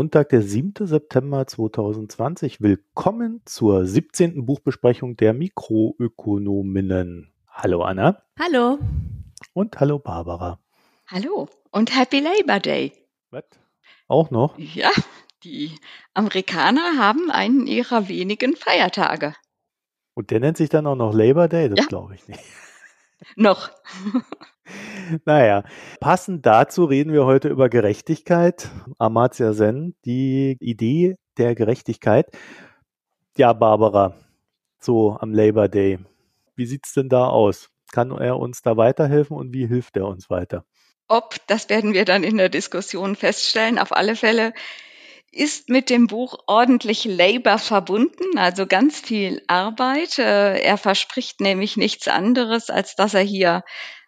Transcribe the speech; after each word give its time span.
Montag, 0.00 0.30
der 0.30 0.40
7. 0.40 0.86
September 0.86 1.46
2020. 1.46 2.62
Willkommen 2.62 3.42
zur 3.44 3.84
17. 3.84 4.46
Buchbesprechung 4.46 5.18
der 5.18 5.34
Mikroökonominnen. 5.34 7.30
Hallo 7.46 7.82
Anna. 7.82 8.22
Hallo. 8.38 8.78
Und 9.52 9.78
hallo 9.78 9.98
Barbara. 9.98 10.58
Hallo 11.06 11.50
und 11.70 11.94
Happy 11.94 12.20
Labor 12.20 12.60
Day. 12.60 12.94
Was? 13.30 13.44
Auch 14.08 14.30
noch? 14.30 14.56
Ja, 14.56 14.88
die 15.44 15.72
Amerikaner 16.14 16.96
haben 16.96 17.30
einen 17.30 17.66
ihrer 17.66 18.08
wenigen 18.08 18.56
Feiertage. 18.56 19.34
Und 20.14 20.30
der 20.30 20.40
nennt 20.40 20.56
sich 20.56 20.70
dann 20.70 20.86
auch 20.86 20.96
noch 20.96 21.12
Labor 21.12 21.48
Day? 21.48 21.68
Das 21.68 21.78
Ja. 21.78 21.84
glaube 21.84 22.14
ich 22.14 22.26
nicht. 22.26 22.40
Noch. 23.36 23.68
Naja, 25.24 25.64
passend 26.00 26.46
dazu 26.46 26.84
reden 26.84 27.12
wir 27.12 27.24
heute 27.24 27.48
über 27.48 27.68
Gerechtigkeit. 27.68 28.70
Amartya 28.98 29.52
Sen, 29.52 29.94
die 30.04 30.56
Idee 30.60 31.16
der 31.38 31.54
Gerechtigkeit. 31.54 32.26
Ja, 33.36 33.52
Barbara, 33.52 34.14
so 34.78 35.16
am 35.18 35.32
Labor 35.32 35.68
Day. 35.68 35.98
Wie 36.56 36.66
sieht's 36.66 36.92
denn 36.92 37.08
da 37.08 37.26
aus? 37.26 37.70
Kann 37.92 38.10
er 38.12 38.38
uns 38.38 38.62
da 38.62 38.76
weiterhelfen 38.76 39.36
und 39.36 39.52
wie 39.52 39.66
hilft 39.66 39.96
er 39.96 40.06
uns 40.06 40.30
weiter? 40.30 40.64
Ob, 41.08 41.36
das 41.48 41.68
werden 41.68 41.92
wir 41.92 42.04
dann 42.04 42.22
in 42.22 42.36
der 42.36 42.48
Diskussion 42.48 43.16
feststellen. 43.16 43.78
Auf 43.78 43.92
alle 43.92 44.14
Fälle 44.14 44.52
ist 45.32 45.68
mit 45.68 45.90
dem 45.90 46.06
Buch 46.06 46.38
ordentlich 46.46 47.04
Labor 47.04 47.58
verbunden, 47.58 48.36
also 48.36 48.66
ganz 48.66 49.00
viel 49.00 49.42
Arbeit. 49.46 50.18
Äh, 50.18 50.60
Er 50.60 50.76
verspricht 50.76 51.40
nämlich 51.40 51.76
nichts 51.76 52.08
anderes, 52.08 52.70
als 52.70 52.96
dass 52.96 53.14
er 53.14 53.22
hier 53.22 53.64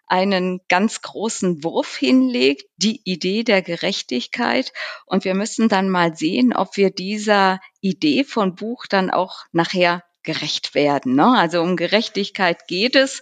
einen 0.07 0.61
ganz 0.69 1.01
großen 1.01 1.63
Wurf 1.63 1.95
hinlegt, 1.95 2.65
die 2.77 3.01
Idee 3.03 3.43
der 3.43 3.61
Gerechtigkeit. 3.61 4.73
Und 5.05 5.25
wir 5.25 5.33
müssen 5.33 5.69
dann 5.69 5.89
mal 5.89 6.15
sehen, 6.15 6.53
ob 6.53 6.77
wir 6.77 6.91
dieser 6.91 7.59
Idee 7.81 8.23
von 8.23 8.55
Buch 8.55 8.85
dann 8.87 9.09
auch 9.09 9.45
nachher 9.51 10.03
gerecht 10.23 10.75
werden. 10.75 11.15
Ne? 11.15 11.37
Also 11.37 11.61
um 11.61 11.75
Gerechtigkeit 11.77 12.67
geht 12.67 12.95
es. 12.95 13.21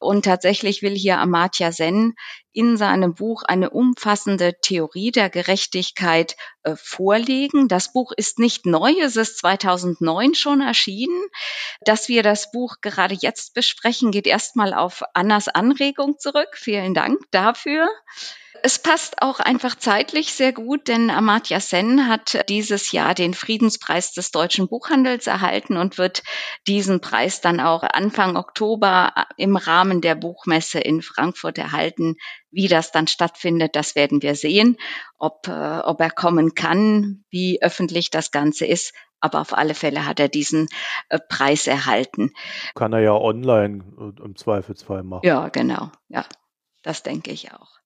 Und 0.00 0.24
tatsächlich 0.24 0.80
will 0.80 0.94
hier 0.94 1.18
Amartya 1.18 1.72
Sen 1.72 2.14
in 2.52 2.76
seinem 2.76 3.14
Buch 3.14 3.42
eine 3.42 3.70
umfassende 3.70 4.54
Theorie 4.60 5.10
der 5.10 5.30
Gerechtigkeit 5.30 6.36
äh, 6.62 6.74
vorlegen. 6.76 7.68
Das 7.68 7.92
Buch 7.92 8.12
ist 8.16 8.38
nicht 8.38 8.66
neu, 8.66 8.92
es 9.00 9.16
ist 9.16 9.38
2009 9.38 10.34
schon 10.34 10.60
erschienen. 10.60 11.22
Dass 11.82 12.08
wir 12.08 12.22
das 12.22 12.50
Buch 12.50 12.76
gerade 12.80 13.14
jetzt 13.14 13.54
besprechen, 13.54 14.10
geht 14.10 14.26
erstmal 14.26 14.74
auf 14.74 15.02
Annas 15.14 15.48
Anregung 15.48 16.18
zurück. 16.18 16.48
Vielen 16.54 16.94
Dank 16.94 17.18
dafür. 17.30 17.88
Es 18.62 18.78
passt 18.78 19.22
auch 19.22 19.40
einfach 19.40 19.74
zeitlich 19.74 20.32
sehr 20.32 20.52
gut, 20.52 20.88
denn 20.88 21.08
Amartya 21.10 21.60
Sen 21.60 22.08
hat 22.08 22.48
dieses 22.48 22.92
Jahr 22.92 23.14
den 23.14 23.32
Friedenspreis 23.32 24.12
des 24.12 24.32
deutschen 24.32 24.68
Buchhandels 24.68 25.26
erhalten 25.26 25.76
und 25.76 25.98
wird 25.98 26.22
diesen 26.66 27.00
Preis 27.00 27.40
dann 27.40 27.60
auch 27.60 27.82
Anfang 27.82 28.36
Oktober 28.36 29.14
im 29.36 29.56
Rahmen 29.56 30.00
der 30.00 30.14
Buchmesse 30.14 30.78
in 30.80 31.00
Frankfurt 31.00 31.56
erhalten. 31.58 32.16
Wie 32.50 32.68
das 32.68 32.92
dann 32.92 33.06
stattfindet, 33.06 33.76
das 33.76 33.94
werden 33.94 34.22
wir 34.22 34.34
sehen, 34.34 34.76
ob, 35.18 35.46
äh, 35.48 35.78
ob 35.80 36.00
er 36.00 36.10
kommen 36.10 36.54
kann, 36.54 37.24
wie 37.30 37.62
öffentlich 37.62 38.10
das 38.10 38.30
Ganze 38.30 38.66
ist. 38.66 38.92
Aber 39.20 39.40
auf 39.40 39.56
alle 39.56 39.74
Fälle 39.74 40.06
hat 40.06 40.18
er 40.18 40.28
diesen 40.28 40.68
äh, 41.10 41.18
Preis 41.18 41.66
erhalten. 41.66 42.32
Kann 42.74 42.92
er 42.92 43.00
ja 43.00 43.12
online 43.12 43.84
äh, 43.98 44.22
im 44.22 44.36
Zweifelsfall 44.36 45.02
machen. 45.02 45.26
Ja, 45.26 45.48
genau. 45.48 45.90
Ja, 46.08 46.24
das 46.82 47.02
denke 47.02 47.30
ich 47.30 47.52
auch. 47.52 47.79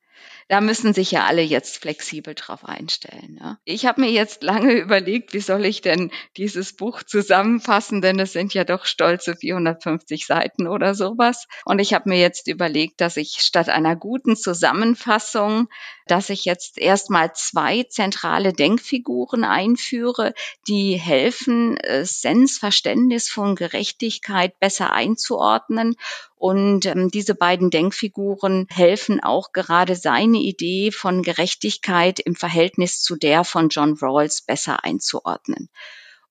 Da 0.48 0.60
müssen 0.60 0.92
sich 0.92 1.10
ja 1.10 1.24
alle 1.24 1.42
jetzt 1.42 1.78
flexibel 1.78 2.34
drauf 2.34 2.64
einstellen. 2.64 3.38
Ne? 3.40 3.58
Ich 3.64 3.86
habe 3.86 4.02
mir 4.02 4.10
jetzt 4.10 4.42
lange 4.42 4.72
überlegt, 4.80 5.32
wie 5.32 5.40
soll 5.40 5.64
ich 5.64 5.80
denn 5.80 6.10
dieses 6.36 6.74
Buch 6.74 7.02
zusammenfassen, 7.02 8.02
denn 8.02 8.18
es 8.18 8.32
sind 8.32 8.54
ja 8.54 8.64
doch 8.64 8.84
stolze 8.84 9.36
450 9.36 10.26
Seiten 10.26 10.66
oder 10.66 10.94
sowas. 10.94 11.46
Und 11.64 11.78
ich 11.78 11.94
habe 11.94 12.08
mir 12.08 12.18
jetzt 12.18 12.48
überlegt, 12.48 13.00
dass 13.00 13.16
ich 13.16 13.38
statt 13.40 13.68
einer 13.68 13.96
guten 13.96 14.36
Zusammenfassung, 14.36 15.68
dass 16.06 16.28
ich 16.28 16.44
jetzt 16.44 16.78
erstmal 16.78 17.32
zwei 17.34 17.84
zentrale 17.84 18.52
Denkfiguren 18.52 19.44
einführe, 19.44 20.34
die 20.68 20.96
helfen, 20.96 21.78
äh, 21.78 22.04
Sens 22.04 22.58
Verständnis 22.58 23.30
von 23.30 23.56
Gerechtigkeit 23.56 24.58
besser 24.60 24.92
einzuordnen 24.92 25.96
und 26.36 26.86
ähm, 26.86 27.10
diese 27.10 27.34
beiden 27.34 27.70
Denkfiguren 27.70 28.66
helfen 28.68 29.22
auch 29.22 29.52
gerade 29.52 29.96
seine 29.96 30.38
Idee 30.38 30.90
von 30.90 31.22
Gerechtigkeit 31.22 32.20
im 32.20 32.34
Verhältnis 32.34 33.02
zu 33.02 33.16
der 33.16 33.44
von 33.44 33.68
John 33.68 33.96
Rawls 34.00 34.42
besser 34.42 34.84
einzuordnen. 34.84 35.70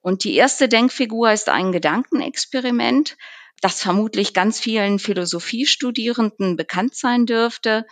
Und 0.01 0.25
die 0.25 0.35
erste 0.35 0.67
Denkfigur 0.67 1.31
ist 1.31 1.49
ein 1.49 1.71
Gedankenexperiment, 1.71 3.17
das 3.61 3.81
vermutlich 3.81 4.33
ganz 4.33 4.59
vielen 4.59 4.99
Philosophiestudierenden 4.99 6.57
bekannt 6.57 6.95
sein 6.95 7.25
dürfte. 7.25 7.85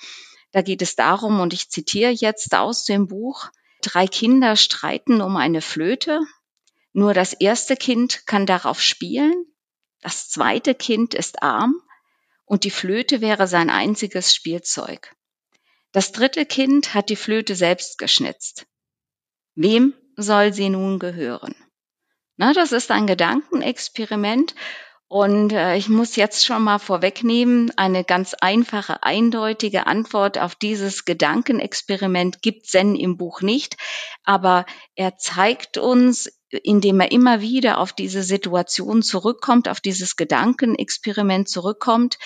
Da 0.52 0.62
geht 0.62 0.82
es 0.82 0.98
darum, 0.98 1.40
und 1.40 1.54
ich 1.54 1.70
zitiere 1.70 2.12
jetzt 2.12 2.54
aus 2.54 2.84
dem 2.84 3.08
Buch, 3.08 3.50
drei 3.82 4.06
Kinder 4.06 4.58
streiten 4.58 5.22
um 5.22 5.38
eine 5.38 5.62
Flöte. 5.62 6.20
Nur 6.92 7.14
das 7.14 7.32
erste 7.32 7.78
Kind 7.78 8.28
kann 8.28 8.46
darauf 8.46 8.82
spielen. 8.82 9.46
Das 10.02 10.30
zweite 10.30 10.76
Kind 10.76 11.14
ist 11.14 11.42
arm 11.42 11.82
und 12.52 12.66
die 12.66 12.70
Flöte 12.70 13.22
wäre 13.22 13.48
sein 13.48 13.70
einziges 13.70 14.36
Spielzeug. 14.36 15.16
Das 15.94 16.12
dritte 16.12 16.46
Kind 16.46 16.94
hat 16.94 17.08
die 17.08 17.16
Flöte 17.16 17.56
selbst 17.56 17.98
geschnitzt. 17.98 18.66
Wem 19.56 19.94
soll 20.18 20.52
sie 20.52 20.68
nun 20.68 21.00
gehören? 21.00 21.56
Na, 22.36 22.52
das 22.52 22.74
ist 22.74 22.92
ein 22.92 23.08
Gedankenexperiment 23.08 24.54
und 25.12 25.52
äh, 25.52 25.76
ich 25.76 25.90
muss 25.90 26.16
jetzt 26.16 26.46
schon 26.46 26.64
mal 26.64 26.80
vorwegnehmen, 26.80 27.70
eine 27.76 28.06
ganz 28.06 28.34
einfache, 28.34 29.04
eindeutige 29.04 29.86
Antwort 29.86 30.38
auf 30.38 30.56
dieses 30.56 31.04
Gedankenexperiment 31.04 32.42
gibt 32.42 32.66
Zen 32.66 32.96
im 32.96 33.18
Buch 33.18 33.42
nicht, 33.42 33.76
aber 34.24 34.66
er 34.96 35.18
zeigt 35.18 35.78
uns, 35.78 36.32
indem 36.50 37.02
er 37.02 37.12
immer 37.12 37.42
wieder 37.42 37.80
auf 37.80 37.92
diese 37.92 38.24
Situation 38.24 39.02
zurückkommt, 39.02 39.68
auf 39.68 39.82
dieses 39.82 40.16
Gedankenexperiment 40.16 41.50
zurückkommt, 41.50 42.18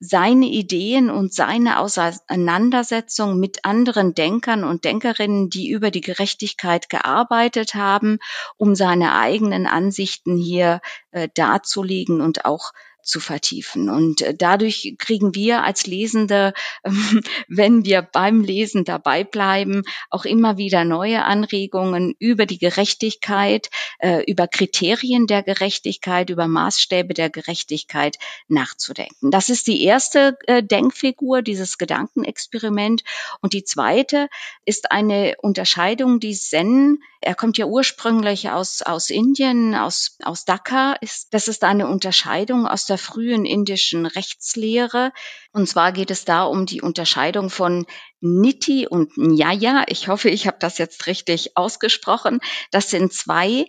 seine 0.00 0.46
Ideen 0.46 1.10
und 1.10 1.32
seine 1.32 1.78
Auseinandersetzung 1.78 3.38
mit 3.38 3.64
anderen 3.64 4.14
Denkern 4.14 4.64
und 4.64 4.84
Denkerinnen, 4.84 5.50
die 5.50 5.70
über 5.70 5.90
die 5.90 6.00
Gerechtigkeit 6.00 6.88
gearbeitet 6.88 7.74
haben, 7.74 8.18
um 8.56 8.74
seine 8.74 9.14
eigenen 9.16 9.66
Ansichten 9.66 10.36
hier 10.36 10.80
äh, 11.10 11.28
darzulegen 11.34 12.20
und 12.20 12.44
auch 12.44 12.72
zu 13.06 13.20
vertiefen. 13.20 13.88
Und 13.88 14.20
äh, 14.20 14.34
dadurch 14.34 14.96
kriegen 14.98 15.34
wir 15.34 15.62
als 15.62 15.86
Lesende, 15.86 16.52
ähm, 16.84 17.22
wenn 17.48 17.84
wir 17.84 18.02
beim 18.02 18.42
Lesen 18.42 18.84
dabei 18.84 19.24
bleiben, 19.24 19.82
auch 20.10 20.24
immer 20.24 20.58
wieder 20.58 20.84
neue 20.84 21.24
Anregungen 21.24 22.14
über 22.18 22.46
die 22.46 22.58
Gerechtigkeit, 22.58 23.70
äh, 23.98 24.22
über 24.24 24.48
Kriterien 24.48 25.26
der 25.26 25.42
Gerechtigkeit, 25.42 26.30
über 26.30 26.48
Maßstäbe 26.48 27.14
der 27.14 27.30
Gerechtigkeit 27.30 28.18
nachzudenken. 28.48 29.30
Das 29.30 29.48
ist 29.48 29.68
die 29.68 29.84
erste 29.84 30.36
äh, 30.46 30.62
Denkfigur, 30.62 31.42
dieses 31.42 31.78
Gedankenexperiment. 31.78 33.04
Und 33.40 33.52
die 33.52 33.64
zweite 33.64 34.28
ist 34.64 34.90
eine 34.90 35.36
Unterscheidung, 35.40 36.18
die 36.18 36.34
Zen, 36.34 36.98
er 37.26 37.34
kommt 37.34 37.58
ja 37.58 37.66
ursprünglich 37.66 38.50
aus, 38.50 38.82
aus 38.82 39.10
Indien, 39.10 39.74
aus, 39.74 40.16
aus 40.22 40.44
Dhaka, 40.44 40.96
das 41.32 41.48
ist 41.48 41.64
eine 41.64 41.88
Unterscheidung 41.88 42.68
aus 42.68 42.86
der 42.86 42.98
frühen 42.98 43.44
indischen 43.44 44.06
Rechtslehre. 44.06 45.12
Und 45.52 45.68
zwar 45.68 45.90
geht 45.90 46.12
es 46.12 46.24
da 46.24 46.44
um 46.44 46.66
die 46.66 46.82
Unterscheidung 46.82 47.50
von 47.50 47.84
Niti 48.20 48.86
und 48.86 49.18
Nyaya. 49.18 49.86
Ich 49.88 50.06
hoffe, 50.06 50.30
ich 50.30 50.46
habe 50.46 50.58
das 50.60 50.78
jetzt 50.78 51.08
richtig 51.08 51.56
ausgesprochen. 51.56 52.38
Das 52.70 52.90
sind 52.90 53.12
zwei 53.12 53.66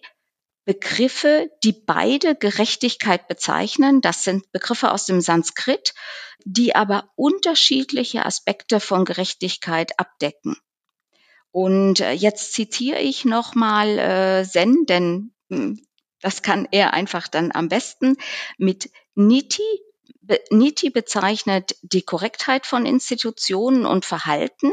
Begriffe, 0.65 1.49
die 1.63 1.73
beide 1.73 2.35
Gerechtigkeit 2.35 3.27
bezeichnen. 3.27 4.01
Das 4.01 4.23
sind 4.23 4.51
Begriffe 4.51 4.91
aus 4.91 5.05
dem 5.05 5.19
Sanskrit, 5.19 5.95
die 6.45 6.75
aber 6.75 7.09
unterschiedliche 7.15 8.23
Aspekte 8.23 8.79
von 8.79 9.03
Gerechtigkeit 9.03 9.99
abdecken. 9.99 10.57
Und 11.57 12.01
äh, 12.01 12.11
jetzt 12.11 12.53
zitiere 12.53 12.99
ich 12.99 13.25
nochmal 13.25 13.97
äh, 13.97 14.47
Zen, 14.47 14.85
denn 14.85 15.31
hm, 15.49 15.81
das 16.21 16.43
kann 16.43 16.67
er 16.69 16.93
einfach 16.93 17.27
dann 17.27 17.51
am 17.51 17.67
besten 17.67 18.15
mit 18.59 18.91
Niti. 19.15 19.63
Niti 20.51 20.91
bezeichnet 20.91 21.75
die 21.81 22.03
Korrektheit 22.03 22.67
von 22.67 22.85
Institutionen 22.85 23.87
und 23.87 24.05
Verhalten, 24.05 24.71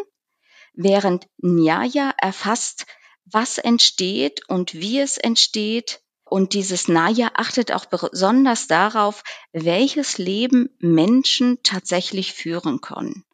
während 0.75 1.27
Nyaya 1.39 2.13
erfasst, 2.19 2.85
was 3.25 3.57
entsteht 3.57 4.47
und 4.51 4.75
wie 4.75 5.01
es 5.01 5.17
entsteht. 5.17 6.03
Und 6.27 6.53
dieses 6.53 6.87
Naya 6.87 7.31
achtet 7.33 7.73
auch 7.73 7.87
besonders 7.87 8.67
darauf, 8.67 9.23
welches 9.53 10.19
Leben 10.19 10.69
Menschen 10.81 11.63
tatsächlich 11.63 12.35
führen 12.35 12.83
können. 12.83 13.25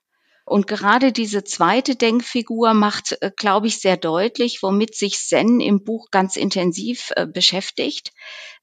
Und 0.51 0.67
gerade 0.67 1.13
diese 1.13 1.45
zweite 1.45 1.95
Denkfigur 1.95 2.75
macht, 2.75 3.17
äh, 3.21 3.31
glaube 3.37 3.69
ich, 3.69 3.79
sehr 3.79 3.97
deutlich, 3.97 4.65
womit 4.65 4.97
sich 4.97 5.17
Zen 5.21 5.61
im 5.61 5.85
Buch 5.85 6.11
ganz 6.11 6.35
intensiv 6.35 7.13
äh, 7.15 7.25
beschäftigt. 7.25 8.11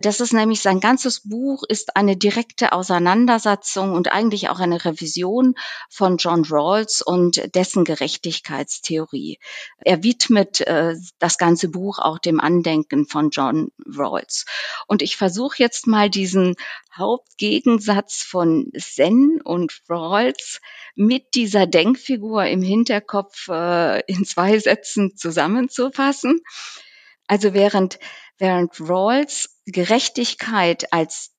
Das 0.02 0.20
ist 0.20 0.34
nämlich 0.34 0.60
sein 0.60 0.82
ganzes 0.82 1.22
Buch 1.22 1.64
ist 1.64 1.96
eine 1.96 2.18
direkte 2.18 2.74
Auseinandersetzung 2.74 3.94
und 3.94 4.12
eigentlich 4.12 4.50
auch 4.50 4.60
eine 4.60 4.84
Revision 4.84 5.56
von 5.90 6.18
John 6.18 6.44
Rawls 6.44 7.02
und 7.02 7.56
dessen 7.56 7.86
Gerechtigkeitstheorie. 7.86 9.40
Er 9.80 10.04
widmet 10.04 10.60
äh, 10.68 10.96
das 11.20 11.38
ganze 11.38 11.70
Buch 11.70 12.00
auch 12.00 12.20
dem 12.20 12.42
Andenken 12.42 13.08
von 13.08 13.30
John 13.30 13.72
Rawls. 13.86 14.46
Und 14.88 15.02
ich 15.02 15.16
versuche 15.16 15.56
jetzt 15.60 15.88
mal 15.88 16.10
diesen 16.10 16.58
Hauptgegensatz 16.98 18.24
von 18.24 18.72
Zen 18.78 19.42
und 19.44 19.82
Rawls 19.90 20.62
mit 20.96 21.36
dieser 21.36 21.68
Denkfigur 21.68 22.46
im 22.46 22.62
Hinterkopf 22.62 23.48
äh, 23.50 24.02
in 24.12 24.26
zwei 24.26 24.58
Sätzen 24.60 25.16
zusammenzufassen. 25.16 26.42
Also 27.28 27.54
während 27.54 28.00
während 28.38 28.80
Rawls 28.80 29.60
Gerechtigkeit 29.66 30.94
als 30.94 31.32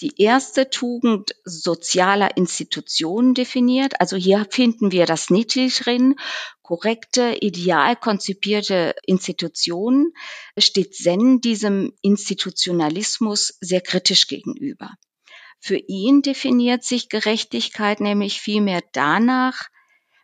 die 0.00 0.20
erste 0.20 0.68
Tugend 0.68 1.36
sozialer 1.44 2.36
Institutionen 2.36 3.34
definiert. 3.34 4.00
Also 4.00 4.16
hier 4.16 4.46
finden 4.50 4.90
wir 4.90 5.06
das 5.06 5.30
Nietzsche 5.30 5.68
drin. 5.68 6.16
Korrekte, 6.72 7.36
ideal 7.42 7.96
konzipierte 7.96 8.94
Institutionen 9.04 10.14
steht 10.56 10.94
Zen 10.94 11.42
diesem 11.42 11.92
Institutionalismus 12.00 13.58
sehr 13.60 13.82
kritisch 13.82 14.26
gegenüber. 14.26 14.94
Für 15.60 15.76
ihn 15.76 16.22
definiert 16.22 16.82
sich 16.82 17.10
Gerechtigkeit 17.10 18.00
nämlich 18.00 18.40
vielmehr 18.40 18.80
danach, 18.94 19.68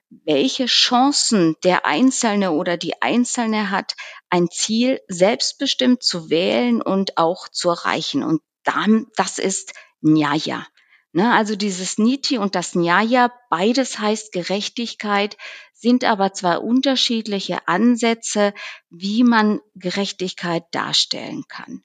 welche 0.09 0.65
Chancen 0.65 1.55
der 1.65 1.85
Einzelne 1.85 2.53
oder 2.53 2.79
die 2.79 3.03
Einzelne 3.03 3.71
hat, 3.71 3.93
ein 4.31 4.49
Ziel 4.49 5.03
selbstbestimmt 5.07 6.03
zu 6.03 6.31
wählen 6.31 6.81
und 6.81 7.19
auch 7.19 7.49
zu 7.51 7.69
erreichen. 7.69 8.23
Und 8.23 8.41
dann, 8.65 9.09
das 9.17 9.39
ist 9.39 9.75
Nyaya. 10.01 10.67
Ne, 11.13 11.33
also 11.33 11.57
dieses 11.57 11.97
Niti 11.97 12.37
und 12.37 12.55
das 12.55 12.75
Nyaya, 12.75 13.33
beides 13.49 13.99
heißt 13.99 14.31
Gerechtigkeit, 14.33 15.37
sind 15.73 16.05
aber 16.05 16.35
zwei 16.35 16.59
unterschiedliche 16.59 17.67
Ansätze, 17.67 18.53
wie 18.91 19.25
man 19.25 19.61
Gerechtigkeit 19.75 20.65
darstellen 20.73 21.45
kann. 21.49 21.83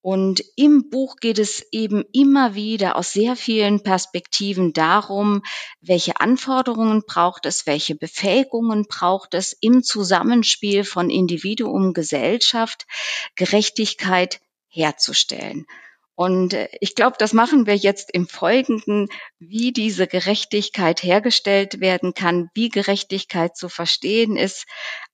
Und 0.00 0.44
im 0.56 0.90
Buch 0.90 1.16
geht 1.16 1.38
es 1.38 1.66
eben 1.72 2.04
immer 2.12 2.54
wieder 2.54 2.96
aus 2.96 3.14
sehr 3.14 3.36
vielen 3.36 3.82
Perspektiven 3.82 4.74
darum, 4.74 5.42
welche 5.80 6.20
Anforderungen 6.20 7.04
braucht 7.06 7.46
es, 7.46 7.66
welche 7.66 7.94
Befähigungen 7.94 8.84
braucht 8.86 9.32
es 9.32 9.56
im 9.60 9.82
Zusammenspiel 9.82 10.84
von 10.84 11.08
Individuum, 11.08 11.94
Gesellschaft, 11.94 12.86
Gerechtigkeit 13.34 14.40
herzustellen. 14.68 15.64
Und 16.16 16.54
äh, 16.54 16.68
ich 16.80 16.94
glaube, 16.94 17.16
das 17.18 17.32
machen 17.32 17.66
wir 17.66 17.74
jetzt 17.74 18.10
im 18.12 18.28
Folgenden, 18.28 19.08
wie 19.38 19.72
diese 19.72 20.06
Gerechtigkeit 20.06 21.02
hergestellt 21.02 21.80
werden 21.80 22.14
kann, 22.14 22.50
wie 22.54 22.68
Gerechtigkeit 22.68 23.56
zu 23.56 23.68
verstehen 23.68 24.36
ist, 24.36 24.66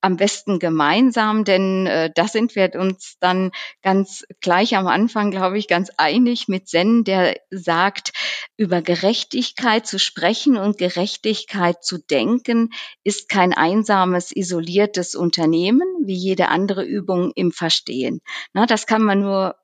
am 0.02 0.16
besten 0.16 0.58
gemeinsam, 0.58 1.44
denn 1.44 1.86
äh, 1.86 2.10
da 2.14 2.28
sind 2.28 2.54
wir 2.54 2.70
uns 2.74 3.16
dann 3.20 3.50
ganz 3.82 4.24
gleich 4.40 4.76
am 4.76 4.86
Anfang, 4.86 5.30
glaube 5.30 5.58
ich, 5.58 5.68
ganz 5.68 5.90
einig 5.96 6.48
mit 6.48 6.68
Zen, 6.68 7.04
der 7.04 7.36
sagt, 7.50 8.12
über 8.56 8.82
Gerechtigkeit 8.82 9.86
zu 9.86 9.98
sprechen 9.98 10.56
und 10.56 10.78
Gerechtigkeit 10.78 11.82
zu 11.82 11.98
denken, 11.98 12.70
ist 13.04 13.28
kein 13.28 13.54
einsames, 13.54 14.32
isoliertes 14.34 15.14
Unternehmen, 15.14 15.86
wie 16.04 16.16
jede 16.16 16.48
andere 16.48 16.84
Übung 16.84 17.32
im 17.34 17.52
Verstehen. 17.52 18.20
Na, 18.52 18.66
das 18.66 18.86
kann 18.86 19.02
man 19.02 19.20
nur 19.20 19.56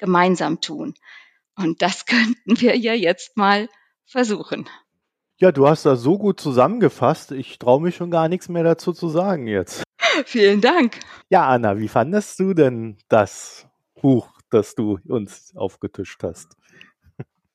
gemeinsam 0.00 0.60
tun. 0.60 0.94
Und 1.56 1.82
das 1.82 2.06
könnten 2.06 2.60
wir 2.60 2.76
ja 2.76 2.94
jetzt 2.94 3.36
mal 3.36 3.68
versuchen. 4.04 4.68
Ja, 5.38 5.52
du 5.52 5.66
hast 5.66 5.86
das 5.86 6.00
so 6.00 6.18
gut 6.18 6.40
zusammengefasst. 6.40 7.32
Ich 7.32 7.58
traue 7.58 7.80
mich 7.80 7.96
schon 7.96 8.10
gar 8.10 8.28
nichts 8.28 8.48
mehr 8.48 8.64
dazu 8.64 8.92
zu 8.92 9.08
sagen 9.08 9.46
jetzt. 9.46 9.82
Vielen 10.26 10.60
Dank. 10.60 10.98
Ja, 11.30 11.46
Anna, 11.46 11.78
wie 11.78 11.88
fandest 11.88 12.38
du 12.40 12.52
denn 12.52 12.98
das 13.08 13.66
Buch, 14.02 14.28
das 14.50 14.74
du 14.74 14.98
uns 15.08 15.54
aufgetischt 15.56 16.22
hast? 16.22 16.56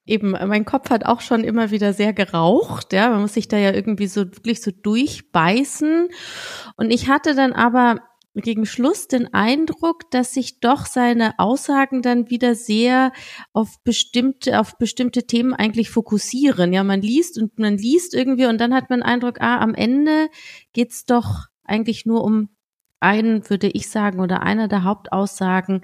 Eben, 0.07 0.31
mein 0.31 0.65
Kopf 0.65 0.91
hat 0.91 1.05
auch 1.05 1.21
schon 1.21 1.43
immer 1.43 1.71
wieder 1.71 1.91
sehr 1.91 2.13
geraucht, 2.13 2.93
ja, 2.93 3.09
man 3.09 3.21
muss 3.21 3.33
sich 3.33 3.47
da 3.47 3.57
ja 3.57 3.71
irgendwie 3.73 4.05
so 4.05 4.21
wirklich 4.21 4.61
so 4.61 4.69
durchbeißen. 4.69 6.09
Und 6.77 6.91
ich 6.91 7.09
hatte 7.09 7.33
dann 7.33 7.53
aber 7.53 8.01
gegen 8.43 8.65
Schluss 8.65 9.07
den 9.07 9.33
Eindruck, 9.33 10.11
dass 10.11 10.33
sich 10.33 10.59
doch 10.59 10.85
seine 10.85 11.39
Aussagen 11.39 12.01
dann 12.01 12.29
wieder 12.29 12.55
sehr 12.55 13.11
auf 13.53 13.81
bestimmte, 13.83 14.59
auf 14.59 14.77
bestimmte 14.77 15.25
Themen 15.25 15.53
eigentlich 15.53 15.89
fokussieren. 15.89 16.73
Ja, 16.73 16.83
man 16.83 17.01
liest 17.01 17.41
und 17.41 17.57
man 17.59 17.77
liest 17.77 18.13
irgendwie 18.13 18.45
und 18.45 18.59
dann 18.59 18.73
hat 18.73 18.89
man 18.89 18.99
den 18.99 19.05
Eindruck, 19.07 19.41
ah, 19.41 19.59
am 19.59 19.73
Ende 19.73 20.29
geht's 20.73 21.05
doch 21.05 21.45
eigentlich 21.63 22.05
nur 22.05 22.23
um 22.23 22.49
einen, 22.99 23.49
würde 23.49 23.67
ich 23.67 23.89
sagen, 23.89 24.19
oder 24.19 24.43
einer 24.43 24.67
der 24.67 24.83
Hauptaussagen. 24.83 25.81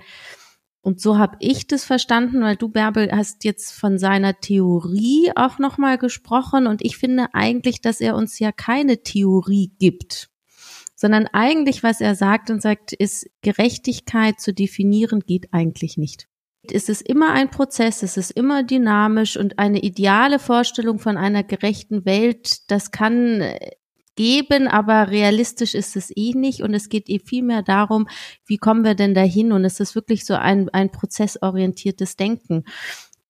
Und 0.82 1.00
so 1.00 1.18
habe 1.20 1.38
ich 1.40 1.68
das 1.68 1.86
verstanden, 1.86 2.42
weil 2.42 2.56
du, 2.56 2.68
Bärbel, 2.68 3.12
hast 3.12 3.44
jetzt 3.44 3.72
von 3.72 4.00
seiner 4.00 4.40
Theorie 4.40 5.32
auch 5.36 5.60
nochmal 5.60 6.00
gesprochen. 6.00 6.66
Und 6.66 6.84
ich 6.84 6.98
finde 6.98 7.28
eigentlich, 7.34 7.82
dass 7.82 8.02
er 8.02 8.16
uns 8.16 8.40
ja 8.40 8.52
keine 8.52 9.04
Theorie 9.04 9.72
gibt 9.78 10.31
sondern 11.02 11.26
eigentlich, 11.34 11.82
was 11.82 12.00
er 12.00 12.14
sagt 12.14 12.52
und 12.52 12.62
sagt, 12.62 12.94
ist 12.94 13.28
Gerechtigkeit 13.42 14.40
zu 14.40 14.54
definieren, 14.54 15.22
geht 15.22 15.52
eigentlich 15.52 15.98
nicht. 15.98 16.28
Es 16.72 16.90
ist 16.90 17.02
immer 17.02 17.34
ein 17.34 17.50
Prozess, 17.50 18.04
es 18.04 18.18
ist 18.18 18.30
immer 18.30 18.62
dynamisch 18.62 19.36
und 19.36 19.58
eine 19.58 19.80
ideale 19.80 20.38
Vorstellung 20.38 21.00
von 21.00 21.18
einer 21.18 21.42
gerechten 21.42 22.06
Welt, 22.06 22.70
das 22.70 22.92
kann 22.92 23.42
äh, 23.42 23.72
geben, 24.16 24.68
aber 24.68 25.10
realistisch 25.10 25.74
ist 25.74 25.96
es 25.96 26.16
eh 26.16 26.34
nicht 26.36 26.62
und 26.62 26.76
es 26.76 26.88
geht 26.88 27.10
eh 27.10 27.18
viel 27.18 27.42
mehr 27.42 27.64
darum, 27.64 28.08
wie 28.46 28.58
kommen 28.58 28.84
wir 28.84 28.94
denn 28.94 29.16
dahin 29.16 29.54
und 29.54 29.66
es 29.66 29.80
ist 29.80 29.96
wirklich 29.96 30.24
so 30.24 30.36
ein, 30.36 30.70
ein 30.70 30.92
prozessorientiertes 30.92 32.16
Denken. 32.16 32.66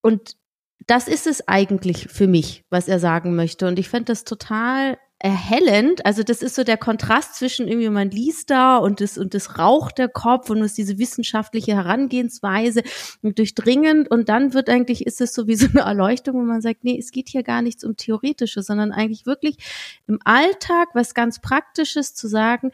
Und 0.02 0.36
das 0.88 1.08
ist 1.08 1.26
es 1.26 1.48
eigentlich 1.48 2.10
für 2.10 2.28
mich, 2.28 2.66
was 2.70 2.90
er 2.90 3.00
sagen 3.00 3.34
möchte. 3.34 3.66
Und 3.66 3.80
ich 3.80 3.88
finde 3.88 4.06
das 4.06 4.26
total 4.26 4.98
erhellend. 5.24 6.06
Also 6.06 6.24
das 6.24 6.42
ist 6.42 6.56
so 6.56 6.64
der 6.64 6.78
Kontrast 6.78 7.36
zwischen 7.36 7.68
irgendwie 7.68 7.90
man 7.90 8.10
liest 8.10 8.50
da 8.50 8.78
und 8.78 9.02
das 9.02 9.18
und 9.18 9.34
das 9.34 9.60
raucht 9.60 9.98
der 10.00 10.10
Kopf 10.10 10.50
und 10.50 10.62
ist 10.62 10.78
diese 10.78 10.98
wissenschaftliche 10.98 11.76
Herangehensweise 11.76 12.82
durchdringend 13.22 14.10
und 14.10 14.30
dann 14.30 14.54
wird 14.54 14.70
eigentlich 14.70 15.06
ist 15.06 15.22
es 15.22 15.34
so 15.34 15.48
wie 15.48 15.56
so 15.56 15.68
eine 15.68 15.82
Erleuchtung, 15.82 16.36
wo 16.36 16.42
man 16.42 16.62
sagt, 16.62 16.84
nee, 16.84 16.98
es 16.98 17.12
geht 17.12 17.30
hier 17.30 17.44
gar 17.44 17.62
nichts 17.62 17.84
um 17.84 17.96
theoretische, 17.96 18.64
sondern 18.64 18.92
eigentlich 18.92 19.26
wirklich 19.26 19.58
im 20.08 20.20
Alltag 20.24 20.90
was 20.94 21.14
ganz 21.14 21.40
praktisches 21.40 22.16
zu 22.16 22.28
sagen, 22.28 22.72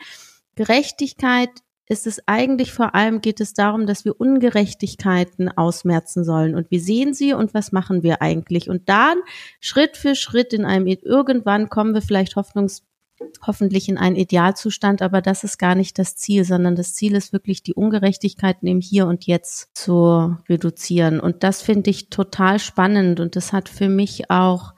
Gerechtigkeit 0.56 1.50
ist 1.90 2.06
es 2.06 2.22
eigentlich 2.28 2.74
vor 2.74 2.96
allem 2.96 3.22
geht 3.22 3.40
es 3.40 3.54
darum, 3.54 3.88
dass 3.88 4.04
wir 4.04 4.20
Ungerechtigkeiten 4.20 5.50
ausmerzen 5.50 6.24
sollen. 6.24 6.56
Und 6.56 6.70
wir 6.70 6.82
sehen 6.82 7.14
sie 7.14 7.34
und 7.34 7.54
was 7.54 7.72
machen 7.72 8.04
wir 8.04 8.22
eigentlich? 8.22 8.70
Und 8.70 8.90
dann 8.90 9.18
Schritt 9.60 9.96
für 9.96 10.16
Schritt 10.16 10.54
in 10.54 10.66
einem 10.66 10.88
irgendwann 10.88 11.70
kommen 11.70 11.94
wir 11.94 12.02
vielleicht 12.02 12.36
hoffnungs 12.36 12.84
hoffentlich 13.46 13.90
in 13.90 13.98
einen 13.98 14.16
Idealzustand, 14.16 15.02
aber 15.02 15.22
das 15.22 15.44
ist 15.44 15.58
gar 15.58 15.76
nicht 15.76 15.98
das 15.98 16.16
Ziel, 16.16 16.44
sondern 16.44 16.76
das 16.76 16.94
Ziel 16.94 17.16
ist 17.16 17.34
wirklich 17.34 17.64
die 17.64 17.74
Ungerechtigkeiten 17.74 18.68
im 18.68 18.80
Hier 18.80 19.08
und 19.08 19.26
Jetzt 19.26 19.76
zu 19.76 20.38
reduzieren. 20.48 21.20
Und 21.20 21.44
das 21.44 21.62
finde 21.62 21.90
ich 21.90 22.10
total 22.10 22.60
spannend. 22.60 23.20
Und 23.20 23.36
das 23.36 23.54
hat 23.54 23.70
für 23.70 23.90
mich 23.90 24.30
auch 24.30 24.74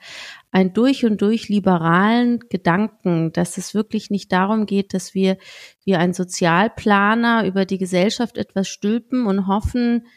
ein 0.52 0.74
durch 0.74 1.06
und 1.06 1.22
durch 1.22 1.48
liberalen 1.48 2.40
Gedanken, 2.50 3.32
dass 3.32 3.58
es 3.58 3.74
wirklich 3.74 4.10
nicht 4.10 4.32
darum 4.32 4.66
geht, 4.66 4.94
dass 4.94 5.14
wir 5.14 5.38
wie 5.86 5.96
ein 5.96 6.14
Sozialplaner 6.14 7.46
über 7.46 7.66
die 7.66 7.78
Gesellschaft 7.78 8.38
etwas 8.38 8.68
stülpen 8.68 9.28
und 9.28 9.48
hoffen, 9.48 10.08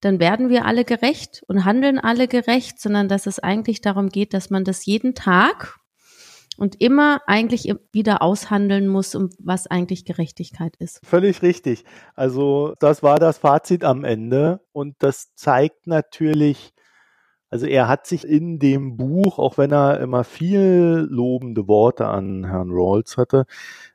dann 0.00 0.20
werden 0.20 0.48
wir 0.48 0.64
alle 0.66 0.84
gerecht 0.84 1.42
und 1.48 1.64
handeln 1.64 1.98
alle 1.98 2.28
gerecht, 2.28 2.80
sondern 2.80 3.08
dass 3.08 3.26
es 3.26 3.38
eigentlich 3.38 3.80
darum 3.80 4.10
geht, 4.10 4.34
dass 4.34 4.50
man 4.50 4.64
das 4.64 4.86
jeden 4.86 5.14
Tag 5.14 5.78
und 6.58 6.80
immer 6.80 7.20
eigentlich 7.26 7.72
wieder 7.92 8.20
aushandeln 8.20 8.88
muss, 8.88 9.14
um 9.14 9.30
was 9.38 9.68
eigentlich 9.68 10.04
Gerechtigkeit 10.04 10.74
ist. 10.78 11.00
Völlig 11.04 11.42
richtig. 11.42 11.84
Also 12.14 12.74
das 12.80 13.02
war 13.02 13.18
das 13.18 13.38
Fazit 13.38 13.84
am 13.84 14.04
Ende 14.04 14.60
und 14.72 14.96
das 14.98 15.34
zeigt 15.34 15.86
natürlich, 15.86 16.72
also 17.50 17.66
er 17.66 17.88
hat 17.88 18.06
sich 18.06 18.26
in 18.26 18.58
dem 18.58 18.96
Buch, 18.96 19.38
auch 19.38 19.58
wenn 19.58 19.72
er 19.72 20.00
immer 20.00 20.24
viel 20.24 21.06
lobende 21.10 21.68
Worte 21.68 22.06
an 22.08 22.44
Herrn 22.44 22.70
Rawls 22.70 23.16
hatte, 23.16 23.46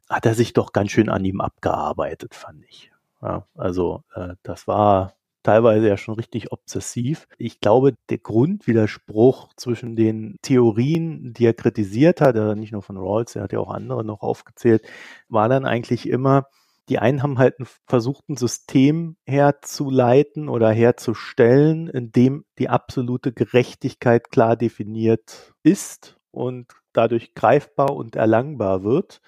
hat 0.10 0.26
er 0.26 0.34
sich 0.34 0.54
doch 0.54 0.74
ganz 0.74 0.92
schön 0.92 1.10
an 1.10 1.26
ihm 1.26 1.42
abgearbeitet, 1.42 2.36
fand 2.36 2.64
ich. 2.66 2.92
Ja, 3.22 3.46
also 3.56 4.04
äh, 4.16 4.36
das 4.44 4.68
war 4.68 5.14
teilweise 5.44 5.88
ja 5.88 5.98
schon 5.98 6.16
richtig 6.16 6.52
obsessiv. 6.52 7.28
Ich 7.38 7.60
glaube, 7.60 7.96
der 8.10 8.18
Grundwiderspruch 8.18 9.54
zwischen 9.56 9.96
den 9.96 10.38
Theorien, 10.42 11.34
die 11.34 11.46
er 11.46 11.54
kritisiert 11.54 12.22
hat, 12.22 12.36
also 12.36 12.56
nicht 12.56 12.72
nur 12.72 12.82
von 12.82 12.98
Rawls, 12.98 13.36
er 13.36 13.44
hat 13.44 13.54
ja 13.54 13.60
auch 13.60 13.72
andere 13.72 14.04
noch 14.04 14.22
aufgezählt, 14.22 14.84
war 15.30 15.50
dann 15.50 15.66
eigentlich 15.66 16.08
immer, 16.10 16.48
die 16.90 17.00
einen 17.00 17.24
haben 17.24 17.40
halt 17.40 17.56
versucht, 17.88 18.28
ein 18.30 18.38
System 18.38 19.16
herzuleiten 19.26 20.50
oder 20.50 20.72
herzustellen, 20.72 21.88
in 21.88 22.12
dem 22.12 22.46
die 22.60 22.70
absolute 22.70 23.32
Gerechtigkeit 23.32 24.30
klar 24.32 24.56
definiert 24.58 25.54
ist 25.64 26.18
und 26.32 26.68
dadurch 26.94 27.34
greifbar 27.36 27.96
und 27.96 28.16
erlangbar 28.16 28.84
wird. 28.84 29.22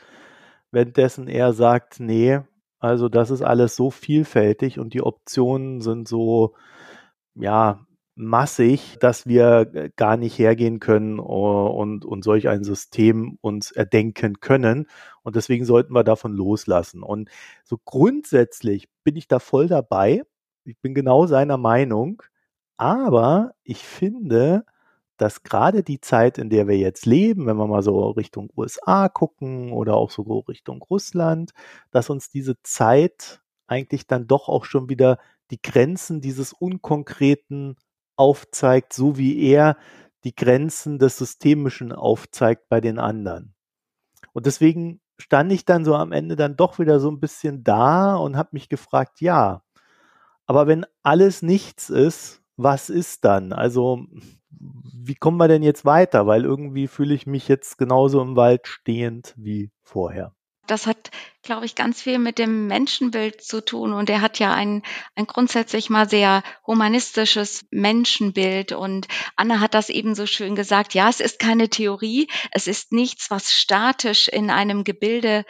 Währenddessen 0.72 1.28
er 1.28 1.54
sagt, 1.54 2.00
nee, 2.00 2.42
also 2.80 3.10
das 3.10 3.32
ist 3.32 3.42
alles 3.42 3.76
so 3.76 3.92
vielfältig 3.92 4.80
und 4.80 4.94
die 4.94 5.02
Optionen 5.02 5.82
sind 5.82 6.08
so, 6.08 6.56
ja, 7.36 7.85
massig, 8.16 8.98
dass 9.00 9.28
wir 9.28 9.72
äh, 9.74 9.90
gar 9.96 10.18
nicht 10.18 10.40
hergehen 10.40 10.80
können 10.80 11.20
und, 11.20 12.06
und 12.06 12.24
solch 12.24 12.48
ein 12.48 12.64
System 12.64 13.38
uns 13.42 13.72
erdenken 13.72 14.40
können. 14.40 14.88
Und 15.24 15.36
deswegen 15.36 15.66
sollten 15.66 15.94
wir 15.94 16.04
davon 16.04 16.34
loslassen. 16.34 17.04
Und 17.04 17.30
so 17.64 17.78
grundsätzlich 17.84 18.88
bin 19.04 19.16
ich 19.16 19.28
da 19.28 19.40
voll 19.40 19.68
dabei. 19.68 20.24
Ich 20.64 20.80
bin 20.80 20.94
genau 20.96 21.28
seiner 21.28 21.58
Meinung. 21.58 22.24
Aber 22.78 23.54
ich 23.64 23.80
finde, 23.84 24.66
dass 25.18 25.44
gerade 25.44 25.84
die 25.84 26.02
Zeit, 26.02 26.38
in 26.38 26.50
der 26.50 26.68
wir 26.68 26.78
jetzt 26.78 27.06
leben, 27.06 27.46
wenn 27.46 27.58
wir 27.58 27.68
mal 27.68 27.84
so 27.84 28.10
Richtung 28.12 28.50
USA 28.58 29.10
gucken 29.10 29.72
oder 29.72 29.96
auch 29.96 30.12
so 30.12 30.22
Richtung 30.48 30.82
Russland, 30.82 31.52
dass 31.92 32.10
uns 32.10 32.30
diese 32.30 32.62
Zeit 32.64 33.42
eigentlich 33.68 34.08
dann 34.08 34.28
doch 34.28 34.50
auch 34.50 34.66
schon 34.66 34.90
wieder 34.90 35.20
die 35.52 35.62
Grenzen 35.62 36.22
dieses 36.22 36.54
unkonkreten 36.54 37.78
aufzeigt, 38.18 38.94
so 38.94 39.18
wie 39.18 39.42
er 39.42 39.78
die 40.24 40.36
Grenzen 40.36 41.00
des 41.00 41.18
Systemischen 41.18 41.92
aufzeigt 41.92 42.68
bei 42.70 42.82
den 42.82 43.00
anderen. 43.00 43.54
Und 44.34 44.46
deswegen 44.46 45.02
stand 45.18 45.52
ich 45.52 45.66
dann 45.66 45.86
so 45.86 45.96
am 45.96 46.12
Ende 46.12 46.36
dann 46.36 46.58
doch 46.58 46.80
wieder 46.80 47.00
so 47.00 47.10
ein 47.10 47.20
bisschen 47.20 47.64
da 47.64 48.16
und 48.16 48.38
habe 48.38 48.50
mich 48.52 48.70
gefragt, 48.70 49.22
ja, 49.22 49.64
aber 50.46 50.68
wenn 50.68 50.86
alles 51.04 51.42
nichts 51.42 51.90
ist, 51.90 52.42
was 52.58 52.90
ist 52.90 53.26
dann? 53.26 53.54
Also 53.54 54.06
wie 54.50 55.16
kommen 55.16 55.38
wir 55.38 55.48
denn 55.48 55.64
jetzt 55.64 55.86
weiter? 55.86 56.28
Weil 56.28 56.44
irgendwie 56.46 56.88
fühle 56.88 57.14
ich 57.14 57.28
mich 57.28 57.48
jetzt 57.48 57.78
genauso 57.78 58.22
im 58.22 58.36
Wald 58.36 58.68
stehend 58.68 59.34
wie 59.38 59.72
vorher. 59.84 60.35
Das 60.68 60.88
hat, 60.88 61.12
glaube 61.44 61.66
ich, 61.66 61.76
ganz 61.76 62.02
viel 62.02 62.20
mit 62.20 62.40
dem 62.40 62.68
Menschenbild 62.68 63.42
zu 63.42 63.64
tun. 63.64 63.94
Und 63.94 64.10
er 64.10 64.22
hat 64.22 64.40
ja 64.40 64.54
ein, 64.54 64.84
ein 65.16 65.28
grundsätzlich 65.28 65.90
mal 65.90 66.10
sehr 66.10 66.44
humanistisches 66.66 67.66
Menschenbild. 67.72 68.72
Und 68.72 69.08
Anna 69.36 69.60
hat 69.60 69.74
das 69.74 69.90
eben 69.90 70.16
so 70.16 70.26
schön 70.26 70.56
gesagt. 70.56 70.94
Ja, 70.94 71.10
es 71.10 71.20
ist 71.20 71.40
keine 71.40 71.70
Theorie. 71.70 72.28
Es 72.52 72.68
ist 72.68 72.92
nichts, 72.92 73.32
was 73.32 73.54
statisch 73.54 74.28
in 74.28 74.50
einem 74.50 74.84
Gebilde 74.84 75.46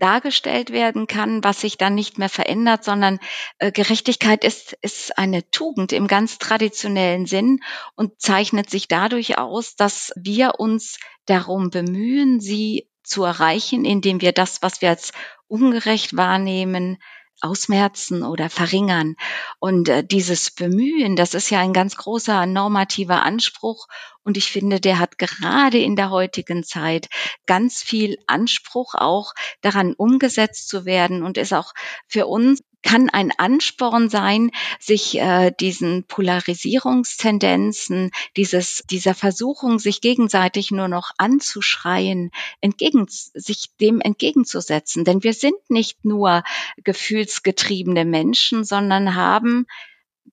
dargestellt 0.00 0.70
werden 0.72 1.06
kann, 1.06 1.44
was 1.44 1.60
sich 1.60 1.76
dann 1.76 1.94
nicht 1.94 2.18
mehr 2.18 2.28
verändert, 2.28 2.82
sondern 2.84 3.20
äh, 3.58 3.70
Gerechtigkeit 3.70 4.44
ist, 4.44 4.76
ist 4.80 5.16
eine 5.16 5.48
Tugend 5.50 5.92
im 5.92 6.06
ganz 6.08 6.38
traditionellen 6.38 7.26
Sinn 7.26 7.60
und 7.94 8.20
zeichnet 8.20 8.68
sich 8.70 8.88
dadurch 8.88 9.38
aus, 9.38 9.76
dass 9.76 10.12
wir 10.16 10.58
uns 10.58 10.98
darum 11.26 11.70
bemühen, 11.70 12.40
sie 12.40 12.89
zu 13.10 13.24
erreichen, 13.24 13.84
indem 13.84 14.20
wir 14.20 14.32
das, 14.32 14.62
was 14.62 14.80
wir 14.80 14.90
als 14.90 15.12
ungerecht 15.48 16.16
wahrnehmen, 16.16 16.98
ausmerzen 17.40 18.22
oder 18.22 18.50
verringern. 18.50 19.16
Und 19.58 19.88
äh, 19.88 20.04
dieses 20.04 20.50
Bemühen, 20.50 21.16
das 21.16 21.34
ist 21.34 21.50
ja 21.50 21.60
ein 21.60 21.72
ganz 21.72 21.96
großer 21.96 22.46
normativer 22.46 23.22
Anspruch. 23.22 23.86
Und 24.22 24.36
ich 24.36 24.50
finde, 24.50 24.80
der 24.80 24.98
hat 24.98 25.18
gerade 25.18 25.78
in 25.78 25.96
der 25.96 26.10
heutigen 26.10 26.62
Zeit 26.62 27.08
ganz 27.46 27.82
viel 27.82 28.18
Anspruch 28.26 28.94
auch 28.94 29.32
daran 29.62 29.94
umgesetzt 29.94 30.68
zu 30.68 30.84
werden 30.84 31.22
und 31.22 31.38
ist 31.38 31.54
auch 31.54 31.72
für 32.06 32.26
uns 32.26 32.60
kann 32.82 33.10
ein 33.10 33.32
Ansporn 33.36 34.08
sein, 34.08 34.50
sich 34.78 35.18
äh, 35.18 35.52
diesen 35.58 36.04
Polarisierungstendenzen, 36.04 38.10
dieses, 38.36 38.84
dieser 38.90 39.14
Versuchung, 39.14 39.78
sich 39.78 40.00
gegenseitig 40.00 40.70
nur 40.70 40.88
noch 40.88 41.10
anzuschreien, 41.18 42.30
entgegen, 42.60 43.06
sich 43.08 43.70
dem 43.80 44.00
entgegenzusetzen. 44.00 45.04
Denn 45.04 45.22
wir 45.22 45.34
sind 45.34 45.58
nicht 45.68 46.04
nur 46.04 46.42
gefühlsgetriebene 46.82 48.04
Menschen, 48.04 48.64
sondern 48.64 49.14
haben 49.14 49.66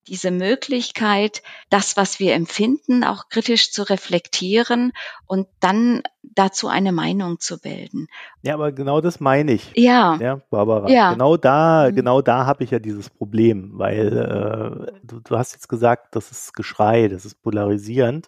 diese 0.08 0.32
Möglichkeit, 0.32 1.44
das, 1.70 1.98
was 1.98 2.20
wir 2.20 2.34
empfinden, 2.34 3.04
auch 3.04 3.30
kritisch 3.30 3.72
zu 3.72 3.84
reflektieren 3.84 4.94
und 5.26 5.48
dann 5.60 6.02
dazu 6.24 6.68
eine 6.68 6.92
Meinung 6.92 7.40
zu 7.40 7.60
bilden. 7.60 8.08
Ja, 8.42 8.54
aber 8.54 8.72
genau 8.72 9.02
das 9.02 9.20
meine 9.20 9.54
ich. 9.54 9.72
Ja. 9.76 10.18
Ja, 10.20 10.42
Barbara. 10.50 10.90
Ja. 10.90 11.14
Genau 11.14 11.38
da, 11.38 11.88
mhm. 11.90 11.96
genau 11.96 12.22
da 12.22 12.46
habe 12.46 12.64
ich 12.64 12.72
ja 12.72 12.80
dieses 12.80 13.10
Problem, 13.10 13.72
weil 13.74 14.18
äh, 14.18 14.92
du, 15.04 15.20
du 15.20 15.38
hast 15.38 15.54
jetzt 15.54 15.68
gesagt, 15.68 16.16
das 16.16 16.32
ist 16.32 16.54
Geschrei, 16.54 17.08
das 17.08 17.26
ist 17.26 17.42
polarisierend. 17.42 18.28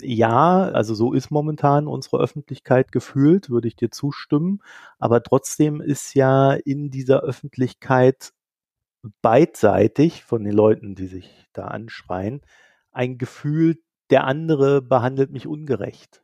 Ja, 0.00 0.64
also 0.64 0.94
so 0.94 1.14
ist 1.14 1.30
momentan 1.30 1.86
unsere 1.86 2.18
Öffentlichkeit 2.18 2.92
gefühlt, 2.92 3.48
würde 3.48 3.68
ich 3.68 3.76
dir 3.76 3.90
zustimmen. 3.90 4.60
Aber 4.98 5.22
trotzdem 5.22 5.80
ist 5.80 6.14
ja 6.14 6.52
in 6.52 6.90
dieser 6.90 7.20
Öffentlichkeit 7.20 8.32
beidseitig 9.22 10.24
von 10.24 10.44
den 10.44 10.52
Leuten, 10.52 10.94
die 10.94 11.06
sich 11.06 11.46
da 11.52 11.66
anschreien, 11.66 12.40
ein 12.92 13.18
Gefühl, 13.18 13.76
der 14.10 14.24
andere 14.24 14.82
behandelt 14.82 15.30
mich 15.30 15.46
ungerecht. 15.46 16.22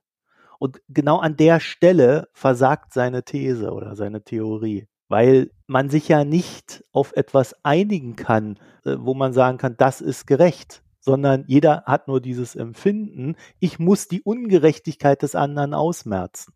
Und 0.58 0.80
genau 0.88 1.18
an 1.18 1.36
der 1.36 1.58
Stelle 1.58 2.28
versagt 2.32 2.92
seine 2.92 3.24
These 3.24 3.72
oder 3.72 3.96
seine 3.96 4.22
Theorie, 4.22 4.86
weil 5.08 5.50
man 5.66 5.90
sich 5.90 6.08
ja 6.08 6.24
nicht 6.24 6.84
auf 6.92 7.12
etwas 7.16 7.56
einigen 7.64 8.14
kann, 8.14 8.58
äh, 8.84 8.96
wo 8.98 9.14
man 9.14 9.32
sagen 9.32 9.58
kann, 9.58 9.76
das 9.76 10.00
ist 10.00 10.26
gerecht, 10.26 10.82
sondern 11.00 11.44
jeder 11.48 11.82
hat 11.84 12.06
nur 12.06 12.20
dieses 12.20 12.54
Empfinden, 12.54 13.34
ich 13.58 13.80
muss 13.80 14.06
die 14.06 14.22
Ungerechtigkeit 14.22 15.22
des 15.22 15.34
anderen 15.34 15.74
ausmerzen. 15.74 16.54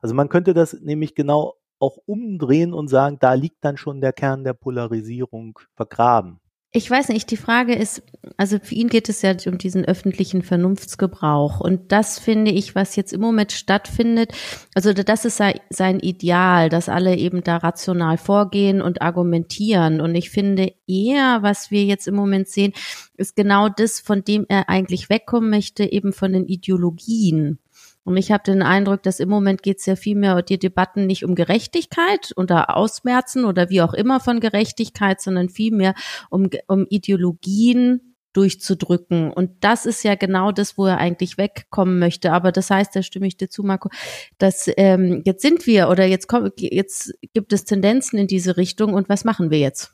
Also 0.00 0.14
man 0.14 0.28
könnte 0.28 0.54
das 0.54 0.74
nämlich 0.74 1.14
genau 1.14 1.57
auch 1.78 1.98
umdrehen 2.06 2.72
und 2.74 2.88
sagen, 2.88 3.18
da 3.20 3.34
liegt 3.34 3.64
dann 3.64 3.76
schon 3.76 4.00
der 4.00 4.12
Kern 4.12 4.44
der 4.44 4.54
Polarisierung 4.54 5.58
vergraben. 5.74 6.40
Ich 6.70 6.90
weiß 6.90 7.08
nicht, 7.08 7.30
die 7.30 7.38
Frage 7.38 7.74
ist, 7.74 8.02
also 8.36 8.58
für 8.62 8.74
ihn 8.74 8.90
geht 8.90 9.08
es 9.08 9.22
ja 9.22 9.34
um 9.46 9.56
diesen 9.56 9.86
öffentlichen 9.86 10.42
Vernunftsgebrauch. 10.42 11.60
Und 11.60 11.92
das 11.92 12.18
finde 12.18 12.50
ich, 12.50 12.74
was 12.74 12.94
jetzt 12.94 13.14
im 13.14 13.22
Moment 13.22 13.52
stattfindet, 13.52 14.32
also 14.74 14.92
das 14.92 15.24
ist 15.24 15.40
sein 15.70 15.98
Ideal, 16.00 16.68
dass 16.68 16.90
alle 16.90 17.16
eben 17.16 17.42
da 17.42 17.56
rational 17.56 18.18
vorgehen 18.18 18.82
und 18.82 19.00
argumentieren. 19.00 20.02
Und 20.02 20.14
ich 20.14 20.28
finde 20.28 20.74
eher, 20.86 21.38
was 21.40 21.70
wir 21.70 21.84
jetzt 21.84 22.06
im 22.06 22.14
Moment 22.14 22.48
sehen, 22.48 22.74
ist 23.16 23.34
genau 23.34 23.70
das, 23.70 23.98
von 23.98 24.22
dem 24.22 24.44
er 24.50 24.68
eigentlich 24.68 25.08
wegkommen 25.08 25.48
möchte, 25.48 25.90
eben 25.90 26.12
von 26.12 26.34
den 26.34 26.46
Ideologien. 26.46 27.60
Und 28.04 28.16
ich 28.16 28.32
habe 28.32 28.42
den 28.44 28.62
Eindruck, 28.62 29.02
dass 29.02 29.20
im 29.20 29.28
Moment 29.28 29.62
geht 29.62 29.80
es 29.80 29.86
ja 29.86 29.96
viel 29.96 30.16
mehr 30.16 30.40
die 30.42 30.58
Debatten 30.58 31.06
nicht 31.06 31.24
um 31.24 31.34
Gerechtigkeit 31.34 32.32
oder 32.36 32.76
Ausmerzen 32.76 33.44
oder 33.44 33.68
wie 33.68 33.82
auch 33.82 33.92
immer 33.92 34.20
von 34.20 34.40
Gerechtigkeit, 34.40 35.20
sondern 35.20 35.50
vielmehr 35.50 35.94
um, 36.30 36.48
um 36.68 36.86
Ideologien 36.88 38.14
durchzudrücken. 38.32 39.32
Und 39.32 39.64
das 39.64 39.84
ist 39.84 40.04
ja 40.04 40.14
genau 40.14 40.52
das, 40.52 40.78
wo 40.78 40.86
er 40.86 40.98
eigentlich 40.98 41.38
wegkommen 41.38 41.98
möchte. 41.98 42.32
Aber 42.32 42.52
das 42.52 42.70
heißt, 42.70 42.94
da 42.94 43.02
stimme 43.02 43.26
ich 43.26 43.36
dir 43.36 43.48
zu, 43.48 43.62
Marco, 43.62 43.90
dass 44.38 44.70
ähm, 44.76 45.22
jetzt 45.24 45.42
sind 45.42 45.66
wir 45.66 45.88
oder 45.88 46.04
jetzt 46.04 46.28
kommt, 46.28 46.52
jetzt 46.60 47.14
gibt 47.34 47.52
es 47.52 47.64
Tendenzen 47.64 48.18
in 48.18 48.26
diese 48.26 48.56
Richtung 48.56 48.94
und 48.94 49.08
was 49.08 49.24
machen 49.24 49.50
wir 49.50 49.58
jetzt? 49.58 49.92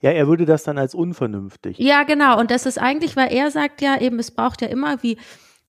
Ja, 0.00 0.10
er 0.10 0.26
würde 0.26 0.46
das 0.46 0.64
dann 0.64 0.78
als 0.78 0.94
unvernünftig. 0.94 1.78
Ja, 1.78 2.02
genau. 2.04 2.38
Und 2.40 2.50
das 2.50 2.66
ist 2.66 2.78
eigentlich, 2.78 3.14
weil 3.14 3.32
er 3.32 3.50
sagt 3.50 3.82
ja 3.82 4.00
eben, 4.00 4.18
es 4.18 4.30
braucht 4.30 4.62
ja 4.62 4.68
immer 4.68 5.02
wie 5.02 5.18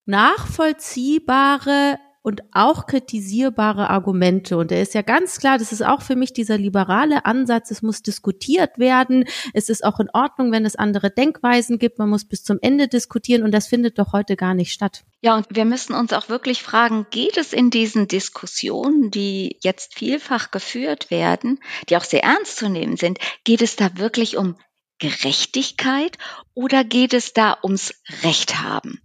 nachvollziehbare 0.07 1.97
und 2.27 2.41
auch 2.51 2.87
kritisierbare 2.87 3.89
Argumente. 3.89 4.57
Und 4.57 4.69
er 4.73 4.81
ist 4.81 4.93
ja 4.93 5.01
ganz 5.01 5.39
klar, 5.39 5.57
das 5.57 5.71
ist 5.71 5.81
auch 5.81 6.01
für 6.01 6.17
mich 6.17 6.33
dieser 6.33 6.57
liberale 6.57 7.25
Ansatz, 7.25 7.71
es 7.71 7.81
muss 7.81 8.01
diskutiert 8.01 8.77
werden. 8.77 9.23
Es 9.53 9.69
ist 9.69 9.85
auch 9.85 10.01
in 10.01 10.09
Ordnung, 10.11 10.51
wenn 10.51 10.65
es 10.65 10.75
andere 10.75 11.09
Denkweisen 11.09 11.79
gibt. 11.79 11.99
Man 11.99 12.09
muss 12.09 12.25
bis 12.25 12.43
zum 12.43 12.57
Ende 12.61 12.89
diskutieren 12.89 13.43
und 13.43 13.53
das 13.53 13.67
findet 13.67 13.97
doch 13.97 14.11
heute 14.11 14.35
gar 14.35 14.55
nicht 14.55 14.73
statt. 14.73 15.05
Ja, 15.21 15.37
und 15.37 15.47
wir 15.51 15.63
müssen 15.63 15.93
uns 15.93 16.11
auch 16.11 16.27
wirklich 16.27 16.63
fragen, 16.63 17.07
geht 17.11 17.37
es 17.37 17.53
in 17.53 17.69
diesen 17.69 18.09
Diskussionen, 18.09 19.09
die 19.09 19.57
jetzt 19.61 19.93
vielfach 19.93 20.51
geführt 20.51 21.09
werden, 21.09 21.59
die 21.87 21.95
auch 21.95 22.03
sehr 22.03 22.25
ernst 22.25 22.57
zu 22.57 22.67
nehmen 22.67 22.97
sind, 22.97 23.19
geht 23.45 23.61
es 23.61 23.77
da 23.77 23.97
wirklich 23.97 24.35
um 24.35 24.57
Gerechtigkeit 24.99 26.17
oder 26.53 26.83
geht 26.83 27.13
es 27.13 27.31
da 27.31 27.57
ums 27.63 27.93
Recht 28.23 28.61
haben? 28.61 29.01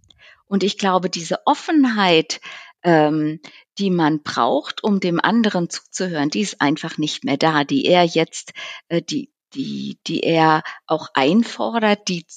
Und 0.53 0.63
ich 0.63 0.77
glaube, 0.77 1.09
diese 1.09 1.47
Offenheit, 1.47 2.39
ähm, 2.83 3.39
die 3.79 3.89
man 3.89 4.21
braucht, 4.21 4.83
um 4.83 4.99
dem 4.99 5.19
anderen 5.19 5.67
zuzuhören, 5.67 6.29
die 6.29 6.41
ist 6.41 6.61
einfach 6.61 6.99
nicht 6.99 7.23
mehr 7.23 7.37
da, 7.37 7.63
die 7.63 7.85
er 7.85 8.03
jetzt, 8.03 8.53
äh, 8.87 9.01
die 9.01 9.33
die, 9.55 9.97
die 10.05 10.19
er 10.19 10.61
auch 10.85 11.07
einfordert, 11.15 12.07
die 12.07 12.27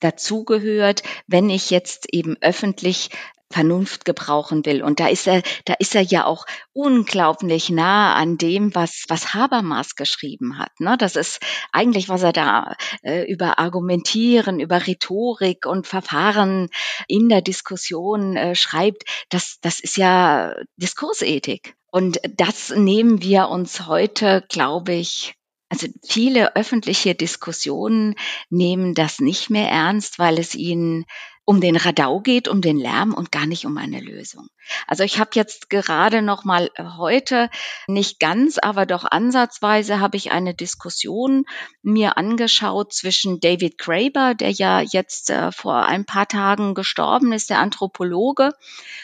dazugehört, 0.00 1.04
wenn 1.28 1.50
ich 1.50 1.70
jetzt 1.70 2.12
eben 2.12 2.36
öffentlich 2.40 3.10
Vernunft 3.52 4.04
gebrauchen 4.04 4.64
will. 4.66 4.82
Und 4.82 4.98
da 4.98 5.08
ist 5.08 5.26
er, 5.26 5.42
da 5.64 5.74
ist 5.74 5.94
er 5.94 6.02
ja 6.02 6.24
auch 6.24 6.46
unglaublich 6.72 7.70
nah 7.70 8.14
an 8.14 8.38
dem, 8.38 8.74
was, 8.74 9.04
was 9.08 9.34
Habermas 9.34 9.94
geschrieben 9.94 10.58
hat. 10.58 10.72
Ne? 10.80 10.96
Das 10.98 11.16
ist 11.16 11.40
eigentlich, 11.70 12.08
was 12.08 12.22
er 12.22 12.32
da 12.32 12.76
äh, 13.02 13.30
über 13.30 13.58
Argumentieren, 13.58 14.58
über 14.58 14.86
Rhetorik 14.86 15.66
und 15.66 15.86
Verfahren 15.86 16.68
in 17.06 17.28
der 17.28 17.42
Diskussion 17.42 18.36
äh, 18.36 18.54
schreibt. 18.54 19.04
Das, 19.28 19.58
das 19.60 19.80
ist 19.80 19.96
ja 19.96 20.54
Diskursethik. 20.76 21.76
Und 21.90 22.18
das 22.36 22.70
nehmen 22.70 23.22
wir 23.22 23.48
uns 23.48 23.86
heute, 23.86 24.44
glaube 24.48 24.94
ich, 24.94 25.34
also 25.72 25.86
viele 26.06 26.54
öffentliche 26.54 27.14
Diskussionen 27.14 28.14
nehmen 28.50 28.92
das 28.92 29.20
nicht 29.20 29.48
mehr 29.48 29.70
ernst, 29.70 30.18
weil 30.18 30.38
es 30.38 30.54
ihnen 30.54 31.06
um 31.44 31.60
den 31.60 31.76
Radau 31.76 32.20
geht, 32.20 32.46
um 32.46 32.60
den 32.60 32.78
Lärm 32.78 33.12
und 33.12 33.32
gar 33.32 33.46
nicht 33.46 33.66
um 33.66 33.76
eine 33.76 34.00
Lösung. 34.00 34.48
Also 34.86 35.02
ich 35.02 35.18
habe 35.18 35.30
jetzt 35.34 35.70
gerade 35.70 36.22
noch 36.22 36.44
mal 36.44 36.70
äh, 36.76 36.84
heute 36.96 37.50
nicht 37.88 38.20
ganz, 38.20 38.58
aber 38.58 38.86
doch 38.86 39.04
ansatzweise 39.04 39.98
habe 39.98 40.16
ich 40.16 40.30
eine 40.30 40.54
Diskussion 40.54 41.44
mir 41.82 42.16
angeschaut 42.16 42.92
zwischen 42.92 43.40
David 43.40 43.76
Graeber, 43.76 44.34
der 44.34 44.50
ja 44.50 44.80
jetzt 44.80 45.30
äh, 45.30 45.50
vor 45.50 45.84
ein 45.86 46.04
paar 46.04 46.28
Tagen 46.28 46.74
gestorben 46.74 47.32
ist, 47.32 47.50
der 47.50 47.58
Anthropologe, 47.58 48.52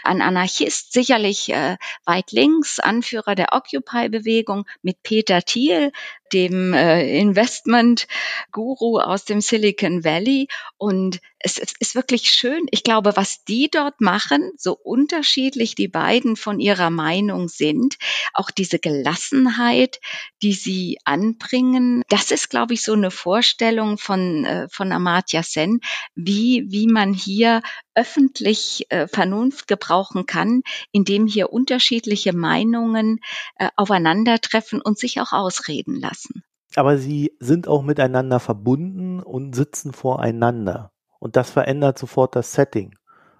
ein 0.04 0.22
Anarchist, 0.22 0.92
sicherlich 0.92 1.52
äh, 1.52 1.76
weit 2.04 2.30
links, 2.30 2.78
Anführer 2.78 3.34
der 3.34 3.52
Occupy-Bewegung, 3.52 4.64
mit 4.82 5.02
Peter 5.02 5.42
Thiel, 5.42 5.90
dem 6.32 6.72
äh, 6.72 7.18
Investment-Guru 7.18 8.98
aus 8.98 9.24
dem 9.24 9.40
Silicon 9.40 10.04
Valley. 10.04 10.48
Und 10.76 11.20
es, 11.40 11.58
ist 11.58 11.94
wirklich 11.94 12.30
schön. 12.30 12.66
Ich 12.70 12.82
glaube, 12.82 13.16
was 13.16 13.44
die 13.44 13.70
dort 13.70 14.00
machen, 14.00 14.52
so 14.56 14.72
unterschiedlich 14.72 15.74
die 15.74 15.88
beiden 15.88 16.36
von 16.36 16.58
ihrer 16.58 16.90
Meinung 16.90 17.48
sind, 17.48 17.96
auch 18.34 18.50
diese 18.50 18.78
Gelassenheit, 18.78 20.00
die 20.42 20.52
sie 20.52 20.98
anbringen, 21.04 22.02
das 22.08 22.30
ist, 22.30 22.50
glaube 22.50 22.74
ich, 22.74 22.82
so 22.82 22.92
eine 22.92 23.10
Vorstellung 23.10 23.98
von, 23.98 24.44
äh, 24.44 24.68
von 24.68 24.90
Amartya 24.90 25.42
Sen, 25.42 25.80
wie, 26.14 26.64
wie 26.68 26.86
man 26.86 27.12
hier 27.12 27.62
öffentlich 27.98 28.86
äh, 28.90 29.08
Vernunft 29.08 29.66
gebrauchen 29.66 30.24
kann, 30.24 30.62
indem 30.92 31.26
hier 31.26 31.52
unterschiedliche 31.52 32.32
Meinungen 32.32 33.18
äh, 33.56 33.68
aufeinandertreffen 33.74 34.80
und 34.80 34.98
sich 34.98 35.20
auch 35.20 35.32
ausreden 35.32 35.96
lassen. 35.96 36.44
Aber 36.76 36.96
sie 36.96 37.32
sind 37.40 37.66
auch 37.66 37.82
miteinander 37.82 38.38
verbunden 38.38 39.20
und 39.20 39.56
sitzen 39.56 39.92
voreinander. 39.92 40.92
Und 41.18 41.34
das 41.34 41.50
verändert 41.50 41.98
sofort 41.98 42.36
das 42.36 42.52
Setting, 42.52 42.94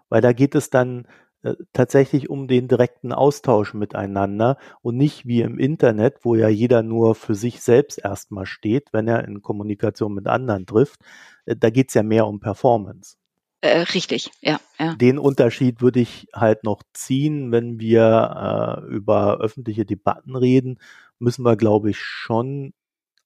weil 0.09 0.23
da 0.23 0.33
geht 0.33 0.57
es 0.57 0.71
dann 0.71 1.07
äh, 1.43 1.55
tatsächlich 1.73 2.29
um 2.29 2.49
den 2.49 2.67
direkten 2.67 3.13
Austausch 3.13 3.75
miteinander 3.75 4.57
und 4.83 4.97
nicht 4.97 5.25
wie 5.25 5.43
im 5.43 5.61
Internet, 5.61 6.17
wo 6.23 6.35
ja 6.35 6.49
jeder 6.49 6.83
nur 6.83 7.15
für 7.15 7.37
sich 7.37 7.61
selbst 7.61 8.01
erstmal 8.03 8.45
steht, 8.45 8.89
wenn 8.93 9.07
er 9.07 9.25
in 9.25 9.41
Kommunikation 9.41 10.15
mit 10.15 10.27
anderen 10.27 10.67
trifft. 10.67 10.99
Äh, 11.45 11.55
da 11.55 11.71
geht 11.71 11.91
es 11.91 11.95
ja 11.95 12.03
mehr 12.03 12.27
um 12.27 12.41
Performance. 12.41 13.18
Äh, 13.61 13.81
richtig, 13.81 14.31
ja, 14.41 14.61
ja. 14.79 14.95
Den 14.95 15.19
Unterschied 15.19 15.81
würde 15.81 15.99
ich 16.01 16.29
halt 16.33 16.63
noch 16.63 16.83
ziehen, 16.93 17.51
wenn 17.51 17.81
wir 17.81 18.83
äh, 18.87 18.95
über 18.95 19.39
öffentliche 19.39 19.85
Debatten 19.85 20.37
reden, 20.37 20.79
müssen 21.19 21.45
wir, 21.45 21.57
glaube 21.57 21.91
ich, 21.91 21.99
schon 21.99 22.73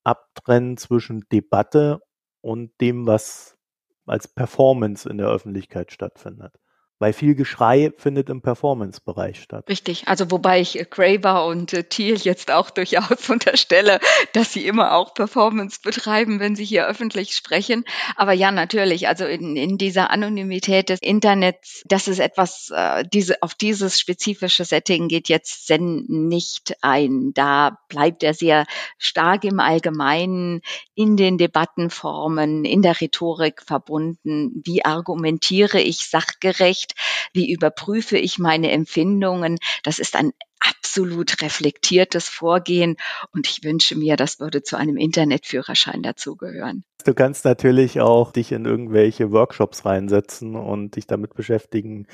abtrennen 0.04 0.76
zwischen 0.78 1.24
Debatte 1.32 2.00
und 2.42 2.72
dem, 2.80 3.06
was 3.06 3.58
als 4.06 4.28
Performance 4.28 5.08
in 5.08 5.18
der 5.18 5.28
Öffentlichkeit 5.28 5.92
stattfindet 5.92 6.58
weil 7.02 7.12
viel 7.12 7.34
Geschrei 7.34 7.92
findet 7.96 8.30
im 8.30 8.42
Performance-Bereich 8.42 9.42
statt. 9.42 9.68
Richtig, 9.68 10.06
also 10.06 10.30
wobei 10.30 10.60
ich 10.60 10.78
äh, 10.78 10.86
Graeber 10.88 11.46
und 11.46 11.72
äh, 11.72 11.82
Thiel 11.82 12.16
jetzt 12.16 12.52
auch 12.52 12.70
durchaus 12.82 13.28
unterstelle, 13.28 13.98
dass 14.34 14.52
sie 14.52 14.64
immer 14.64 14.94
auch 14.94 15.12
Performance 15.12 15.80
betreiben, 15.82 16.38
wenn 16.38 16.54
sie 16.54 16.64
hier 16.64 16.86
öffentlich 16.86 17.34
sprechen. 17.34 17.84
Aber 18.14 18.32
ja, 18.34 18.52
natürlich, 18.52 19.08
also 19.08 19.24
in, 19.24 19.56
in 19.56 19.78
dieser 19.78 20.10
Anonymität 20.10 20.90
des 20.90 21.00
Internets, 21.02 21.82
das 21.86 22.06
ist 22.06 22.20
etwas, 22.20 22.70
äh, 22.72 23.04
diese, 23.12 23.42
auf 23.42 23.54
dieses 23.54 23.98
spezifische 23.98 24.64
Setting 24.64 25.08
geht 25.08 25.28
jetzt 25.28 25.66
Zen 25.66 26.04
nicht 26.06 26.76
ein. 26.82 27.32
Da 27.34 27.78
bleibt 27.88 28.22
er 28.22 28.32
sehr 28.32 28.64
stark 28.96 29.42
im 29.42 29.58
Allgemeinen, 29.58 30.60
in 30.94 31.16
den 31.16 31.36
Debattenformen, 31.36 32.64
in 32.64 32.80
der 32.80 33.00
Rhetorik 33.00 33.60
verbunden. 33.60 34.62
Wie 34.64 34.84
argumentiere 34.84 35.80
ich 35.80 36.06
sachgerecht? 36.06 36.91
Wie 37.32 37.52
überprüfe 37.52 38.18
ich 38.18 38.38
meine 38.38 38.70
Empfindungen? 38.70 39.58
Das 39.82 39.98
ist 39.98 40.16
ein 40.16 40.32
absolut 40.62 41.42
reflektiertes 41.42 42.28
Vorgehen 42.28 42.96
und 43.32 43.48
ich 43.48 43.64
wünsche 43.64 43.96
mir, 43.96 44.16
das 44.16 44.40
würde 44.40 44.62
zu 44.62 44.76
einem 44.76 44.96
Internetführerschein 44.96 46.02
dazugehören. 46.02 46.84
Du 47.04 47.14
kannst 47.14 47.44
natürlich 47.44 48.00
auch 48.00 48.30
dich 48.30 48.52
in 48.52 48.64
irgendwelche 48.64 49.32
Workshops 49.32 49.84
reinsetzen 49.84 50.54
und 50.54 50.94
dich 50.94 51.08
damit 51.08 51.34
beschäftigen, 51.34 52.06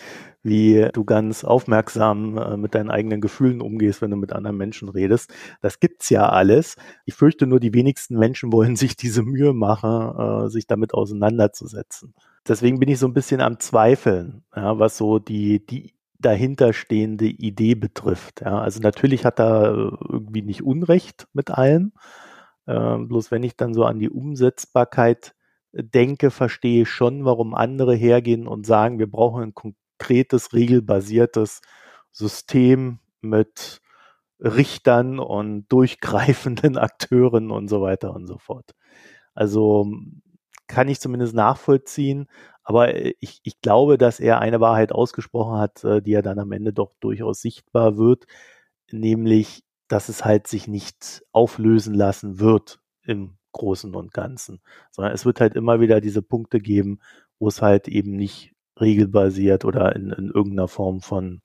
wie 0.42 0.88
du 0.94 1.04
ganz 1.04 1.44
aufmerksam 1.44 2.38
äh, 2.38 2.56
mit 2.56 2.74
deinen 2.74 2.90
eigenen 2.90 3.20
Gefühlen 3.20 3.60
umgehst, 3.60 4.00
wenn 4.00 4.10
du 4.10 4.16
mit 4.16 4.32
anderen 4.32 4.56
Menschen 4.56 4.88
redest. 4.88 5.30
Das 5.60 5.78
gibt's 5.78 6.08
ja 6.08 6.30
alles. 6.30 6.76
Ich 7.04 7.14
fürchte 7.14 7.46
nur, 7.46 7.60
die 7.60 7.74
wenigsten 7.74 8.18
Menschen 8.18 8.50
wollen 8.50 8.76
sich 8.76 8.96
diese 8.96 9.22
Mühe 9.22 9.52
machen, 9.52 10.46
äh, 10.46 10.48
sich 10.48 10.66
damit 10.66 10.94
auseinanderzusetzen 10.94 12.14
deswegen 12.48 12.78
bin 12.78 12.88
ich 12.88 12.98
so 12.98 13.06
ein 13.06 13.14
bisschen 13.14 13.40
am 13.40 13.60
Zweifeln, 13.60 14.44
ja, 14.54 14.78
was 14.78 14.96
so 14.96 15.18
die, 15.18 15.64
die 15.64 15.94
dahinterstehende 16.18 17.26
Idee 17.26 17.74
betrifft. 17.74 18.40
Ja. 18.40 18.60
Also 18.60 18.80
natürlich 18.80 19.24
hat 19.24 19.38
er 19.40 19.72
äh, 19.72 19.96
irgendwie 20.08 20.42
nicht 20.42 20.62
Unrecht 20.62 21.28
mit 21.32 21.50
allem. 21.50 21.92
Ähm, 22.66 23.08
bloß 23.08 23.30
wenn 23.30 23.42
ich 23.42 23.56
dann 23.56 23.74
so 23.74 23.84
an 23.84 23.98
die 23.98 24.10
Umsetzbarkeit 24.10 25.34
denke, 25.72 26.30
verstehe 26.30 26.82
ich 26.82 26.90
schon, 26.90 27.24
warum 27.24 27.54
andere 27.54 27.94
hergehen 27.94 28.46
und 28.48 28.66
sagen, 28.66 28.98
wir 28.98 29.10
brauchen 29.10 29.42
ein 29.42 29.54
konkretes, 29.54 30.52
regelbasiertes 30.52 31.60
System 32.12 32.98
mit 33.20 33.80
Richtern 34.40 35.18
und 35.18 35.66
durchgreifenden 35.68 36.76
Akteuren 36.78 37.50
und 37.50 37.68
so 37.68 37.80
weiter 37.80 38.14
und 38.14 38.26
so 38.26 38.38
fort. 38.38 38.72
Also 39.34 39.86
kann 40.68 40.88
ich 40.88 41.00
zumindest 41.00 41.34
nachvollziehen. 41.34 42.28
Aber 42.62 42.94
äh, 42.94 43.14
ich, 43.20 43.40
ich 43.42 43.60
glaube, 43.60 43.98
dass 43.98 44.20
er 44.20 44.40
eine 44.40 44.60
Wahrheit 44.60 44.92
ausgesprochen 44.92 45.58
hat, 45.58 45.84
äh, 45.84 46.02
die 46.02 46.12
ja 46.12 46.22
dann 46.22 46.38
am 46.38 46.52
Ende 46.52 46.72
doch 46.72 46.94
durchaus 47.00 47.40
sichtbar 47.40 47.96
wird, 47.98 48.26
nämlich, 48.92 49.64
dass 49.88 50.08
es 50.08 50.24
halt 50.24 50.46
sich 50.46 50.68
nicht 50.68 51.24
auflösen 51.32 51.94
lassen 51.94 52.40
wird 52.40 52.80
im 53.02 53.38
Großen 53.52 53.94
und 53.94 54.12
Ganzen, 54.12 54.60
sondern 54.90 55.14
es 55.14 55.24
wird 55.24 55.40
halt 55.40 55.54
immer 55.54 55.80
wieder 55.80 56.00
diese 56.00 56.22
Punkte 56.22 56.60
geben, 56.60 57.00
wo 57.38 57.48
es 57.48 57.62
halt 57.62 57.88
eben 57.88 58.12
nicht 58.16 58.52
regelbasiert 58.80 59.64
oder 59.64 59.96
in, 59.96 60.10
in 60.10 60.30
irgendeiner 60.30 60.68
Form 60.68 61.00
von 61.00 61.40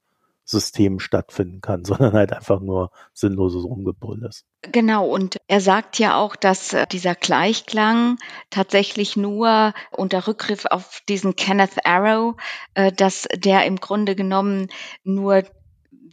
System 0.45 0.99
stattfinden 0.99 1.61
kann, 1.61 1.85
sondern 1.85 2.13
halt 2.13 2.33
einfach 2.33 2.59
nur 2.59 2.91
sinnloses 3.13 3.63
Rumgebrüll 3.63 4.25
ist. 4.25 4.45
Genau, 4.71 5.07
und 5.07 5.37
er 5.47 5.61
sagt 5.61 5.99
ja 5.99 6.17
auch, 6.17 6.35
dass 6.35 6.73
äh, 6.73 6.87
dieser 6.87 7.15
Gleichklang 7.15 8.17
tatsächlich 8.49 9.17
nur 9.17 9.73
unter 9.91 10.27
Rückgriff 10.27 10.65
auf 10.65 11.01
diesen 11.09 11.35
Kenneth 11.35 11.85
Arrow, 11.85 12.35
äh, 12.73 12.91
dass 12.91 13.27
der 13.35 13.65
im 13.65 13.77
Grunde 13.77 14.15
genommen 14.15 14.67
nur 15.03 15.43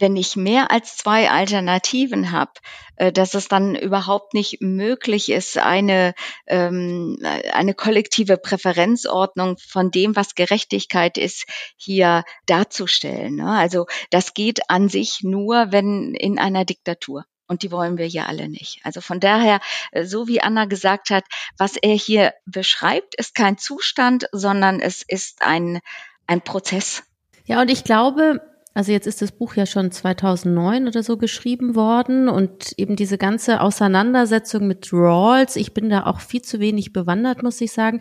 wenn 0.01 0.15
ich 0.15 0.35
mehr 0.35 0.71
als 0.71 0.97
zwei 0.97 1.29
Alternativen 1.29 2.31
habe, 2.31 2.51
äh, 2.95 3.11
dass 3.11 3.33
es 3.33 3.47
dann 3.47 3.75
überhaupt 3.75 4.33
nicht 4.33 4.61
möglich 4.61 5.31
ist, 5.31 5.57
eine, 5.57 6.13
ähm, 6.47 7.17
eine 7.53 7.73
kollektive 7.73 8.37
Präferenzordnung 8.37 9.57
von 9.57 9.91
dem, 9.91 10.15
was 10.15 10.35
Gerechtigkeit 10.35 11.17
ist, 11.17 11.45
hier 11.77 12.23
darzustellen. 12.47 13.35
Ne? 13.35 13.49
Also 13.49 13.85
das 14.09 14.33
geht 14.33 14.69
an 14.69 14.89
sich 14.89 15.19
nur, 15.21 15.71
wenn 15.71 16.13
in 16.15 16.39
einer 16.39 16.65
Diktatur. 16.65 17.25
Und 17.47 17.63
die 17.63 17.71
wollen 17.71 17.97
wir 17.97 18.07
ja 18.07 18.27
alle 18.27 18.47
nicht. 18.47 18.79
Also 18.83 19.01
von 19.01 19.19
daher, 19.19 19.59
äh, 19.91 20.05
so 20.05 20.27
wie 20.27 20.41
Anna 20.41 20.65
gesagt 20.65 21.09
hat, 21.09 21.25
was 21.57 21.75
er 21.75 21.95
hier 21.95 22.33
beschreibt, 22.45 23.13
ist 23.15 23.35
kein 23.35 23.57
Zustand, 23.57 24.27
sondern 24.31 24.79
es 24.79 25.03
ist 25.05 25.41
ein, 25.41 25.81
ein 26.27 26.41
Prozess. 26.41 27.03
Ja, 27.45 27.61
und 27.61 27.69
ich 27.69 27.83
glaube, 27.83 28.39
also 28.73 28.91
jetzt 28.91 29.07
ist 29.07 29.21
das 29.21 29.31
Buch 29.31 29.55
ja 29.55 29.65
schon 29.65 29.91
2009 29.91 30.87
oder 30.87 31.03
so 31.03 31.17
geschrieben 31.17 31.75
worden 31.75 32.29
und 32.29 32.73
eben 32.77 32.95
diese 32.95 33.17
ganze 33.17 33.61
Auseinandersetzung 33.61 34.67
mit 34.67 34.93
Rawls, 34.93 35.57
ich 35.57 35.73
bin 35.73 35.89
da 35.89 36.05
auch 36.05 36.21
viel 36.21 36.41
zu 36.41 36.59
wenig 36.59 36.93
bewandert, 36.93 37.43
muss 37.43 37.59
ich 37.59 37.73
sagen. 37.73 37.99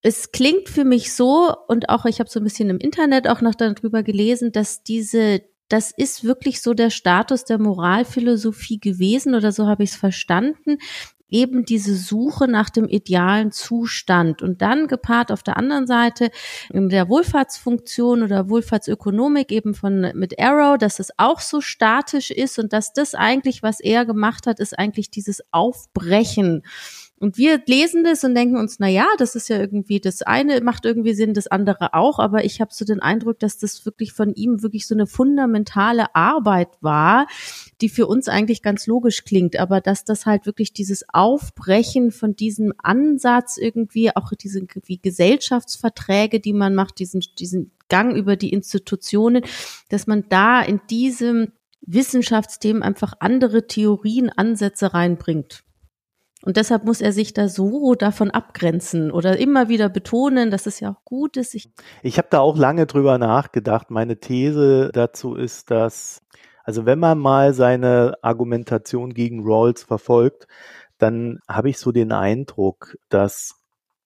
Es 0.00 0.30
klingt 0.30 0.68
für 0.68 0.84
mich 0.84 1.12
so 1.12 1.52
und 1.66 1.88
auch 1.88 2.04
ich 2.04 2.20
habe 2.20 2.30
so 2.30 2.38
ein 2.38 2.44
bisschen 2.44 2.70
im 2.70 2.78
Internet 2.78 3.28
auch 3.28 3.40
noch 3.40 3.56
darüber 3.56 4.04
gelesen, 4.04 4.52
dass 4.52 4.82
diese 4.84 5.40
das 5.68 5.90
ist 5.90 6.24
wirklich 6.24 6.62
so 6.62 6.72
der 6.72 6.88
Status 6.88 7.44
der 7.44 7.58
Moralphilosophie 7.58 8.80
gewesen 8.80 9.34
oder 9.34 9.52
so 9.52 9.66
habe 9.66 9.82
ich 9.82 9.90
es 9.90 9.96
verstanden, 9.96 10.78
eben 11.28 11.64
diese 11.64 11.94
Suche 11.94 12.48
nach 12.48 12.70
dem 12.70 12.88
idealen 12.88 13.52
Zustand. 13.52 14.42
Und 14.42 14.62
dann 14.62 14.86
gepaart 14.86 15.32
auf 15.32 15.42
der 15.42 15.56
anderen 15.56 15.86
Seite 15.86 16.30
in 16.70 16.88
der 16.88 17.08
Wohlfahrtsfunktion 17.08 18.22
oder 18.22 18.48
Wohlfahrtsökonomik 18.48 19.52
eben 19.52 19.74
von 19.74 20.12
mit 20.14 20.38
Arrow, 20.38 20.78
dass 20.78 20.98
es 20.98 21.10
auch 21.16 21.40
so 21.40 21.60
statisch 21.60 22.30
ist 22.30 22.58
und 22.58 22.72
dass 22.72 22.92
das 22.92 23.14
eigentlich, 23.14 23.62
was 23.62 23.80
er 23.80 24.04
gemacht 24.04 24.46
hat, 24.46 24.60
ist 24.60 24.78
eigentlich 24.78 25.10
dieses 25.10 25.42
Aufbrechen 25.52 26.62
und 27.20 27.36
wir 27.36 27.60
lesen 27.66 28.04
das 28.04 28.22
und 28.24 28.34
denken 28.34 28.56
uns, 28.56 28.78
na 28.78 28.88
ja, 28.88 29.06
das 29.18 29.34
ist 29.34 29.48
ja 29.48 29.58
irgendwie 29.58 30.00
das 30.00 30.22
eine 30.22 30.60
macht 30.60 30.84
irgendwie 30.84 31.14
Sinn, 31.14 31.34
das 31.34 31.46
andere 31.48 31.94
auch, 31.94 32.18
aber 32.18 32.44
ich 32.44 32.60
habe 32.60 32.72
so 32.72 32.84
den 32.84 33.00
Eindruck, 33.00 33.38
dass 33.40 33.58
das 33.58 33.84
wirklich 33.84 34.12
von 34.12 34.34
ihm 34.34 34.62
wirklich 34.62 34.86
so 34.86 34.94
eine 34.94 35.06
fundamentale 35.06 36.14
Arbeit 36.14 36.68
war, 36.80 37.26
die 37.80 37.88
für 37.88 38.06
uns 38.06 38.28
eigentlich 38.28 38.62
ganz 38.62 38.86
logisch 38.86 39.24
klingt, 39.24 39.58
aber 39.58 39.80
dass 39.80 40.04
das 40.04 40.26
halt 40.26 40.46
wirklich 40.46 40.72
dieses 40.72 41.04
Aufbrechen 41.12 42.12
von 42.12 42.36
diesem 42.36 42.72
Ansatz 42.78 43.56
irgendwie 43.56 44.14
auch 44.14 44.30
diese 44.32 44.66
wie 44.84 44.98
Gesellschaftsverträge, 44.98 46.40
die 46.40 46.52
man 46.52 46.74
macht, 46.74 46.98
diesen 46.98 47.22
diesen 47.38 47.72
Gang 47.88 48.14
über 48.14 48.36
die 48.36 48.52
Institutionen, 48.52 49.42
dass 49.88 50.06
man 50.06 50.24
da 50.28 50.60
in 50.60 50.80
diesem 50.90 51.52
Wissenschaftsthemen 51.80 52.82
einfach 52.82 53.14
andere 53.20 53.66
Theorien, 53.66 54.30
Ansätze 54.30 54.92
reinbringt. 54.92 55.64
Und 56.48 56.56
deshalb 56.56 56.84
muss 56.84 57.02
er 57.02 57.12
sich 57.12 57.34
da 57.34 57.46
so 57.46 57.94
davon 57.94 58.30
abgrenzen 58.30 59.10
oder 59.10 59.36
immer 59.36 59.68
wieder 59.68 59.90
betonen, 59.90 60.50
dass 60.50 60.64
es 60.64 60.80
ja 60.80 60.92
auch 60.92 61.04
gut 61.04 61.36
ist. 61.36 61.54
Ich, 61.54 61.70
ich 62.02 62.16
habe 62.16 62.28
da 62.30 62.40
auch 62.40 62.56
lange 62.56 62.86
drüber 62.86 63.18
nachgedacht. 63.18 63.90
Meine 63.90 64.18
These 64.18 64.88
dazu 64.94 65.34
ist, 65.34 65.70
dass, 65.70 66.22
also 66.64 66.86
wenn 66.86 66.98
man 67.00 67.18
mal 67.18 67.52
seine 67.52 68.14
Argumentation 68.22 69.12
gegen 69.12 69.42
Rawls 69.42 69.82
verfolgt, 69.82 70.46
dann 70.96 71.38
habe 71.46 71.68
ich 71.68 71.76
so 71.76 71.92
den 71.92 72.12
Eindruck, 72.12 72.96
dass 73.10 73.56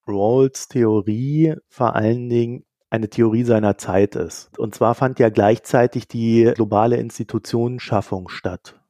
Rawls 0.08 0.66
Theorie 0.66 1.54
vor 1.68 1.94
allen 1.94 2.28
Dingen 2.28 2.64
eine 2.90 3.08
Theorie 3.08 3.44
seiner 3.44 3.78
Zeit 3.78 4.16
ist. 4.16 4.58
Und 4.58 4.74
zwar 4.74 4.96
fand 4.96 5.20
ja 5.20 5.28
gleichzeitig 5.28 6.08
die 6.08 6.50
globale 6.56 6.96
Institutionenschaffung 6.96 8.28
statt. 8.28 8.81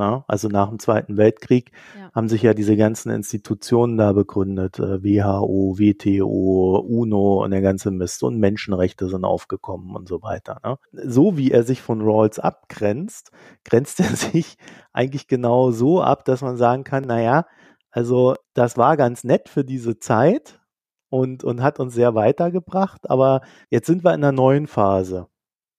Na? 0.00 0.24
Also 0.28 0.48
nach 0.48 0.70
dem 0.70 0.78
Zweiten 0.78 1.18
Weltkrieg 1.18 1.72
ja. 1.94 2.10
haben 2.14 2.30
sich 2.30 2.40
ja 2.40 2.54
diese 2.54 2.74
ganzen 2.74 3.10
Institutionen 3.10 3.98
da 3.98 4.14
begründet, 4.14 4.78
äh, 4.78 5.04
WHO, 5.04 5.78
WTO, 5.78 6.78
UNO 6.78 7.44
und 7.44 7.50
der 7.50 7.60
ganze 7.60 7.90
Mist 7.90 8.22
und 8.22 8.38
Menschenrechte 8.38 9.10
sind 9.10 9.26
aufgekommen 9.26 9.94
und 9.94 10.08
so 10.08 10.22
weiter. 10.22 10.58
Ne? 10.64 10.78
So 10.90 11.36
wie 11.36 11.50
er 11.50 11.64
sich 11.64 11.82
von 11.82 12.00
Rawls 12.00 12.38
abgrenzt, 12.38 13.30
grenzt 13.66 14.00
er 14.00 14.16
sich 14.16 14.56
eigentlich 14.94 15.28
genau 15.28 15.70
so 15.70 16.00
ab, 16.00 16.24
dass 16.24 16.40
man 16.40 16.56
sagen 16.56 16.82
kann, 16.82 17.04
naja, 17.04 17.44
also 17.90 18.36
das 18.54 18.78
war 18.78 18.96
ganz 18.96 19.22
nett 19.22 19.50
für 19.50 19.66
diese 19.66 19.98
Zeit 19.98 20.62
und, 21.10 21.44
und 21.44 21.62
hat 21.62 21.78
uns 21.78 21.92
sehr 21.92 22.14
weitergebracht, 22.14 23.10
aber 23.10 23.42
jetzt 23.68 23.86
sind 23.86 24.02
wir 24.02 24.14
in 24.14 24.24
einer 24.24 24.32
neuen 24.32 24.66
Phase. 24.66 25.26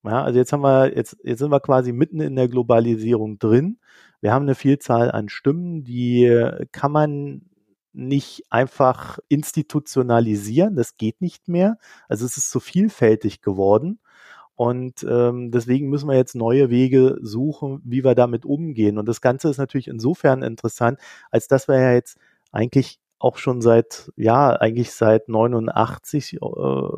Ja, 0.04 0.24
also 0.24 0.38
jetzt 0.38 0.54
haben 0.54 0.62
wir, 0.62 0.96
jetzt, 0.96 1.18
jetzt 1.24 1.40
sind 1.40 1.52
wir 1.52 1.60
quasi 1.60 1.92
mitten 1.92 2.22
in 2.22 2.36
der 2.36 2.48
Globalisierung 2.48 3.40
drin 3.40 3.80
wir 4.22 4.34
haben 4.34 4.44
eine 4.44 4.56
Vielzahl 4.56 5.12
an 5.12 5.30
Stimmen, 5.30 5.84
die 5.84 6.50
kann 6.72 6.92
man 6.92 7.42
nicht 7.94 8.44
einfach 8.50 9.20
institutionalisieren, 9.28 10.76
das 10.76 10.98
geht 10.98 11.22
nicht 11.22 11.48
mehr. 11.48 11.78
Also 12.08 12.26
es 12.26 12.38
ist 12.38 12.52
so 12.52 12.60
vielfältig 12.60 13.42
geworden. 13.42 14.00
Und 14.56 15.04
ähm, 15.10 15.52
deswegen 15.52 15.90
müssen 15.90 16.08
wir 16.08 16.16
jetzt 16.16 16.36
neue 16.36 16.70
Wege 16.70 17.18
suchen, 17.22 17.82
wie 17.84 18.04
wir 18.04 18.16
damit 18.16 18.46
umgehen. 18.46 18.98
Und 18.98 19.08
das 19.08 19.22
Ganze 19.22 19.50
ist 19.50 19.58
natürlich 19.58 19.88
insofern 19.88 20.44
interessant, 20.44 21.00
als 21.32 21.48
dass 21.48 21.68
wir 21.68 21.80
ja 21.80 21.94
jetzt 21.94 22.18
eigentlich 22.52 23.00
auch 23.18 23.38
schon 23.38 23.62
seit, 23.62 24.12
ja, 24.16 24.52
eigentlich 24.52 24.92
seit 24.92 25.30
89, 25.30 26.34
äh, 26.36 26.38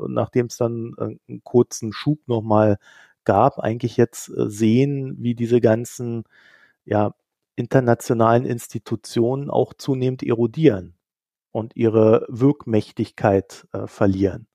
nachdem 0.10 0.48
es 0.48 0.58
dann 0.58 0.94
äh, 0.98 1.04
einen 1.30 1.44
kurzen 1.44 1.94
Schub 1.94 2.20
nochmal 2.28 2.78
gab, 3.24 3.60
eigentlich 3.60 3.98
jetzt 3.98 4.30
äh, 4.30 4.50
sehen, 4.50 5.16
wie 5.20 5.36
diese 5.36 5.62
ganzen 5.62 6.24
ja, 6.86 7.14
internationalen 7.56 8.46
Institutionen 8.46 9.50
auch 9.50 9.74
zunehmend 9.74 10.24
erodieren 10.24 10.96
und 11.52 11.76
ihre 11.76 12.26
Wirkmächtigkeit 12.30 13.68
äh, 13.74 13.88
verlieren. 13.88 14.48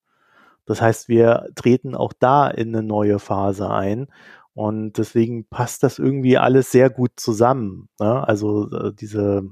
Das 0.66 0.82
heißt, 0.82 1.08
wir 1.08 1.48
treten 1.54 1.94
auch 1.94 2.12
da 2.12 2.48
in 2.48 2.74
eine 2.74 2.86
neue 2.86 3.18
Phase 3.18 3.70
ein 3.70 4.08
und 4.52 4.98
deswegen 4.98 5.46
passt 5.48 5.82
das 5.82 5.98
irgendwie 5.98 6.36
alles 6.36 6.72
sehr 6.72 6.90
gut 6.90 7.12
zusammen. 7.16 7.88
Ne? 8.00 8.26
Also 8.26 8.68
äh, 8.70 8.92
diese, 8.92 9.44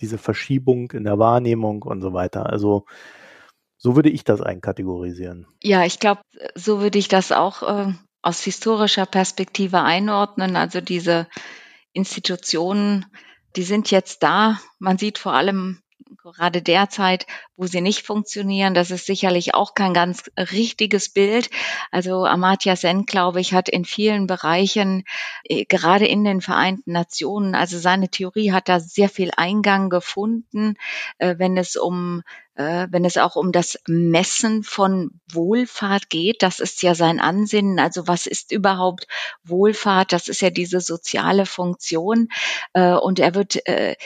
diese 0.00 0.18
Verschiebung 0.18 0.90
in 0.92 1.04
der 1.04 1.18
Wahrnehmung 1.18 1.82
und 1.82 2.00
so 2.00 2.14
weiter. 2.14 2.46
Also 2.46 2.86
so 3.76 3.94
würde 3.94 4.08
ich 4.08 4.24
das 4.24 4.40
einkategorisieren. 4.40 5.46
Ja, 5.62 5.84
ich 5.84 6.00
glaube, 6.00 6.22
so 6.54 6.80
würde 6.80 6.98
ich 6.98 7.08
das 7.08 7.30
auch 7.30 7.62
äh, 7.62 7.92
aus 8.22 8.40
historischer 8.40 9.06
Perspektive 9.06 9.82
einordnen. 9.82 10.56
Also 10.56 10.80
diese 10.80 11.28
Institutionen, 11.96 13.06
die 13.56 13.62
sind 13.62 13.90
jetzt 13.90 14.22
da. 14.22 14.60
Man 14.78 14.98
sieht 14.98 15.18
vor 15.18 15.32
allem 15.32 15.80
gerade 16.22 16.60
derzeit, 16.60 17.26
wo 17.56 17.66
sie 17.66 17.80
nicht 17.80 18.06
funktionieren. 18.06 18.74
Das 18.74 18.90
ist 18.90 19.06
sicherlich 19.06 19.54
auch 19.54 19.74
kein 19.74 19.94
ganz 19.94 20.30
richtiges 20.36 21.08
Bild. 21.08 21.48
Also 21.90 22.26
Amartya 22.26 22.76
Sen, 22.76 23.06
glaube 23.06 23.40
ich, 23.40 23.54
hat 23.54 23.68
in 23.68 23.84
vielen 23.84 24.26
Bereichen, 24.26 25.04
äh, 25.44 25.64
gerade 25.64 26.06
in 26.06 26.22
den 26.24 26.40
Vereinten 26.42 26.92
Nationen, 26.92 27.54
also 27.54 27.78
seine 27.78 28.10
Theorie 28.10 28.52
hat 28.52 28.68
da 28.68 28.78
sehr 28.78 29.08
viel 29.08 29.30
Eingang 29.36 29.88
gefunden, 29.88 30.74
äh, 31.18 31.36
wenn 31.38 31.56
es 31.56 31.76
um 31.76 32.22
wenn 32.56 33.04
es 33.04 33.16
auch 33.18 33.36
um 33.36 33.52
das 33.52 33.78
Messen 33.86 34.62
von 34.62 35.20
Wohlfahrt 35.30 36.08
geht. 36.10 36.42
Das 36.42 36.58
ist 36.58 36.82
ja 36.82 36.94
sein 36.94 37.20
Ansinnen. 37.20 37.78
Also 37.78 38.08
was 38.08 38.26
ist 38.26 38.50
überhaupt 38.50 39.06
Wohlfahrt? 39.44 40.12
Das 40.12 40.28
ist 40.28 40.40
ja 40.40 40.50
diese 40.50 40.80
soziale 40.80 41.46
Funktion. 41.46 42.28
Und 42.72 43.18
er 43.18 43.34
wird, 43.34 43.56
er, 43.66 43.96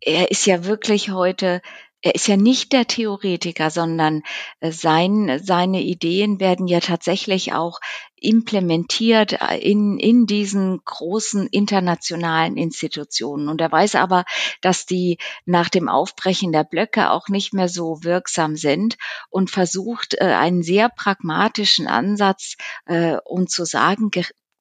er 0.00 0.30
ist 0.30 0.46
ja 0.46 0.64
wirklich 0.64 1.10
heute 1.10 1.60
er 2.02 2.16
ist 2.16 2.26
ja 2.26 2.36
nicht 2.36 2.72
der 2.72 2.86
Theoretiker, 2.86 3.70
sondern 3.70 4.22
äh, 4.60 4.72
sein, 4.72 5.40
seine 5.42 5.80
Ideen 5.80 6.40
werden 6.40 6.66
ja 6.66 6.80
tatsächlich 6.80 7.52
auch 7.52 7.78
implementiert 8.16 9.40
äh, 9.40 9.58
in, 9.58 9.98
in 9.98 10.26
diesen 10.26 10.80
großen 10.84 11.46
internationalen 11.46 12.56
Institutionen. 12.56 13.48
Und 13.48 13.60
er 13.60 13.70
weiß 13.70 13.94
aber, 13.94 14.24
dass 14.60 14.84
die 14.84 15.18
nach 15.46 15.68
dem 15.68 15.88
Aufbrechen 15.88 16.52
der 16.52 16.64
Blöcke 16.64 17.10
auch 17.10 17.28
nicht 17.28 17.54
mehr 17.54 17.68
so 17.68 18.02
wirksam 18.02 18.56
sind 18.56 18.96
und 19.30 19.50
versucht 19.50 20.14
äh, 20.14 20.24
einen 20.24 20.64
sehr 20.64 20.88
pragmatischen 20.88 21.86
Ansatz 21.86 22.56
und 23.24 23.50
zu 23.50 23.64
sagen, 23.64 24.10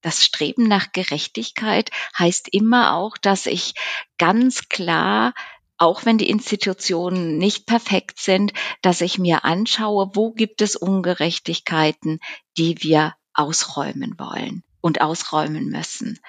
das 0.01 0.23
Streben 0.23 0.67
nach 0.67 0.91
Gerechtigkeit 0.91 1.89
heißt 2.17 2.49
immer 2.51 2.95
auch, 2.95 3.17
dass 3.17 3.45
ich 3.45 3.73
ganz 4.17 4.69
klar 4.69 5.34
auch 5.81 6.05
wenn 6.05 6.19
die 6.19 6.29
Institutionen 6.29 7.37
nicht 7.39 7.65
perfekt 7.65 8.19
sind, 8.19 8.53
dass 8.83 9.01
ich 9.01 9.17
mir 9.17 9.43
anschaue, 9.45 10.11
wo 10.13 10.31
gibt 10.31 10.61
es 10.61 10.75
Ungerechtigkeiten, 10.75 12.19
die 12.55 12.83
wir 12.83 13.15
ausräumen 13.33 14.15
wollen 14.19 14.63
und 14.81 15.01
ausräumen 15.01 15.69
müssen. 15.69 16.19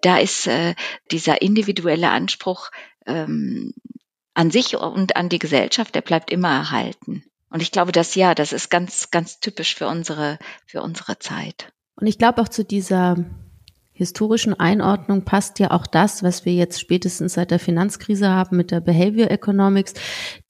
Da 0.00 0.18
ist 0.18 0.46
äh, 0.46 0.74
dieser 1.10 1.42
individuelle 1.42 2.10
Anspruch 2.10 2.70
ähm, 3.06 3.74
an 4.32 4.50
sich 4.50 4.76
und 4.76 5.14
an 5.14 5.28
die 5.28 5.38
Gesellschaft, 5.38 5.94
der 5.94 6.00
bleibt 6.00 6.30
immer 6.30 6.50
erhalten. 6.50 7.22
Und 7.50 7.60
ich 7.60 7.70
glaube, 7.70 7.92
dass 7.92 8.14
ja, 8.14 8.34
das 8.34 8.54
ist 8.54 8.70
ganz, 8.70 9.10
ganz 9.10 9.40
typisch 9.40 9.74
für 9.74 9.88
unsere, 9.88 10.38
für 10.64 10.80
unsere 10.80 11.18
Zeit. 11.18 11.70
Und 11.96 12.06
ich 12.06 12.16
glaube 12.16 12.40
auch 12.40 12.48
zu 12.48 12.64
dieser 12.64 13.16
historischen 13.92 14.58
Einordnung 14.58 15.24
passt 15.24 15.58
ja 15.58 15.70
auch 15.70 15.86
das, 15.86 16.22
was 16.22 16.44
wir 16.44 16.54
jetzt 16.54 16.80
spätestens 16.80 17.34
seit 17.34 17.50
der 17.50 17.58
Finanzkrise 17.58 18.28
haben 18.28 18.56
mit 18.56 18.70
der 18.70 18.80
Behavior 18.80 19.30
Economics, 19.30 19.94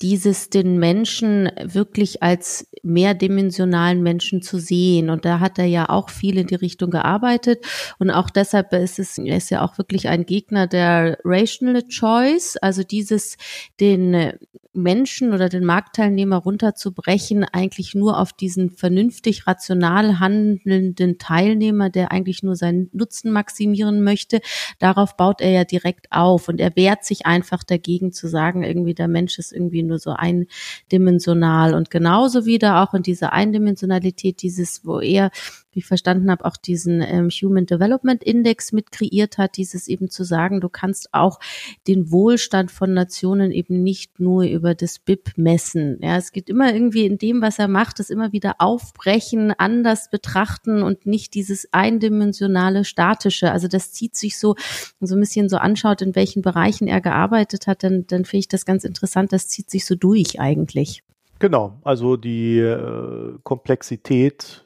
dieses 0.01 0.49
den 0.49 0.79
Menschen 0.79 1.51
wirklich 1.63 2.23
als 2.23 2.69
mehrdimensionalen 2.83 4.03
Menschen 4.03 4.43
zu 4.43 4.59
sehen. 4.59 5.11
Und 5.11 5.25
da 5.25 5.41
hat 5.41 5.59
er 5.59 5.67
ja 5.67 5.89
auch 5.89 6.09
viel 6.09 6.39
in 6.39 6.47
die 6.47 6.55
Richtung 6.55 6.91
gearbeitet. 6.91 7.65
Und 7.99 8.11
auch 8.11 8.31
deshalb 8.31 8.73
ist 8.73 8.99
es, 8.99 9.19
er 9.19 9.37
ist 9.37 9.51
ja 9.51 9.63
auch 9.63 9.77
wirklich 9.77 10.09
ein 10.09 10.25
Gegner 10.25 10.67
der 10.69 11.19
Rational 11.25 11.83
Choice, 11.89 12.57
also 12.59 12.85
dieses, 12.85 13.37
den 13.81 14.33
Menschen 14.75 15.35
oder 15.35 15.49
den 15.49 15.65
Marktteilnehmer 15.65 16.37
runterzubrechen, 16.37 17.45
eigentlich 17.45 17.95
nur 17.95 18.19
auf 18.19 18.33
diesen 18.33 18.71
vernünftig 18.71 19.47
rational 19.47 20.19
handelnden 20.19 21.19
Teilnehmer, 21.19 21.91
der 21.91 22.11
eigentlich 22.11 22.43
nur 22.43 22.57
seinen 22.57 22.89
Nutzen 22.93 23.32
maximieren 23.33 24.03
möchte. 24.05 24.40
Darauf 24.79 25.16
baut 25.16 25.40
er 25.40 25.51
ja 25.51 25.64
direkt 25.64 26.07
auf 26.11 26.49
und 26.49 26.61
er 26.61 26.77
wehrt 26.77 27.05
sich 27.05 27.27
einfach 27.27 27.64
dagegen 27.64 28.12
zu 28.12 28.29
sagen, 28.29 28.62
irgendwie 28.62 28.95
der 28.95 29.09
Mensch 29.09 29.38
ist 29.38 29.53
irgendwie 29.53 29.83
nur 29.83 29.99
so 29.99 30.14
eindimensional 30.14 31.75
und 31.75 31.90
genauso 31.90 32.45
wieder 32.47 32.83
auch 32.83 32.95
in 32.95 33.03
dieser 33.03 33.33
Eindimensionalität 33.33 34.42
dieses, 34.42 34.85
wo 34.85 35.01
er 35.01 35.31
wie 35.73 35.81
ich 35.81 35.87
verstanden 35.87 36.31
habe, 36.31 36.45
auch 36.45 36.57
diesen 36.57 37.01
ähm, 37.01 37.29
Human 37.31 37.67
Development 37.67 38.23
Index 38.23 38.73
mit 38.73 38.93
kreiert 38.93 39.39
hat, 39.39 39.57
dieses 39.57 39.89
eben 39.89 40.11
zu 40.11 40.25
sagen, 40.25 40.61
du 40.61 40.69
kannst 40.69 41.13
auch 41.13 41.41
den 41.87 42.11
Wohlstand 42.11 42.71
von 42.71 42.93
Nationen 42.93 43.53
eben 43.53 43.83
nicht 43.83 44.21
nur 44.21 44.45
über 44.45 44.75
das 44.75 44.99
BIP 44.99 45.33
messen. 45.37 45.99
Ja, 46.01 46.17
es 46.17 46.33
geht 46.33 46.49
immer 46.49 46.73
irgendwie 46.73 47.07
in 47.07 47.19
dem, 47.19 47.43
was 47.43 47.59
er 47.59 47.69
macht, 47.69 47.99
das 47.99 48.11
immer 48.11 48.33
wieder 48.33 48.57
aufbrechen, 48.59 49.53
anders 49.57 50.11
betrachten 50.11 50.83
und 50.83 51.07
nicht 51.07 51.35
dieses 51.35 51.69
eindimensionale 51.73 52.85
statische. 52.85 53.51
Also 53.51 53.69
das 53.69 53.93
zieht 53.93 54.17
sich 54.17 54.39
so, 54.39 54.57
so 55.01 55.15
ein 55.17 55.21
bisschen 55.21 55.49
so 55.49 55.57
anschaut, 55.57 56.03
in 56.03 56.15
welchen 56.15 56.43
Bereichen 56.43 56.87
er 56.87 57.01
gearbeitet 57.01 57.67
hat, 57.67 57.83
dann, 57.83 58.07
dann 58.07 58.25
finde 58.25 58.41
ich 58.41 58.49
das 58.49 58.67
ganz 58.67 58.85
interessant. 58.85 59.33
Das 59.33 59.49
zieht 59.49 59.71
sich 59.71 59.85
so 59.85 59.95
durch 59.95 60.41
eigentlich. 60.41 61.03
Genau, 61.39 61.79
also 61.83 62.17
die 62.17 62.59
äh, 62.59 63.37
Komplexität 63.43 64.65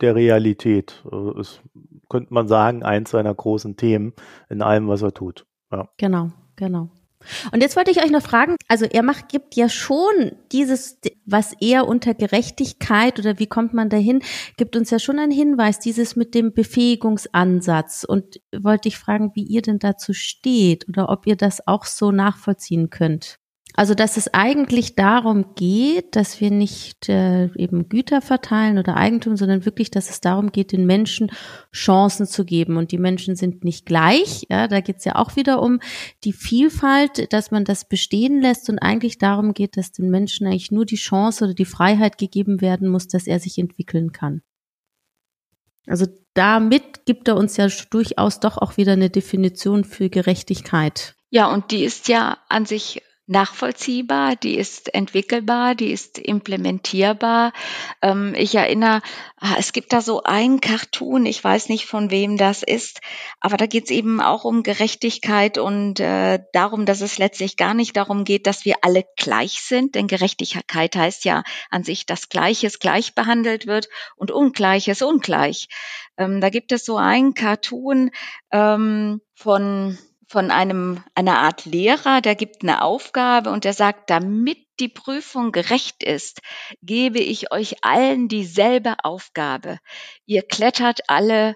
der 0.00 0.14
Realität 0.14 1.04
ist, 1.38 1.62
könnte 2.08 2.32
man 2.32 2.48
sagen, 2.48 2.82
eins 2.82 3.10
seiner 3.10 3.34
großen 3.34 3.76
Themen 3.76 4.12
in 4.48 4.62
allem, 4.62 4.88
was 4.88 5.02
er 5.02 5.12
tut. 5.12 5.46
Ja. 5.70 5.88
Genau, 5.96 6.30
genau. 6.56 6.90
Und 7.52 7.62
jetzt 7.62 7.76
wollte 7.76 7.90
ich 7.90 8.02
euch 8.02 8.10
noch 8.10 8.22
fragen, 8.22 8.56
also 8.68 8.84
er 8.84 9.02
macht, 9.02 9.28
gibt 9.28 9.56
ja 9.56 9.68
schon 9.68 10.32
dieses, 10.52 11.00
was 11.26 11.52
er 11.60 11.88
unter 11.88 12.14
Gerechtigkeit 12.14 13.18
oder 13.18 13.38
wie 13.38 13.48
kommt 13.48 13.74
man 13.74 13.90
dahin, 13.90 14.22
gibt 14.56 14.76
uns 14.76 14.90
ja 14.90 14.98
schon 14.98 15.18
einen 15.18 15.32
Hinweis, 15.32 15.80
dieses 15.80 16.16
mit 16.16 16.34
dem 16.34 16.52
Befähigungsansatz. 16.52 18.04
Und 18.04 18.40
wollte 18.56 18.88
ich 18.88 18.98
fragen, 18.98 19.32
wie 19.34 19.42
ihr 19.42 19.62
denn 19.62 19.78
dazu 19.78 20.12
steht 20.12 20.88
oder 20.88 21.08
ob 21.08 21.26
ihr 21.26 21.36
das 21.36 21.66
auch 21.66 21.84
so 21.84 22.12
nachvollziehen 22.12 22.90
könnt. 22.90 23.38
Also 23.78 23.94
dass 23.94 24.16
es 24.16 24.34
eigentlich 24.34 24.96
darum 24.96 25.54
geht, 25.54 26.16
dass 26.16 26.40
wir 26.40 26.50
nicht 26.50 27.08
äh, 27.08 27.44
eben 27.54 27.88
Güter 27.88 28.20
verteilen 28.20 28.76
oder 28.76 28.96
Eigentum, 28.96 29.36
sondern 29.36 29.64
wirklich, 29.64 29.92
dass 29.92 30.10
es 30.10 30.20
darum 30.20 30.50
geht, 30.50 30.72
den 30.72 30.84
Menschen 30.84 31.30
Chancen 31.72 32.26
zu 32.26 32.44
geben. 32.44 32.76
Und 32.76 32.90
die 32.90 32.98
Menschen 32.98 33.36
sind 33.36 33.62
nicht 33.62 33.86
gleich. 33.86 34.46
Ja, 34.50 34.66
da 34.66 34.80
geht 34.80 34.96
es 34.96 35.04
ja 35.04 35.14
auch 35.14 35.36
wieder 35.36 35.62
um 35.62 35.78
die 36.24 36.32
Vielfalt, 36.32 37.32
dass 37.32 37.52
man 37.52 37.64
das 37.64 37.88
bestehen 37.88 38.42
lässt 38.42 38.68
und 38.68 38.80
eigentlich 38.80 39.18
darum 39.18 39.54
geht, 39.54 39.76
dass 39.76 39.92
den 39.92 40.10
Menschen 40.10 40.48
eigentlich 40.48 40.72
nur 40.72 40.84
die 40.84 40.96
Chance 40.96 41.44
oder 41.44 41.54
die 41.54 41.64
Freiheit 41.64 42.18
gegeben 42.18 42.60
werden 42.60 42.88
muss, 42.88 43.06
dass 43.06 43.28
er 43.28 43.38
sich 43.38 43.58
entwickeln 43.58 44.10
kann. 44.10 44.42
Also 45.86 46.06
damit 46.34 47.06
gibt 47.06 47.28
er 47.28 47.36
uns 47.36 47.56
ja 47.56 47.68
durchaus 47.90 48.40
doch 48.40 48.58
auch 48.58 48.76
wieder 48.76 48.94
eine 48.94 49.08
Definition 49.08 49.84
für 49.84 50.10
Gerechtigkeit. 50.10 51.14
Ja, 51.30 51.52
und 51.52 51.70
die 51.70 51.84
ist 51.84 52.08
ja 52.08 52.38
an 52.48 52.64
sich 52.64 53.02
nachvollziehbar, 53.28 54.36
die 54.36 54.56
ist 54.56 54.94
entwickelbar, 54.94 55.74
die 55.74 55.92
ist 55.92 56.18
implementierbar. 56.18 57.52
Ähm, 58.00 58.34
ich 58.36 58.54
erinnere, 58.54 59.02
ah, 59.36 59.54
es 59.58 59.72
gibt 59.72 59.92
da 59.92 60.00
so 60.00 60.22
ein 60.22 60.60
Cartoon, 60.60 61.26
ich 61.26 61.42
weiß 61.42 61.68
nicht 61.68 61.86
von 61.86 62.10
wem 62.10 62.38
das 62.38 62.62
ist, 62.62 63.00
aber 63.40 63.56
da 63.56 63.66
geht 63.66 63.84
es 63.84 63.90
eben 63.90 64.20
auch 64.20 64.44
um 64.44 64.62
Gerechtigkeit 64.62 65.58
und 65.58 66.00
äh, 66.00 66.40
darum, 66.52 66.86
dass 66.86 67.02
es 67.02 67.18
letztlich 67.18 67.56
gar 67.56 67.74
nicht 67.74 67.96
darum 67.96 68.24
geht, 68.24 68.46
dass 68.46 68.64
wir 68.64 68.76
alle 68.82 69.04
gleich 69.16 69.60
sind, 69.60 69.94
denn 69.94 70.06
Gerechtigkeit 70.06 70.96
heißt 70.96 71.24
ja 71.24 71.44
an 71.70 71.84
sich, 71.84 72.06
dass 72.06 72.30
Gleiches 72.30 72.78
gleich 72.78 73.14
behandelt 73.14 73.66
wird 73.66 73.88
und 74.16 74.30
Ungleiches 74.30 75.02
ungleich. 75.02 75.68
Ähm, 76.16 76.40
da 76.40 76.48
gibt 76.48 76.72
es 76.72 76.84
so 76.84 76.96
ein 76.96 77.34
Cartoon 77.34 78.10
ähm, 78.52 79.20
von 79.34 79.98
von 80.28 80.50
einem, 80.50 81.02
einer 81.14 81.38
Art 81.38 81.64
Lehrer, 81.64 82.20
der 82.20 82.34
gibt 82.34 82.62
eine 82.62 82.82
Aufgabe 82.82 83.50
und 83.50 83.64
der 83.64 83.72
sagt, 83.72 84.10
damit 84.10 84.58
die 84.78 84.88
Prüfung 84.88 85.52
gerecht 85.52 86.04
ist, 86.04 86.40
gebe 86.82 87.18
ich 87.18 87.50
euch 87.50 87.82
allen 87.82 88.28
dieselbe 88.28 88.96
Aufgabe. 89.02 89.78
Ihr 90.26 90.42
klettert 90.42 91.00
alle 91.08 91.54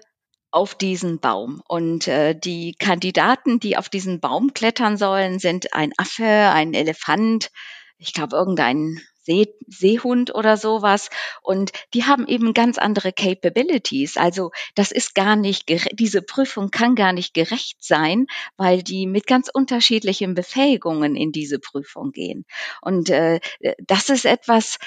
auf 0.51 0.75
diesen 0.75 1.19
Baum. 1.19 1.61
Und 1.67 2.07
äh, 2.07 2.35
die 2.37 2.75
Kandidaten, 2.77 3.59
die 3.59 3.77
auf 3.77 3.89
diesen 3.89 4.19
Baum 4.19 4.53
klettern 4.53 4.97
sollen, 4.97 5.39
sind 5.39 5.73
ein 5.73 5.93
Affe, 5.97 6.25
ein 6.25 6.73
Elefant, 6.73 7.49
ich 7.97 8.13
glaube 8.13 8.35
irgendein 8.35 9.01
See, 9.23 9.47
Seehund 9.67 10.35
oder 10.35 10.57
sowas. 10.57 11.09
Und 11.41 11.71
die 11.93 12.03
haben 12.03 12.27
eben 12.27 12.53
ganz 12.53 12.77
andere 12.77 13.13
Capabilities. 13.13 14.17
Also 14.17 14.51
das 14.75 14.91
ist 14.91 15.15
gar 15.15 15.35
nicht, 15.35 15.69
diese 15.93 16.21
Prüfung 16.21 16.71
kann 16.71 16.95
gar 16.95 17.13
nicht 17.13 17.33
gerecht 17.33 17.77
sein, 17.83 18.27
weil 18.57 18.83
die 18.83 19.07
mit 19.07 19.25
ganz 19.25 19.49
unterschiedlichen 19.51 20.33
Befähigungen 20.33 21.15
in 21.15 21.31
diese 21.31 21.59
Prüfung 21.59 22.11
gehen. 22.11 22.45
Und 22.81 23.09
äh, 23.09 23.39
das 23.79 24.09
ist 24.09 24.25
etwas, 24.25 24.77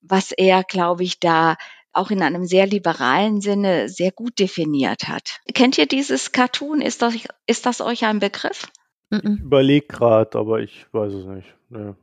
was 0.00 0.32
er, 0.32 0.64
glaube 0.64 1.04
ich, 1.04 1.20
da 1.20 1.56
auch 1.92 2.10
in 2.10 2.22
einem 2.22 2.44
sehr 2.44 2.66
liberalen 2.66 3.40
Sinne 3.40 3.88
sehr 3.88 4.10
gut 4.10 4.38
definiert 4.38 5.08
hat. 5.08 5.40
Kennt 5.54 5.78
ihr 5.78 5.86
dieses 5.86 6.32
Cartoon? 6.32 6.80
Ist 6.80 7.02
das, 7.02 7.14
ist 7.46 7.66
das 7.66 7.80
euch 7.80 8.04
ein 8.04 8.18
Begriff? 8.18 8.66
Ich 9.10 9.22
überlege 9.22 9.86
gerade, 9.86 10.36
aber 10.38 10.60
ich 10.60 10.86
weiß 10.92 11.12
es 11.12 11.26
nicht. 11.26 11.54
Nee. 11.68 11.94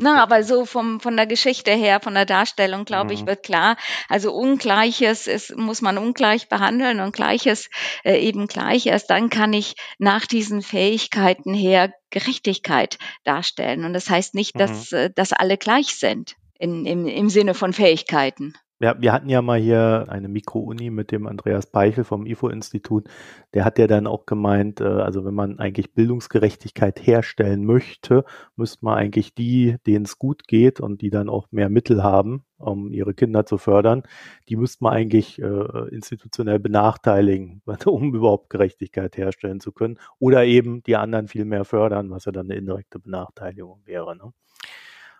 Na, 0.00 0.22
aber 0.22 0.42
so 0.42 0.64
vom, 0.64 1.00
von 1.00 1.16
der 1.16 1.26
Geschichte 1.26 1.72
her, 1.72 2.00
von 2.00 2.14
der 2.14 2.26
Darstellung, 2.26 2.84
glaube 2.84 3.06
mhm. 3.06 3.12
ich, 3.12 3.26
wird 3.26 3.42
klar. 3.42 3.76
Also 4.08 4.32
Ungleiches 4.32 5.26
ist, 5.26 5.56
muss 5.56 5.82
man 5.82 5.98
ungleich 5.98 6.48
behandeln 6.48 7.00
und 7.00 7.14
Gleiches 7.14 7.70
äh, 8.04 8.18
eben 8.18 8.46
gleich. 8.46 8.86
Erst 8.86 9.10
dann 9.10 9.30
kann 9.30 9.52
ich 9.52 9.74
nach 9.98 10.26
diesen 10.26 10.62
Fähigkeiten 10.62 11.54
her 11.54 11.92
Gerechtigkeit 12.10 12.98
darstellen. 13.24 13.84
Und 13.84 13.92
das 13.92 14.10
heißt 14.10 14.34
nicht, 14.34 14.54
mhm. 14.54 14.58
dass, 14.58 14.92
äh, 14.92 15.10
dass 15.14 15.32
alle 15.32 15.56
gleich 15.56 15.94
sind 15.96 16.36
in, 16.58 16.84
im, 16.86 17.06
im 17.06 17.28
Sinne 17.28 17.54
von 17.54 17.72
Fähigkeiten. 17.72 18.54
Ja, 18.80 18.94
wir 19.00 19.12
hatten 19.12 19.28
ja 19.28 19.42
mal 19.42 19.58
hier 19.58 20.06
eine 20.08 20.28
Mikro-Uni 20.28 20.90
mit 20.90 21.10
dem 21.10 21.26
Andreas 21.26 21.66
Peichel 21.66 22.04
vom 22.04 22.26
IFO-Institut. 22.26 23.08
Der 23.52 23.64
hat 23.64 23.76
ja 23.76 23.88
dann 23.88 24.06
auch 24.06 24.24
gemeint, 24.24 24.80
äh, 24.80 24.84
also 24.84 25.24
wenn 25.24 25.34
man 25.34 25.58
eigentlich 25.58 25.94
Bildungsgerechtigkeit 25.94 27.04
herstellen 27.04 27.64
möchte, 27.64 28.24
müsste 28.54 28.84
man 28.84 28.96
eigentlich 28.96 29.34
die, 29.34 29.78
denen 29.84 30.04
es 30.04 30.16
gut 30.20 30.46
geht 30.46 30.78
und 30.78 31.02
die 31.02 31.10
dann 31.10 31.28
auch 31.28 31.48
mehr 31.50 31.70
Mittel 31.70 32.04
haben, 32.04 32.44
um 32.56 32.92
ihre 32.92 33.14
Kinder 33.14 33.44
zu 33.46 33.58
fördern, 33.58 34.04
die 34.48 34.54
müsste 34.54 34.84
man 34.84 34.92
eigentlich 34.92 35.42
äh, 35.42 35.88
institutionell 35.90 36.60
benachteiligen, 36.60 37.62
um 37.86 38.14
überhaupt 38.14 38.48
Gerechtigkeit 38.48 39.16
herstellen 39.16 39.58
zu 39.58 39.72
können. 39.72 39.98
Oder 40.20 40.44
eben 40.44 40.84
die 40.84 40.94
anderen 40.94 41.26
viel 41.26 41.44
mehr 41.46 41.64
fördern, 41.64 42.10
was 42.10 42.26
ja 42.26 42.32
dann 42.32 42.46
eine 42.46 42.54
indirekte 42.54 43.00
Benachteiligung 43.00 43.80
wäre. 43.86 44.16
Ne? 44.16 44.32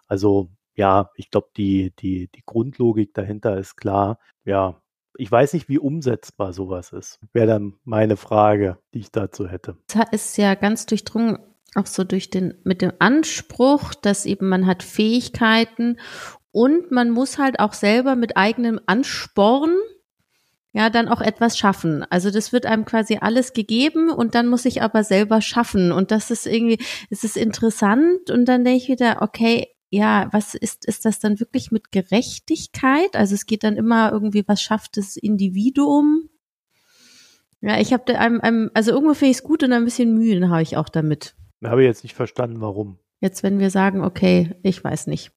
Also 0.06 0.48
ja, 0.78 1.10
ich 1.16 1.30
glaube, 1.30 1.48
die, 1.56 1.92
die, 1.98 2.28
die 2.28 2.42
Grundlogik 2.46 3.12
dahinter 3.12 3.58
ist 3.58 3.76
klar. 3.76 4.20
Ja, 4.44 4.80
ich 5.16 5.30
weiß 5.30 5.52
nicht, 5.54 5.68
wie 5.68 5.80
umsetzbar 5.80 6.52
sowas 6.52 6.92
ist. 6.92 7.18
Wäre 7.32 7.48
dann 7.48 7.74
meine 7.82 8.16
Frage, 8.16 8.78
die 8.94 9.00
ich 9.00 9.10
dazu 9.10 9.48
hätte. 9.48 9.76
Es 10.12 10.26
ist 10.26 10.38
ja 10.38 10.54
ganz 10.54 10.86
durchdrungen, 10.86 11.40
auch 11.74 11.86
so 11.86 12.04
durch 12.04 12.30
den, 12.30 12.54
mit 12.62 12.80
dem 12.80 12.92
Anspruch, 13.00 13.92
dass 13.92 14.24
eben 14.24 14.48
man 14.48 14.66
hat 14.66 14.84
Fähigkeiten 14.84 15.98
und 16.52 16.92
man 16.92 17.10
muss 17.10 17.38
halt 17.38 17.58
auch 17.58 17.72
selber 17.72 18.14
mit 18.14 18.36
eigenem 18.36 18.80
Ansporn 18.86 19.74
ja, 20.72 20.90
dann 20.90 21.08
auch 21.08 21.22
etwas 21.22 21.58
schaffen. 21.58 22.04
Also 22.10 22.30
das 22.30 22.52
wird 22.52 22.66
einem 22.66 22.84
quasi 22.84 23.18
alles 23.20 23.52
gegeben 23.52 24.10
und 24.10 24.36
dann 24.36 24.46
muss 24.46 24.64
ich 24.64 24.80
aber 24.80 25.02
selber 25.02 25.40
schaffen. 25.40 25.90
Und 25.90 26.12
das 26.12 26.30
ist 26.30 26.46
irgendwie, 26.46 26.78
es 27.10 27.24
ist 27.24 27.36
interessant 27.36 28.30
und 28.30 28.44
dann 28.44 28.64
denke 28.64 28.82
ich 28.82 28.88
wieder, 28.88 29.22
okay, 29.22 29.66
ja, 29.90 30.28
was 30.32 30.54
ist, 30.54 30.84
ist 30.86 31.04
das 31.04 31.18
dann 31.18 31.40
wirklich 31.40 31.70
mit 31.70 31.92
Gerechtigkeit? 31.92 33.14
Also 33.14 33.34
es 33.34 33.46
geht 33.46 33.64
dann 33.64 33.76
immer 33.76 34.12
irgendwie, 34.12 34.46
was 34.46 34.60
schafft 34.60 34.96
das 34.96 35.16
Individuum? 35.16 36.28
Ja, 37.60 37.80
ich 37.80 37.92
habe 37.92 38.04
da 38.06 38.14
einem, 38.18 38.40
einem, 38.40 38.70
also 38.74 38.92
irgendwo 38.92 39.14
finde 39.14 39.30
ich 39.30 39.38
es 39.38 39.42
gut 39.42 39.62
und 39.62 39.72
ein 39.72 39.84
bisschen 39.84 40.14
Mühen 40.14 40.50
habe 40.50 40.62
ich 40.62 40.76
auch 40.76 40.88
damit. 40.88 41.34
Habe 41.64 41.82
ich 41.82 41.86
jetzt 41.86 42.04
nicht 42.04 42.14
verstanden, 42.14 42.60
warum. 42.60 42.98
Jetzt, 43.20 43.42
wenn 43.42 43.58
wir 43.58 43.70
sagen, 43.70 44.04
okay, 44.04 44.54
ich 44.62 44.82
weiß 44.82 45.08
nicht 45.08 45.32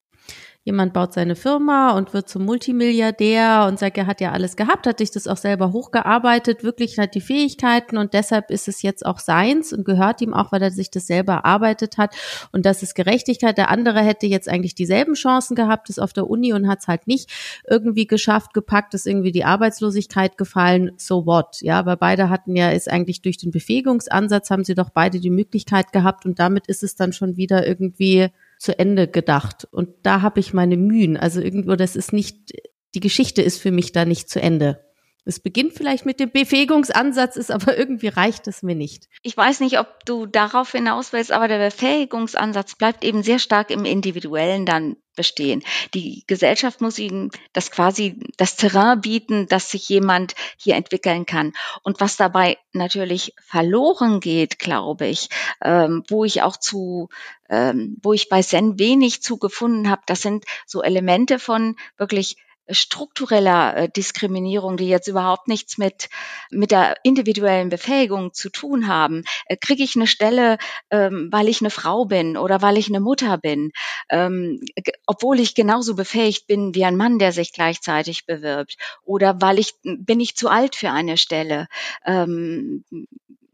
jemand 0.63 0.93
baut 0.93 1.13
seine 1.13 1.36
Firma 1.36 1.91
und 1.97 2.13
wird 2.13 2.30
zum 2.30 2.45
Multimilliardär 2.45 3.65
und 3.67 3.80
sagt, 3.80 3.97
er 3.97 4.06
hat 4.06 4.21
ja 4.21 4.32
alles 4.32 4.56
gehabt, 4.56 4.86
hat 4.86 5.00
sich 5.00 5.10
das 5.10 5.28
auch 5.28 5.38
selber 5.38 5.71
hochgearbeitet, 5.71 6.63
wirklich 6.63 7.00
hat 7.00 7.15
die 7.15 7.21
Fähigkeiten 7.21 7.97
und 7.97 8.13
deshalb 8.13 8.52
ist 8.52 8.67
es 8.67 8.84
jetzt 8.84 9.04
auch 9.04 9.17
seins 9.17 9.74
und 9.74 9.86
gehört 9.86 10.21
ihm 10.21 10.36
auch, 10.36 10.52
weil 10.52 10.62
er 10.62 10.69
sich 10.69 10.91
das 10.91 11.08
selber 11.08 11.34
erarbeitet 11.34 11.97
hat 11.97 12.15
und 12.52 12.67
das 12.67 12.84
ist 12.84 12.93
Gerechtigkeit. 12.93 13.58
Der 13.58 13.71
andere 13.71 14.02
hätte 14.02 14.28
jetzt 14.28 14.47
eigentlich 14.47 14.76
dieselben 14.76 15.15
Chancen 15.15 15.56
gehabt, 15.56 15.89
ist 15.89 16.00
auf 16.00 16.13
der 16.13 16.30
Uni 16.30 16.54
und 16.54 16.67
hat 16.67 16.80
es 16.82 16.88
halt 16.88 17.08
nicht 17.08 17.32
irgendwie 17.67 18.06
geschafft, 18.06 18.54
gepackt, 18.54 18.93
ist 18.93 19.08
irgendwie 19.08 19.32
die 19.32 19.45
Arbeitslosigkeit 19.45 20.38
gefallen, 20.38 20.91
so 20.97 21.26
what, 21.26 21.62
ja, 21.62 21.80
aber 21.80 21.97
beide 21.97 22.30
hatten 22.30 22.56
ja, 22.56 22.69
ist 22.69 22.89
eigentlich 22.89 23.24
durch 23.24 23.38
den 23.38 23.50
Befähigungsansatz 23.50 24.52
haben 24.52 24.63
sie 24.63 24.76
doch 24.76 24.91
beide 24.91 25.19
die 25.19 25.32
Möglichkeit 25.32 25.91
gehabt 25.91 26.28
und 26.28 26.38
damit 26.38 26.67
ist 26.67 26.84
es 26.84 26.95
dann 26.95 27.13
schon 27.13 27.36
wieder 27.36 27.65
irgendwie 27.65 28.30
zu 28.62 28.78
Ende 28.78 29.08
gedacht. 29.08 29.67
Und 29.71 29.89
da 30.04 30.21
habe 30.21 30.39
ich 30.39 30.54
meine 30.54 30.78
Mühen. 30.78 31.17
Also 31.17 31.41
irgendwo, 31.41 31.76
das 31.76 31.95
ist 31.95 32.13
nicht, 32.13 32.52
die 32.93 33.00
Geschichte 33.00 33.41
ist 33.41 33.58
für 33.60 33.71
mich 33.71 33.91
da 33.91 34.06
nicht 34.06 34.30
zu 34.30 34.39
Ende. 34.39 34.86
Es 35.24 35.40
beginnt 35.40 35.74
vielleicht 35.74 36.06
mit 36.06 36.20
dem 36.20 36.32
Befähigungsansatz, 36.32 37.36
ist 37.36 37.52
aber 37.52 37.78
irgendwie 37.78 38.08
reicht 38.08 38.48
es 38.48 38.64
mir 38.64 38.76
nicht. 38.76 39.08
Ich 39.22 39.38
weiß 39.38 39.60
nicht, 39.60 39.80
ob 39.80 40.04
du 40.06 40.26
darauf 40.26 40.72
hinaus 40.72 41.14
willst, 41.14 41.32
aber 41.32 41.48
der 41.48 41.60
Befähigungsansatz 41.60 42.76
bleibt 42.76 43.04
eben 43.04 43.22
sehr 43.22 43.38
stark 43.38 43.70
im 43.70 43.86
Individuellen 43.86 44.66
dann 44.66 44.98
bestehen. 45.16 45.62
Die 45.94 46.24
Gesellschaft 46.26 46.82
muss 46.82 46.98
ihnen 46.98 47.30
das 47.54 47.70
quasi 47.70 48.20
das 48.38 48.56
Terrain 48.56 49.02
bieten, 49.02 49.48
dass 49.48 49.70
sich 49.70 49.88
jemand 49.90 50.34
hier 50.58 50.76
entwickeln 50.76 51.26
kann. 51.26 51.54
Und 51.84 52.00
was 52.00 52.18
dabei 52.18 52.58
natürlich 52.74 53.36
verloren 53.46 54.22
geht, 54.22 54.58
glaube 54.58 55.08
ich, 55.08 55.30
ähm, 55.64 56.04
wo 56.08 56.24
ich 56.24 56.42
auch 56.42 56.58
zu, 56.58 57.10
ähm, 57.50 57.98
wo 58.02 58.14
ich 58.14 58.30
bei 58.30 58.42
Zen 58.42 58.80
wenig 58.80 59.22
zu 59.22 59.38
gefunden 59.38 59.90
habe, 59.90 60.02
das 60.08 60.22
sind 60.22 60.46
so 60.66 60.82
Elemente 60.82 61.38
von 61.38 61.76
wirklich 61.98 62.38
struktureller 62.69 63.76
äh, 63.76 63.89
Diskriminierung, 63.89 64.78
die 64.78 64.88
jetzt 64.88 65.08
überhaupt 65.08 65.47
nichts 65.47 65.78
mit, 65.78 66.10
mit 66.50 66.71
der 66.71 66.95
individuellen 67.04 67.69
Befähigung 67.69 68.34
zu 68.34 68.50
tun 68.50 68.88
haben. 68.88 69.24
Äh, 69.45 69.58
Kriege 69.58 69.84
ich 69.84 69.95
eine 69.95 70.08
Stelle, 70.08 70.58
ähm, 70.89 71.30
weil 71.32 71.47
ich 71.47 71.62
eine 71.62 71.69
Frau 71.69 72.06
bin 72.06 72.38
oder 72.38 72.62
weil 72.62 72.78
ich 72.78 72.88
eine 72.88 73.00
Mutter 73.00 73.38
bin, 73.38 73.71
ähm, 74.10 74.62
obwohl 75.06 75.39
ich 75.39 75.56
genauso 75.56 75.95
befähigt 75.95 76.47
bin 76.47 76.76
wie 76.76 76.86
ein 76.86 76.97
Mann, 76.97 77.19
der 77.19 77.32
sich 77.32 77.54
gleichzeitig 77.54 78.26
bewirbt 78.26 78.78
oder 79.04 79.41
weil 79.41 79.60
ich 79.60 79.74
bin 79.84 80.19
ich 80.19 80.36
zu 80.36 80.50
alt 80.50 80.76
für 80.76 80.91
eine 80.91 81.17
Stelle. 81.17 81.67
Ähm, 82.06 82.84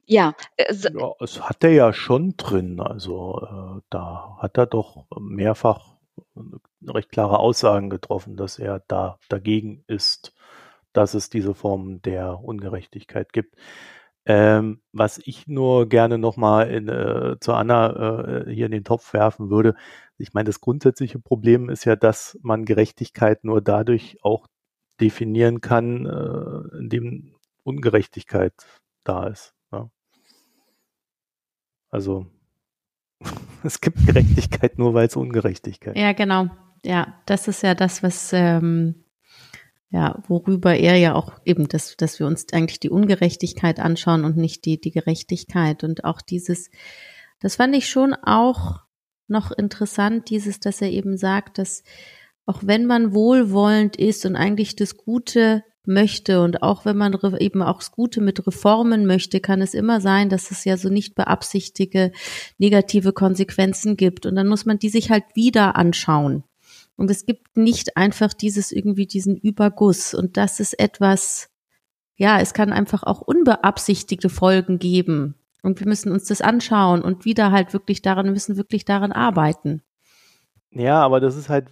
ja, 0.06 0.36
äh, 0.56 0.74
ja, 0.74 1.12
es 1.20 1.42
hat 1.42 1.64
er 1.64 1.72
ja 1.72 1.94
schon 1.94 2.36
drin. 2.38 2.80
Also 2.80 3.42
äh, 3.42 3.82
da 3.90 4.38
hat 4.40 4.58
er 4.58 4.66
doch 4.66 5.06
mehrfach 5.20 5.98
recht 6.90 7.10
klare 7.10 7.40
Aussagen 7.40 7.90
getroffen, 7.90 8.38
dass 8.38 8.60
er 8.60 8.84
da 8.88 9.20
dagegen 9.30 9.84
ist, 9.88 10.34
dass 10.94 11.14
es 11.14 11.30
diese 11.30 11.54
Form 11.54 12.02
der 12.02 12.44
Ungerechtigkeit 12.44 13.34
gibt. 13.34 13.56
Ähm, 14.26 14.82
was 14.92 15.20
ich 15.20 15.48
nur 15.48 15.88
gerne 15.88 16.18
nochmal 16.18 16.70
äh, 16.70 17.40
zu 17.40 17.54
Anna 17.54 18.46
äh, 18.46 18.54
hier 18.54 18.66
in 18.66 18.74
den 18.74 18.84
Topf 18.84 19.14
werfen 19.14 19.50
würde, 19.50 19.76
ich 20.18 20.34
meine, 20.34 20.46
das 20.46 20.60
grundsätzliche 20.60 21.20
Problem 21.20 21.70
ist 21.70 21.86
ja, 21.86 21.96
dass 21.96 22.38
man 22.42 22.66
Gerechtigkeit 22.66 23.44
nur 23.44 23.62
dadurch 23.62 24.18
auch 24.24 24.48
definieren 25.00 25.62
kann, 25.62 26.06
äh, 26.06 26.78
indem 26.78 27.36
Ungerechtigkeit 27.64 28.54
da 29.04 29.28
ist. 29.28 29.54
Ja. 29.72 29.90
Also 31.90 32.26
es 33.64 33.80
gibt 33.80 34.06
Gerechtigkeit 34.06 34.78
nur, 34.78 34.94
weil 34.94 35.08
es 35.08 35.16
Ungerechtigkeit. 35.16 35.96
Ja, 35.96 36.14
genau. 36.14 36.50
Ja, 36.84 37.22
das 37.26 37.48
ist 37.48 37.64
ja 37.64 37.76
das, 37.76 38.04
was 38.04 38.32
ähm, 38.34 39.04
ja, 39.90 40.22
worüber 40.28 40.76
er 40.76 40.96
ja 40.98 41.16
auch 41.16 41.34
eben, 41.46 41.68
dass, 41.68 41.96
dass 41.96 42.20
wir 42.20 42.28
uns 42.28 42.46
eigentlich 42.52 42.80
die 42.80 42.90
Ungerechtigkeit 42.90 43.80
anschauen 43.80 44.26
und 44.26 44.38
nicht 44.38 44.66
die, 44.66 44.80
die 44.80 44.92
Gerechtigkeit. 44.92 45.84
Und 45.84 46.04
auch 46.04 46.22
dieses, 46.22 46.70
das 47.40 47.56
fand 47.56 47.76
ich 47.76 47.90
schon 47.90 48.14
auch 48.14 48.82
noch 49.28 49.52
interessant, 49.52 50.30
dieses, 50.30 50.60
dass 50.60 50.82
er 50.82 50.92
eben 50.92 51.18
sagt, 51.18 51.58
dass 51.58 51.84
auch 52.46 52.62
wenn 52.64 52.86
man 52.86 53.14
wohlwollend 53.14 53.96
ist 53.98 54.26
und 54.26 54.36
eigentlich 54.36 54.76
das 54.76 54.98
Gute 54.98 55.64
möchte 55.86 56.42
und 56.42 56.64
auch 56.64 56.84
wenn 56.84 56.98
man 56.98 57.18
eben 57.40 57.62
auch 57.62 57.80
das 57.80 57.92
Gute 57.92 58.20
mit 58.20 58.46
Reformen 58.46 59.06
möchte, 59.06 59.40
kann 59.40 59.62
es 59.62 59.74
immer 59.74 60.02
sein, 60.02 60.30
dass 60.30 60.52
es 60.52 60.66
ja 60.66 60.76
so 60.76 60.90
nicht 60.90 61.16
beabsichtige 61.16 62.12
negative 62.58 63.14
Konsequenzen 63.14 63.96
gibt. 63.96 64.26
Und 64.26 64.36
dann 64.36 64.48
muss 64.48 64.66
man 64.66 64.80
die 64.80 64.90
sich 64.90 65.10
halt 65.10 65.24
wieder 65.34 65.78
anschauen. 65.78 66.44
Und 66.98 67.12
es 67.12 67.26
gibt 67.26 67.56
nicht 67.56 67.96
einfach 67.96 68.34
dieses 68.34 68.72
irgendwie 68.72 69.06
diesen 69.06 69.38
Überguss. 69.38 70.14
Und 70.14 70.36
das 70.36 70.60
ist 70.60 70.80
etwas, 70.80 71.50
ja, 72.16 72.40
es 72.40 72.54
kann 72.54 72.74
einfach 72.74 73.04
auch 73.04 73.22
unbeabsichtigte 73.22 74.30
Folgen 74.30 74.80
geben. 74.80 75.36
Und 75.62 75.80
wir 75.80 75.88
müssen 75.88 76.12
uns 76.12 76.26
das 76.26 76.42
anschauen 76.42 77.02
und 77.02 77.24
wieder 77.24 77.52
halt 77.52 77.74
wirklich 77.74 78.02
daran, 78.02 78.32
müssen 78.32 78.58
wirklich 78.58 78.84
daran 78.84 79.12
arbeiten. 79.12 79.84
Ja, 80.72 81.02
aber 81.02 81.20
das 81.20 81.36
ist 81.36 81.50
halt, 81.50 81.70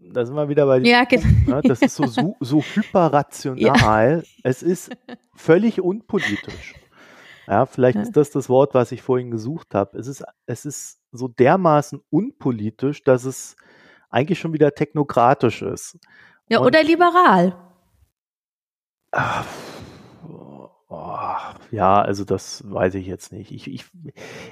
da 0.00 0.24
sind 0.24 0.36
wir 0.36 0.48
wieder 0.48 0.66
bei, 0.66 0.78
ja, 0.78 1.04
genau. 1.04 1.56
ne, 1.56 1.60
das 1.62 1.80
ist 1.82 1.96
so, 1.96 2.06
so, 2.06 2.36
so 2.40 2.62
hyperrational. 2.74 3.58
Ja. 4.18 4.22
Es 4.42 4.62
ist 4.62 4.90
völlig 5.34 5.80
unpolitisch. 5.80 6.74
Ja, 7.46 7.66
vielleicht 7.66 7.96
ja. 7.96 8.02
ist 8.02 8.16
das 8.16 8.30
das 8.30 8.48
Wort, 8.48 8.74
was 8.74 8.92
ich 8.92 9.02
vorhin 9.02 9.30
gesucht 9.30 9.74
habe. 9.74 9.98
Es 9.98 10.06
ist, 10.06 10.24
es 10.46 10.64
ist 10.64 10.98
so 11.12 11.28
dermaßen 11.28 12.00
unpolitisch, 12.10 13.04
dass 13.04 13.24
es 13.24 13.56
eigentlich 14.16 14.38
schon 14.38 14.54
wieder 14.54 14.74
technokratisch 14.74 15.62
ist. 15.62 15.98
Ja, 16.48 16.60
Und, 16.60 16.66
oder 16.66 16.82
liberal. 16.82 17.54
Ach, 19.12 19.46
oh, 20.24 20.68
ja, 21.70 22.00
also 22.00 22.24
das 22.24 22.64
weiß 22.70 22.94
ich 22.94 23.06
jetzt 23.06 23.32
nicht. 23.32 23.52
Ich, 23.52 23.70
ich, 23.70 23.84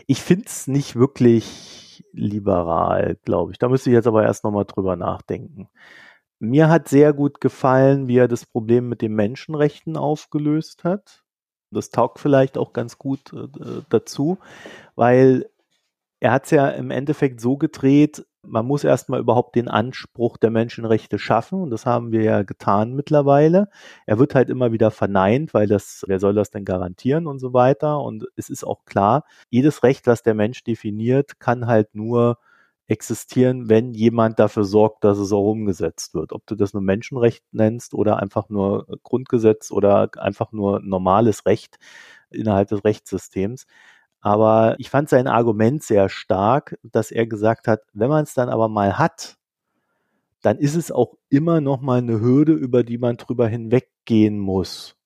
ich 0.07 0.22
finde 0.22 0.44
es 0.46 0.66
nicht 0.66 0.96
wirklich 0.96 2.05
liberal, 2.12 3.16
glaube 3.24 3.53
ich. 3.53 3.59
Da 3.59 3.68
müsste 3.68 3.88
ich 3.88 3.94
jetzt 3.94 4.07
aber 4.07 4.22
erst 4.24 4.44
nochmal 4.44 4.66
drüber 4.66 4.96
nachdenken. 4.96 5.68
Mir 6.40 6.68
hat 6.68 6.88
sehr 6.88 7.14
gut 7.14 7.40
gefallen, 7.40 8.07
wie 8.07 8.18
er 8.18 8.29
das 8.29 8.44
Problem 8.44 8.88
mit 8.88 9.00
den 9.00 9.14
Menschenrechten 9.14 9.96
aufgelöst 9.96 10.85
hat. 10.85 11.24
Das 11.70 11.90
taugt 11.90 12.18
vielleicht 12.18 12.59
auch 12.59 12.74
ganz 12.74 12.98
gut 12.98 13.33
äh, 13.33 13.48
dazu, 13.88 14.38
weil 14.94 15.48
er 16.20 16.33
hat 16.33 16.44
es 16.44 16.50
ja 16.50 16.68
im 16.68 16.90
Endeffekt 16.90 17.40
so 17.40 17.57
gedreht, 17.57 18.27
man 18.47 18.67
muss 18.67 18.85
erstmal 18.85 19.21
überhaupt 19.21 19.55
den 19.57 19.69
Anspruch 19.69 20.37
der 20.37 20.51
Menschenrechte 20.51 21.19
schaffen 21.19 21.61
und 21.63 21.71
das 21.71 21.87
haben 21.87 22.13
wir 22.13 22.23
ja 22.23 22.43
getan 22.43 22.95
mittlerweile. 22.95 23.69
Er 24.07 24.19
wird 24.19 24.35
halt 24.35 24.51
immer 24.51 24.73
wieder 24.73 24.91
verneint, 24.91 25.55
weil 25.55 25.67
das, 25.67 26.05
wer 26.09 26.21
soll 26.21 26.35
das 26.35 26.51
denn 26.51 26.65
garantieren 26.65 27.27
und 27.27 27.39
so 27.39 27.53
weiter. 27.53 28.01
Und 28.01 28.27
es 28.37 28.51
ist 28.51 28.65
auch 28.65 28.85
klar, 28.85 29.25
jedes 29.51 29.83
Recht, 29.83 30.07
was 30.07 30.23
der 30.23 30.35
Mensch 30.35 30.65
definiert, 30.65 31.41
kann 31.41 31.67
halt 31.67 31.95
nur 31.95 32.39
existieren, 32.87 33.69
wenn 33.69 33.95
jemand 33.95 34.39
dafür 34.39 34.65
sorgt, 34.65 35.05
dass 35.05 35.19
es 35.19 35.33
auch 35.33 35.51
umgesetzt 35.51 36.15
wird. 36.15 36.33
Ob 36.33 36.47
du 36.47 36.55
das 36.55 36.75
nur 36.75 36.83
Menschenrecht 36.83 37.43
nennst 37.53 37.95
oder 37.95 38.19
einfach 38.19 38.49
nur 38.51 38.87
Grundgesetz 39.03 39.71
oder 39.71 40.11
einfach 40.19 40.53
nur 40.53 40.81
normales 40.81 41.47
Recht 41.47 41.79
innerhalb 42.31 42.69
des 42.69 42.85
Rechtssystems. 42.85 43.67
Aber 44.25 44.77
ich 44.79 44.89
fand 44.89 45.11
sein 45.11 45.27
Argument 45.27 45.83
sehr 45.83 46.09
stark, 46.09 46.79
dass 46.83 47.11
er 47.11 47.27
gesagt 47.27 47.69
hat, 47.69 47.83
wenn 47.93 48.09
man 48.09 48.25
es 48.25 48.33
dann 48.33 48.49
aber 48.49 48.71
mal 48.71 48.97
hat, 48.97 49.37
dann 50.41 50.57
ist 50.57 50.77
es 50.77 50.91
auch 50.91 51.19
immer 51.29 51.61
noch 51.61 51.83
mal 51.83 51.99
eine 51.99 52.23
Hürde, 52.23 52.55
über 52.55 52.85
die 52.85 52.97
man 52.97 53.19
drüber 53.19 53.47
hinweggehen 53.47 54.39
muss. 54.39 54.97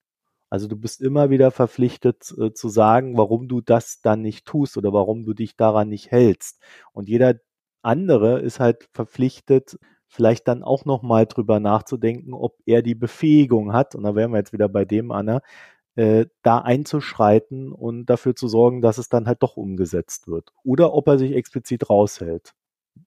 Also 0.51 0.69
du 0.69 0.77
bist 0.77 1.01
immer 1.01 1.31
wieder 1.31 1.51
verpflichtet 1.51 2.33
äh, 2.39 2.53
zu 2.53 2.69
sagen, 2.69 3.17
warum 3.19 3.49
du 3.49 3.61
das 3.61 4.01
dann 4.03 4.23
nicht 4.23 4.47
tust 4.47 4.77
oder 4.77 4.93
warum 4.93 5.25
du 5.25 5.35
dich 5.35 5.57
daran 5.57 5.89
nicht 5.89 6.13
hältst. 6.13 6.63
Und 6.93 7.09
jeder 7.09 7.35
andere 7.83 8.39
ist 8.39 8.61
halt 8.61 8.89
verpflichtet, 8.93 9.81
vielleicht 10.07 10.47
dann 10.47 10.63
auch 10.63 10.85
noch 10.85 11.03
mal 11.03 11.27
drüber 11.27 11.59
nachzudenken, 11.59 12.35
ob 12.35 12.57
er 12.67 12.83
die 12.83 12.95
Befähigung 12.95 13.73
hat. 13.73 13.97
Und 13.97 14.05
da 14.05 14.15
wären 14.15 14.31
wir 14.31 14.39
jetzt 14.39 14.53
wieder 14.53 14.69
bei 14.69 14.85
dem, 14.85 15.11
Anna, 15.11 15.41
äh, 15.99 16.27
da 16.43 16.59
einzuschreiten 16.59 17.73
und 17.73 18.07
dafür 18.07 18.37
zu 18.37 18.47
sorgen, 18.47 18.81
dass 18.81 18.99
es 18.99 19.09
dann 19.09 19.27
halt 19.27 19.43
doch 19.43 19.57
umgesetzt 19.57 20.29
wird. 20.29 20.53
Oder 20.63 20.95
ob 20.95 21.09
er 21.09 21.19
sich 21.19 21.33
explizit 21.33 21.91
raushält, 21.91 22.55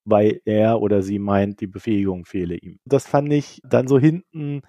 weil 0.03 0.41
er 0.43 0.81
oder 0.81 1.01
sie 1.01 1.17
meint, 1.17 1.61
die 1.61 1.67
Befähigung 1.67 2.25
fehle 2.25 2.57
ihm. 2.57 2.79
Das 2.83 3.07
fand 3.07 3.31
ich 3.31 3.61
dann 3.63 3.87
so 3.87 3.97
hinten, 3.97 4.63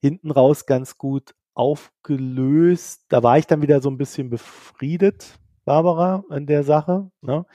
hinten 0.00 0.30
raus 0.30 0.64
ganz 0.64 0.96
gut 0.96 1.34
aufgelöst. 1.54 3.06
Da 3.08 3.24
war 3.24 3.36
ich 3.36 3.48
dann 3.48 3.62
wieder 3.62 3.80
so 3.80 3.90
ein 3.90 3.98
bisschen 3.98 4.30
befriedet, 4.30 5.34
Barbara, 5.64 6.22
in 6.30 6.46
der 6.46 6.62
Sache, 6.62 7.10
ne? 7.20 7.46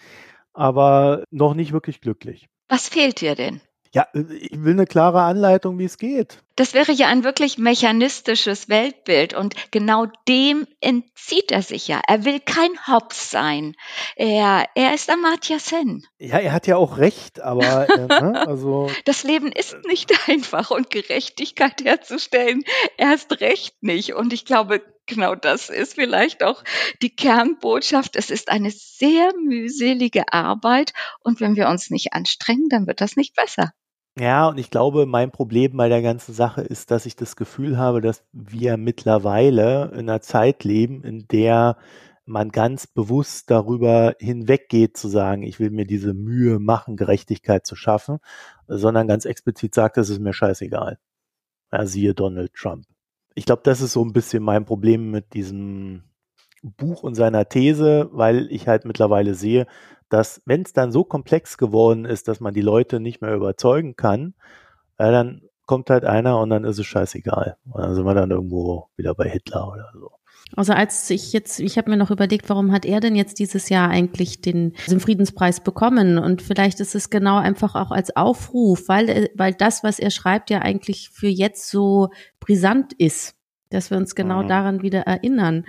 aber 0.52 1.24
noch 1.32 1.54
nicht 1.54 1.72
wirklich 1.72 2.02
glücklich. 2.02 2.50
Was 2.68 2.90
fehlt 2.90 3.22
dir 3.22 3.36
denn? 3.36 3.62
Ja, 3.96 4.10
ich 4.14 4.62
will 4.62 4.74
eine 4.74 4.86
klare 4.86 5.22
Anleitung, 5.22 5.80
wie 5.80 5.86
es 5.86 5.98
geht. 5.98 6.40
Das 6.58 6.74
wäre 6.74 6.92
ja 6.92 7.08
ein 7.08 7.24
wirklich 7.24 7.58
mechanistisches 7.58 8.68
Weltbild 8.68 9.34
und 9.34 9.56
genau 9.72 10.08
dem 10.28 10.68
entzieht 10.82 11.50
er 11.54 11.62
sich 11.62 11.88
ja. 11.88 12.02
Er 12.06 12.26
will 12.26 12.42
kein 12.42 12.72
Hobbes 12.88 13.32
sein. 13.32 13.74
Er, 14.18 14.66
er 14.76 14.94
ist 14.94 15.10
Amartya 15.10 15.60
Sen. 15.60 16.06
Ja, 16.20 16.40
er 16.40 16.52
hat 16.52 16.68
ja 16.68 16.76
auch 16.76 16.98
recht, 16.98 17.40
aber 17.40 17.90
äh, 17.90 18.08
ne, 18.08 18.44
also 18.48 18.92
das 19.06 19.24
Leben 19.24 19.50
ist 19.50 19.78
nicht 19.86 20.12
einfach 20.28 20.72
und 20.72 20.90
Gerechtigkeit 20.90 21.82
herzustellen 21.82 22.66
erst 22.98 23.40
recht 23.40 23.82
nicht. 23.82 24.14
Und 24.14 24.34
ich 24.34 24.44
glaube, 24.44 24.82
genau 25.06 25.36
das 25.36 25.70
ist 25.70 25.94
vielleicht 25.94 26.44
auch 26.44 26.66
die 27.02 27.16
Kernbotschaft. 27.16 28.18
Es 28.18 28.30
ist 28.30 28.50
eine 28.50 28.72
sehr 28.72 29.32
mühselige 29.42 30.34
Arbeit 30.34 30.92
und 31.22 31.40
wenn 31.40 31.56
wir 31.56 31.70
uns 31.70 31.92
nicht 31.92 32.12
anstrengen, 32.12 32.68
dann 32.68 32.88
wird 32.88 33.00
das 33.00 33.16
nicht 33.16 33.38
besser. 33.38 33.72
Ja, 34.18 34.48
und 34.48 34.58
ich 34.58 34.72
glaube, 34.72 35.06
mein 35.06 35.32
Problem 35.32 35.76
bei 35.76 35.90
der 35.90 36.02
ganzen 36.02 36.34
Sache 36.34 36.62
ist, 36.62 36.90
dass 36.90 37.06
ich 37.06 37.18
das 37.18 37.36
Gefühl 37.36 37.78
habe, 37.78 38.00
dass 38.00 38.24
wir 38.32 38.78
mittlerweile 38.78 39.92
in 39.92 40.10
einer 40.10 40.22
Zeit 40.22 40.64
leben, 40.64 41.04
in 41.04 41.28
der 41.28 41.78
man 42.26 42.50
ganz 42.50 42.88
bewusst 42.88 43.52
darüber 43.52 44.16
hinweggeht 44.20 44.96
zu 44.98 45.10
sagen, 45.10 45.44
ich 45.44 45.60
will 45.60 45.70
mir 45.70 45.86
diese 45.86 46.14
Mühe 46.14 46.60
machen, 46.60 46.96
Gerechtigkeit 46.96 47.66
zu 47.68 47.76
schaffen, 47.76 48.20
sondern 48.68 49.08
ganz 49.08 49.26
explizit 49.26 49.76
sagt, 49.76 49.98
es 49.98 50.10
ist 50.10 50.20
mir 50.20 50.34
scheißegal. 50.34 50.98
Ja, 51.74 51.86
siehe 51.86 52.14
Donald 52.14 52.54
Trump. 52.54 52.86
Ich 53.36 53.46
glaube, 53.46 53.64
das 53.66 53.82
ist 53.82 53.94
so 53.94 54.04
ein 54.04 54.14
bisschen 54.14 54.44
mein 54.44 54.66
Problem 54.66 55.12
mit 55.12 55.34
diesem 55.34 56.04
Buch 56.72 57.04
und 57.04 57.16
seiner 57.16 57.48
These, 57.48 58.10
weil 58.12 58.48
ich 58.52 58.68
halt 58.68 58.86
mittlerweile 58.86 59.34
sehe, 59.34 59.68
dass 60.10 60.42
wenn 60.46 60.62
es 60.62 60.74
dann 60.74 60.92
so 60.92 61.04
komplex 61.04 61.58
geworden 61.58 62.06
ist, 62.06 62.28
dass 62.28 62.40
man 62.40 62.54
die 62.54 62.62
Leute 62.62 63.00
nicht 63.00 63.22
mehr 63.22 63.36
überzeugen 63.36 63.96
kann, 63.96 64.34
äh, 64.98 65.12
dann 65.12 65.42
kommt 65.66 65.90
halt 65.90 66.06
einer 66.06 66.40
und 66.40 66.50
dann 66.50 66.64
ist 66.64 66.80
es 66.80 66.86
scheißegal. 66.86 67.58
Und 67.66 67.82
dann 67.82 67.96
sind 67.96 68.06
wir 68.06 68.14
dann 68.14 68.32
irgendwo 68.32 68.88
wieder 68.96 69.16
bei 69.16 69.30
Hitler 69.30 69.68
oder 69.68 69.90
so. 69.94 70.12
Also 70.56 70.74
als 70.74 71.10
ich 71.10 71.34
jetzt, 71.34 71.60
ich 71.60 71.78
habe 71.78 71.90
mir 71.90 71.98
noch 71.98 72.12
überlegt, 72.12 72.50
warum 72.50 72.72
hat 72.72 72.86
er 72.86 73.00
denn 73.00 73.16
jetzt 73.16 73.40
dieses 73.40 73.68
Jahr 73.70 73.90
eigentlich 73.90 74.42
den, 74.42 74.74
den 74.88 75.00
Friedenspreis 75.00 75.60
bekommen? 75.60 76.20
Und 76.20 76.42
vielleicht 76.42 76.80
ist 76.80 76.94
es 76.94 77.10
genau 77.10 77.38
einfach 77.38 77.76
auch 77.76 77.90
als 77.92 78.16
Aufruf, 78.16 78.88
weil, 78.88 79.32
weil 79.36 79.54
das, 79.54 79.84
was 79.84 79.98
er 79.98 80.12
schreibt, 80.12 80.52
ja 80.52 80.60
eigentlich 80.60 81.10
für 81.10 81.28
jetzt 81.28 81.70
so 81.70 82.10
brisant 82.40 82.94
ist 82.94 83.35
dass 83.70 83.90
wir 83.90 83.98
uns 83.98 84.16
genau 84.16 84.44
mhm. 84.44 84.48
daran 84.48 84.82
wieder 84.82 85.02
erinnern. 85.02 85.66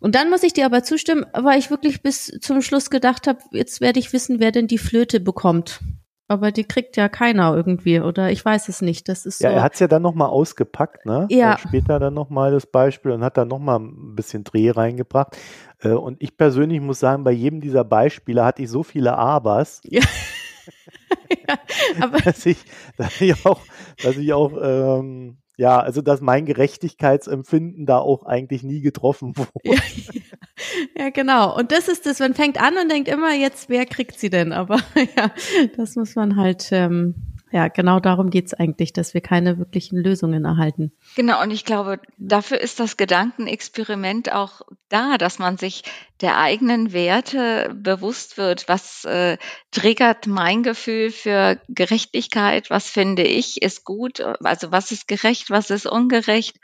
Und 0.00 0.14
dann 0.14 0.30
muss 0.30 0.42
ich 0.42 0.52
dir 0.52 0.66
aber 0.66 0.82
zustimmen, 0.82 1.26
weil 1.32 1.58
ich 1.58 1.70
wirklich 1.70 2.02
bis 2.02 2.26
zum 2.40 2.62
Schluss 2.62 2.90
gedacht 2.90 3.26
habe, 3.26 3.38
jetzt 3.52 3.80
werde 3.80 3.98
ich 3.98 4.12
wissen, 4.12 4.40
wer 4.40 4.52
denn 4.52 4.66
die 4.66 4.78
Flöte 4.78 5.20
bekommt. 5.20 5.80
Aber 6.26 6.52
die 6.52 6.64
kriegt 6.64 6.96
ja 6.96 7.10
keiner 7.10 7.54
irgendwie, 7.54 8.00
oder 8.00 8.30
ich 8.30 8.42
weiß 8.42 8.68
es 8.68 8.80
nicht. 8.80 9.08
Das 9.10 9.26
ist 9.26 9.42
ja, 9.42 9.50
so. 9.50 9.56
er 9.56 9.62
hat 9.62 9.74
es 9.74 9.80
ja 9.80 9.88
dann 9.88 10.00
nochmal 10.00 10.28
ausgepackt, 10.28 11.04
ne? 11.04 11.26
Ja. 11.30 11.52
Und 11.52 11.60
später 11.60 11.98
dann 11.98 12.14
nochmal 12.14 12.50
das 12.50 12.66
Beispiel 12.66 13.12
und 13.12 13.22
hat 13.22 13.36
dann 13.36 13.48
nochmal 13.48 13.80
ein 13.80 14.14
bisschen 14.14 14.42
Dreh 14.42 14.70
reingebracht. 14.70 15.36
Äh, 15.80 15.90
und 15.90 16.22
ich 16.22 16.38
persönlich 16.38 16.80
muss 16.80 16.98
sagen, 16.98 17.24
bei 17.24 17.32
jedem 17.32 17.60
dieser 17.60 17.84
Beispiele 17.84 18.42
hatte 18.42 18.62
ich 18.62 18.70
so 18.70 18.82
viele 18.82 19.16
Abers. 19.16 19.80
Ja. 19.90 20.00
ja, 21.48 21.58
aber 22.00 22.18
dass 22.18 22.46
ich, 22.46 22.56
dass 22.96 23.20
ich 23.20 23.44
auch, 23.44 23.60
dass 24.02 24.16
ich 24.16 24.32
auch 24.32 24.52
ähm, 24.60 25.36
ja, 25.56 25.78
also 25.78 26.02
dass 26.02 26.20
mein 26.20 26.46
Gerechtigkeitsempfinden 26.46 27.86
da 27.86 27.98
auch 27.98 28.24
eigentlich 28.24 28.62
nie 28.62 28.80
getroffen 28.80 29.36
wurde. 29.36 29.50
Ja, 29.64 29.76
ja, 30.96 31.10
genau. 31.10 31.56
Und 31.56 31.72
das 31.72 31.88
ist 31.88 32.06
das, 32.06 32.18
man 32.18 32.34
fängt 32.34 32.60
an 32.60 32.74
und 32.76 32.90
denkt 32.90 33.08
immer, 33.08 33.34
jetzt, 33.34 33.68
wer 33.68 33.86
kriegt 33.86 34.18
sie 34.18 34.30
denn? 34.30 34.52
Aber 34.52 34.78
ja, 35.16 35.30
das 35.76 35.96
muss 35.96 36.16
man 36.16 36.36
halt 36.36 36.68
ähm, 36.72 37.33
ja, 37.54 37.68
genau 37.68 38.00
darum 38.00 38.30
geht's 38.30 38.52
eigentlich, 38.52 38.92
dass 38.92 39.14
wir 39.14 39.20
keine 39.20 39.58
wirklichen 39.58 39.96
Lösungen 39.96 40.44
erhalten. 40.44 40.90
Genau, 41.14 41.40
und 41.40 41.52
ich 41.52 41.64
glaube, 41.64 42.00
dafür 42.18 42.60
ist 42.60 42.80
das 42.80 42.96
Gedankenexperiment 42.96 44.32
auch 44.32 44.62
da, 44.88 45.18
dass 45.18 45.38
man 45.38 45.56
sich 45.56 45.84
der 46.20 46.36
eigenen 46.36 46.92
Werte 46.92 47.72
bewusst 47.72 48.38
wird. 48.38 48.68
Was 48.68 49.04
äh, 49.04 49.38
triggert 49.70 50.26
mein 50.26 50.64
Gefühl 50.64 51.12
für 51.12 51.60
Gerechtigkeit? 51.68 52.70
Was 52.70 52.90
finde 52.90 53.22
ich 53.22 53.62
ist 53.62 53.84
gut? 53.84 54.20
Also 54.20 54.72
was 54.72 54.90
ist 54.90 55.06
gerecht, 55.06 55.48
was 55.48 55.70
ist 55.70 55.86
ungerecht? 55.86 56.56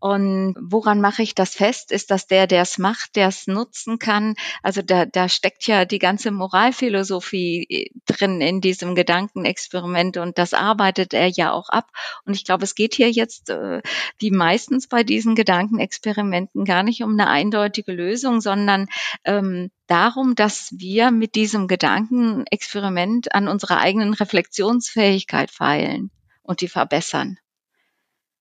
Und 0.00 0.54
woran 0.60 1.00
mache 1.00 1.22
ich 1.22 1.34
das 1.34 1.54
fest? 1.54 1.90
Ist 1.90 2.10
das 2.10 2.26
der, 2.28 2.46
der 2.46 2.62
es 2.62 2.78
macht, 2.78 3.16
der 3.16 3.28
es 3.28 3.48
nutzen 3.48 3.98
kann? 3.98 4.34
Also 4.62 4.80
da, 4.80 5.06
da 5.06 5.28
steckt 5.28 5.66
ja 5.66 5.84
die 5.84 5.98
ganze 5.98 6.30
Moralphilosophie 6.30 7.66
äh, 7.68 7.90
drin 8.06 8.40
in 8.40 8.60
diesem 8.60 8.94
Gedankenexperiment 8.94 10.16
und 10.16 10.38
das 10.38 10.54
arbeitet 10.54 11.14
er 11.14 11.26
ja 11.26 11.52
auch 11.52 11.68
ab. 11.68 11.90
Und 12.24 12.34
ich 12.34 12.44
glaube, 12.44 12.64
es 12.64 12.76
geht 12.76 12.94
hier 12.94 13.10
jetzt, 13.10 13.50
äh, 13.50 13.82
wie 14.18 14.30
meistens 14.30 14.86
bei 14.86 15.02
diesen 15.02 15.34
Gedankenexperimenten, 15.34 16.64
gar 16.64 16.84
nicht 16.84 17.02
um 17.02 17.12
eine 17.12 17.28
eindeutige 17.28 17.92
Lösung, 17.92 18.40
sondern 18.40 18.86
ähm, 19.24 19.70
darum, 19.88 20.36
dass 20.36 20.72
wir 20.76 21.10
mit 21.10 21.34
diesem 21.34 21.66
Gedankenexperiment 21.66 23.34
an 23.34 23.48
unserer 23.48 23.78
eigenen 23.78 24.14
Reflexionsfähigkeit 24.14 25.50
feilen 25.50 26.10
und 26.42 26.60
die 26.60 26.68
verbessern. 26.68 27.38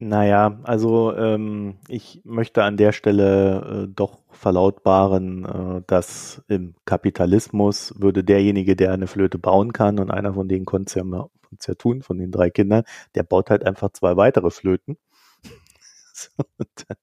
Naja, 0.01 0.59
also 0.63 1.15
ähm, 1.15 1.77
ich 1.87 2.21
möchte 2.23 2.63
an 2.63 2.77
der 2.77 2.91
Stelle 2.91 3.85
äh, 3.85 3.91
doch 3.91 4.19
verlautbaren, 4.29 5.43
äh, 5.79 5.81
dass 5.87 6.43
im 6.47 6.75
Kapitalismus 6.85 7.95
würde 7.97 8.23
derjenige, 8.23 8.75
der 8.75 8.91
eine 8.93 9.07
Flöte 9.07 9.39
bauen 9.39 9.73
kann, 9.73 9.97
und 9.99 10.11
einer 10.11 10.35
von 10.35 10.47
denen 10.47 10.65
konnte 10.65 10.89
es 10.89 10.93
ja, 10.95 11.27
ja 11.67 11.73
tun, 11.73 12.03
von 12.03 12.19
den 12.19 12.31
drei 12.31 12.51
Kindern, 12.51 12.83
der 13.15 13.23
baut 13.23 13.49
halt 13.49 13.65
einfach 13.65 13.89
zwei 13.91 14.15
weitere 14.17 14.51
Flöten. 14.51 14.97
Und, 16.59 16.69
dann, 16.87 16.97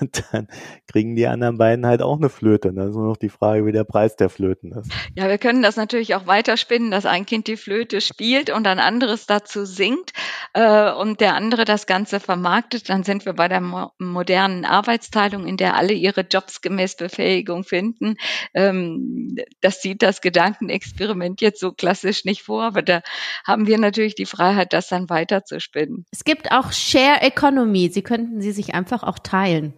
und, 0.00 0.24
dann, 0.32 0.48
kriegen 0.86 1.16
die 1.16 1.26
anderen 1.26 1.58
beiden 1.58 1.84
halt 1.84 2.00
auch 2.00 2.16
eine 2.16 2.28
Flöte. 2.28 2.72
Da 2.72 2.86
ist 2.86 2.94
nur 2.94 3.08
noch 3.08 3.16
die 3.16 3.28
Frage, 3.28 3.66
wie 3.66 3.72
der 3.72 3.84
Preis 3.84 4.14
der 4.16 4.28
Flöten 4.28 4.72
ist. 4.72 4.90
Ja, 5.16 5.28
wir 5.28 5.38
können 5.38 5.62
das 5.62 5.76
natürlich 5.76 6.14
auch 6.14 6.26
weiterspinnen, 6.26 6.90
dass 6.90 7.06
ein 7.06 7.26
Kind 7.26 7.48
die 7.48 7.56
Flöte 7.56 8.00
spielt 8.00 8.50
und 8.50 8.66
ein 8.66 8.78
anderes 8.78 9.26
dazu 9.26 9.64
singt 9.64 10.12
äh, 10.52 10.92
und 10.92 11.20
der 11.20 11.34
andere 11.34 11.64
das 11.64 11.86
Ganze 11.86 12.20
vermarktet. 12.20 12.88
Dann 12.88 13.02
sind 13.02 13.26
wir 13.26 13.32
bei 13.32 13.48
der 13.48 13.60
mo 13.60 13.90
modernen 13.98 14.64
Arbeitsteilung, 14.64 15.46
in 15.46 15.56
der 15.56 15.76
alle 15.76 15.92
ihre 15.92 16.22
Jobs 16.22 16.60
gemäß 16.60 16.96
Befähigung 16.96 17.64
finden. 17.64 18.16
Ähm, 18.54 19.36
das 19.60 19.82
sieht 19.82 20.02
das 20.02 20.20
Gedankenexperiment 20.20 21.40
jetzt 21.40 21.60
so 21.60 21.72
klassisch 21.72 22.24
nicht 22.24 22.42
vor, 22.42 22.62
aber 22.62 22.82
da 22.82 23.02
haben 23.44 23.66
wir 23.66 23.78
natürlich 23.78 24.14
die 24.14 24.26
Freiheit, 24.26 24.72
das 24.72 24.88
dann 24.88 25.10
weiterzuspinnen. 25.10 26.06
Es 26.12 26.24
gibt 26.24 26.52
auch 26.52 26.72
Share 26.72 27.22
Economy. 27.22 27.88
Sie 27.88 28.02
könnten 28.02 28.40
sie 28.44 28.52
sich 28.52 28.74
einfach 28.74 29.02
auch 29.02 29.18
teilen. 29.18 29.74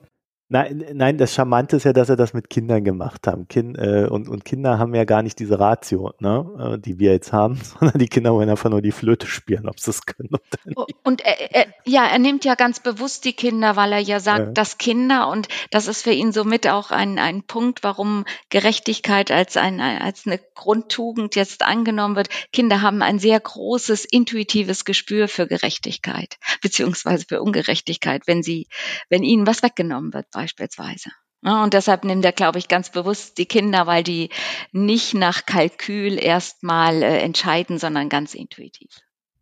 Nein, 0.49 0.85
nein, 0.93 1.19
das 1.19 1.35
Charmante 1.35 1.75
ist 1.75 1.85
ja, 1.85 1.93
dass 1.93 2.09
er 2.09 2.15
das 2.15 2.33
mit 2.33 2.49
Kindern 2.51 2.85
gemacht 2.85 3.27
haben. 3.27 3.49
Kind, 3.49 3.77
äh, 3.79 4.07
und, 4.09 4.29
und 4.29 4.45
Kinder 4.45 4.79
haben 4.79 4.95
ja 4.95 5.03
gar 5.03 5.23
nicht 5.23 5.41
diese 5.41 5.59
Ratio, 5.59 6.13
ne, 6.21 6.77
äh, 6.77 6.79
die 6.79 7.01
wir 7.01 7.11
jetzt 7.11 7.33
haben, 7.33 7.57
sondern 7.81 7.99
die 7.99 8.07
Kinder 8.07 8.33
wollen 8.33 8.49
einfach 8.49 8.71
nur 8.71 8.81
die 8.81 8.93
Flöte 8.93 9.27
spielen, 9.27 9.69
ob 9.69 9.81
sie 9.81 9.91
es 9.91 10.07
können 10.07 10.29
oder 10.31 10.59
nicht. 10.65 10.97
Und 11.03 11.25
er, 11.25 11.53
er, 11.53 11.67
ja, 11.85 12.07
er 12.07 12.21
nimmt 12.21 12.45
ja 12.45 12.55
ganz 12.55 12.79
bewusst 12.79 13.25
die 13.25 13.33
Kinder, 13.33 13.75
weil 13.75 13.93
er 13.93 13.99
ja 13.99 14.21
sagt, 14.21 14.47
ja. 14.47 14.53
dass 14.53 14.79
Kinder 14.79 15.29
und 15.29 15.49
das 15.73 15.89
ist 15.89 16.03
für 16.03 16.13
ihn 16.13 16.31
somit 16.31 16.69
auch 16.69 16.93
ein, 16.93 17.19
ein 17.19 17.43
Punkt, 17.43 17.83
warum 17.83 18.25
Gerechtigkeit 18.49 19.33
als 19.33 19.57
ein 19.57 19.81
als 19.81 20.27
eine 20.27 20.39
Grundtugend 20.55 21.35
jetzt 21.35 21.63
angenommen 21.63 22.15
wird. 22.15 22.29
Kinder 22.53 22.83
haben 22.83 23.03
ein 23.03 23.19
sehr 23.19 23.41
großes 23.41 24.05
intuitives 24.05 24.85
Gespür 24.85 25.27
für 25.27 25.49
Gerechtigkeit 25.49 26.37
beziehungsweise 26.63 27.25
für 27.29 27.43
Ungerechtigkeit, 27.43 28.23
wenn 28.27 28.45
sie, 28.45 28.69
wenn 29.09 29.25
ihnen 29.25 29.47
was 29.47 29.65
weggenommen 29.65 30.15
wird 30.15 30.27
beispielsweise. 30.37 31.11
und 31.43 31.73
deshalb 31.73 32.05
nimmt 32.05 32.25
er, 32.25 32.33
glaube 32.33 32.59
ich, 32.59 32.69
ganz 32.69 32.91
bewusst 32.91 33.39
die 33.39 33.47
Kinder, 33.47 33.87
weil 33.87 34.03
die 34.03 34.31
nicht 34.73 35.15
nach 35.15 35.47
Kalkül 35.47 36.23
erstmal 36.23 37.03
äh, 37.03 37.19
entscheiden, 37.19 37.79
sondern 37.79 38.09
ganz 38.09 38.35
intuitiv. 38.35 38.91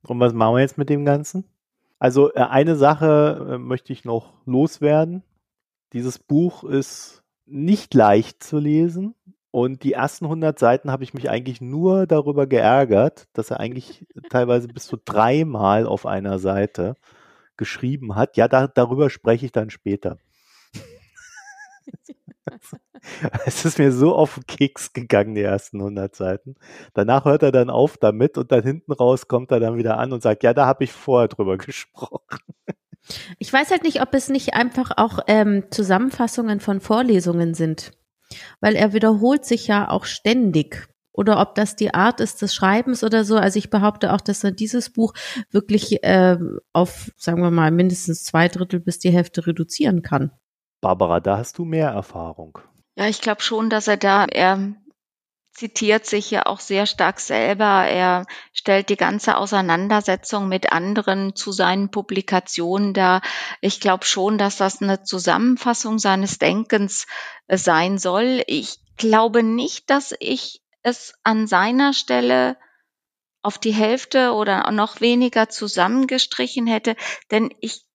Und 0.07 0.21
was 0.21 0.33
machen 0.33 0.55
wir 0.55 0.61
jetzt 0.61 0.79
mit 0.79 0.89
dem 0.89 1.05
Ganzen? 1.05 1.45
Also 1.99 2.33
äh, 2.35 2.41
eine 2.41 2.77
Sache 2.77 3.55
äh, 3.55 3.59
möchte 3.59 3.93
ich 3.93 4.05
noch 4.05 4.35
loswerden. 4.47 5.23
Dieses 5.93 6.19
Buch 6.19 6.65
ist 6.65 7.23
nicht 7.47 7.95
leicht 7.95 8.43
zu 8.43 8.59
lesen. 8.59 9.15
Und 9.51 9.85
die 9.85 9.93
ersten 9.93 10.25
100 10.25 10.59
Seiten 10.59 10.91
habe 10.91 11.05
ich 11.05 11.15
mich 11.15 11.31
eigentlich 11.31 11.61
nur 11.61 12.09
darüber 12.09 12.47
geärgert, 12.49 13.29
dass 13.35 13.51
er 13.53 13.61
eigentlich 13.61 14.05
teilweise 14.29 14.67
bis 14.67 14.87
zu 14.87 14.97
dreimal 14.97 15.87
auf 15.87 16.07
einer 16.07 16.41
Seite 16.41 16.97
geschrieben 17.57 18.17
hat. 18.17 18.37
Ja, 18.37 18.49
da, 18.49 18.67
darüber 18.67 19.11
spreche 19.11 19.47
ich 19.47 19.53
dann 19.53 19.71
später. 19.71 20.19
es 23.47 23.65
ist 23.65 23.79
mir 23.79 23.93
so 23.93 24.15
auf 24.15 24.35
den 24.35 24.47
Keks 24.47 24.93
gegangen, 24.93 25.35
die 25.35 25.43
ersten 25.43 25.79
100 25.79 26.15
Seiten. 26.15 26.57
Danach 26.93 27.25
hört 27.25 27.43
er 27.43 27.53
dann 27.53 27.71
auf 27.71 27.97
damit 27.97 28.39
und 28.39 28.53
dann 28.53 28.63
hinten 28.63 28.93
raus 28.93 29.29
kommt 29.29 29.51
er 29.51 29.61
dann 29.61 29.77
wieder 29.77 29.99
an 29.99 30.13
und 30.13 30.23
sagt, 30.23 30.43
ja, 30.43 30.55
da 30.55 30.67
habe 30.67 30.85
ich 30.85 30.93
vorher 30.93 31.29
drüber 31.29 31.57
gesprochen. 31.59 32.39
Ich 33.39 33.53
weiß 33.53 33.71
halt 33.71 33.83
nicht, 33.83 34.01
ob 34.01 34.15
es 34.15 34.29
nicht 34.29 34.55
einfach 34.55 34.91
auch 34.97 35.19
ähm, 35.27 35.65
Zusammenfassungen 35.71 36.61
von 36.61 36.81
Vorlesungen 36.81 37.55
sind, 37.55 37.93
weil 38.61 38.77
er 38.77 38.93
wiederholt 38.93 39.45
sich 39.45 39.67
ja 39.67 39.91
auch 39.91 40.05
ständig. 40.05 40.89
Oder 41.13 41.41
ob 41.41 41.55
das 41.55 41.77
die 41.77 41.95
Art 41.95 42.21
ist 42.21 42.43
des 42.43 42.55
Schreibens 42.55 43.05
oder 43.05 43.25
so. 43.25 43.37
Also 43.37 43.57
ich 43.59 43.71
behaupte 43.71 44.13
auch, 44.13 44.21
dass 44.21 44.43
er 44.43 44.51
dieses 44.51 44.91
Buch 44.91 45.13
wirklich 45.53 46.03
äh, 46.03 46.37
auf, 46.73 47.13
sagen 47.17 47.41
wir 47.41 47.53
mal, 47.53 47.71
mindestens 47.71 48.25
zwei 48.25 48.49
Drittel 48.49 48.81
bis 48.81 48.99
die 48.99 49.13
Hälfte 49.13 49.47
reduzieren 49.47 50.03
kann. 50.03 50.33
Barbara, 50.85 51.21
da 51.21 51.39
hast 51.39 51.57
du 51.57 51.65
mehr 51.65 51.89
Erfahrung. 51.89 52.59
Ja, 52.95 53.09
ich 53.09 53.23
glaube 53.23 53.41
schon, 53.41 53.71
dass 53.71 53.89
er 53.89 53.97
da, 53.97 54.27
er 54.27 54.75
zitiert 55.51 56.05
sich 56.05 56.31
ja 56.31 56.45
auch 56.45 56.61
sehr 56.61 56.85
stark 56.85 57.21
selber. 57.21 57.87
Er 57.87 58.27
stellt 58.53 58.91
die 58.91 58.99
ganze 58.99 59.39
Auseinandersetzung 59.39 60.47
mit 60.47 60.73
anderen 60.73 61.35
zu 61.35 61.53
seinen 61.53 61.91
Publikationen 61.91 62.93
dar. 62.93 63.23
Ich 63.63 63.81
glaube 63.81 64.05
schon, 64.05 64.37
dass 64.37 64.59
das 64.59 64.83
eine 64.83 65.03
Zusammenfassung 65.03 65.99
seines 65.99 66.39
Denkens 66.39 67.07
äh, 67.47 67.57
sein 67.57 67.97
soll. 67.97 68.43
Ich 68.47 68.79
glaube 68.99 69.43
nicht, 69.43 69.89
dass 69.89 70.15
ich 70.21 70.61
es 70.83 71.15
an 71.23 71.47
seiner 71.47 71.95
Stelle 71.95 72.59
auf 73.41 73.57
die 73.57 73.73
Hälfte 73.73 74.33
oder 74.33 74.71
noch 74.71 75.01
weniger 75.01 75.49
zusammengestrichen 75.49 76.67
hätte, 76.67 76.95
denn 77.31 77.55
ich, 77.61 77.87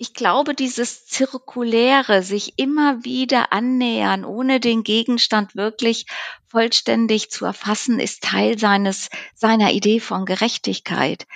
ich 0.00 0.14
glaube, 0.14 0.54
dieses 0.54 1.04
zirkuläre, 1.04 2.22
sich 2.22 2.54
immer 2.56 3.04
wieder 3.04 3.52
annähern, 3.52 4.24
ohne 4.24 4.58
den 4.58 4.82
Gegenstand 4.82 5.56
wirklich 5.56 6.06
vollständig 6.48 7.30
zu 7.30 7.44
erfassen, 7.44 8.00
ist 8.00 8.22
Teil 8.22 8.58
seines, 8.58 9.10
seiner 9.34 9.72
Idee 9.72 10.00
von 10.00 10.24
Gerechtigkeit. 10.24 11.26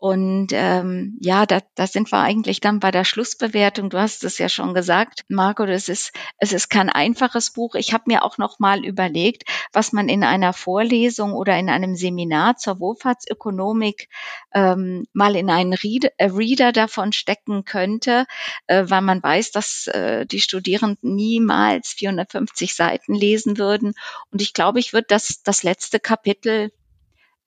Und 0.00 0.52
ähm, 0.52 1.18
ja, 1.20 1.44
da, 1.44 1.58
da 1.74 1.88
sind 1.88 2.12
wir 2.12 2.20
eigentlich 2.20 2.60
dann 2.60 2.78
bei 2.78 2.92
der 2.92 3.02
Schlussbewertung. 3.02 3.90
Du 3.90 3.98
hast 3.98 4.22
es 4.22 4.38
ja 4.38 4.48
schon 4.48 4.72
gesagt, 4.72 5.24
Marco, 5.28 5.66
das 5.66 5.88
ist, 5.88 6.12
es 6.38 6.52
ist 6.52 6.70
kein 6.70 6.88
einfaches 6.88 7.50
Buch. 7.52 7.74
Ich 7.74 7.92
habe 7.92 8.04
mir 8.06 8.22
auch 8.22 8.38
noch 8.38 8.60
mal 8.60 8.84
überlegt, 8.84 9.42
was 9.72 9.92
man 9.92 10.08
in 10.08 10.22
einer 10.22 10.52
Vorlesung 10.52 11.32
oder 11.32 11.58
in 11.58 11.68
einem 11.68 11.96
Seminar 11.96 12.56
zur 12.56 12.78
Wohlfahrtsökonomik 12.78 14.08
ähm, 14.54 15.04
mal 15.12 15.34
in 15.34 15.50
einen 15.50 15.72
Reader, 15.72 16.10
äh, 16.16 16.26
Reader 16.26 16.70
davon 16.70 17.12
stecken 17.12 17.64
könnte, 17.64 18.26
äh, 18.68 18.84
weil 18.86 19.02
man 19.02 19.20
weiß, 19.20 19.50
dass 19.50 19.88
äh, 19.88 20.26
die 20.26 20.40
Studierenden 20.40 21.16
niemals 21.16 21.88
450 21.94 22.72
Seiten 22.72 23.16
lesen 23.16 23.58
würden. 23.58 23.94
Und 24.30 24.42
ich 24.42 24.52
glaube, 24.52 24.78
ich 24.78 24.92
würde 24.92 25.06
das, 25.08 25.42
das 25.42 25.64
letzte 25.64 25.98
Kapitel 25.98 26.70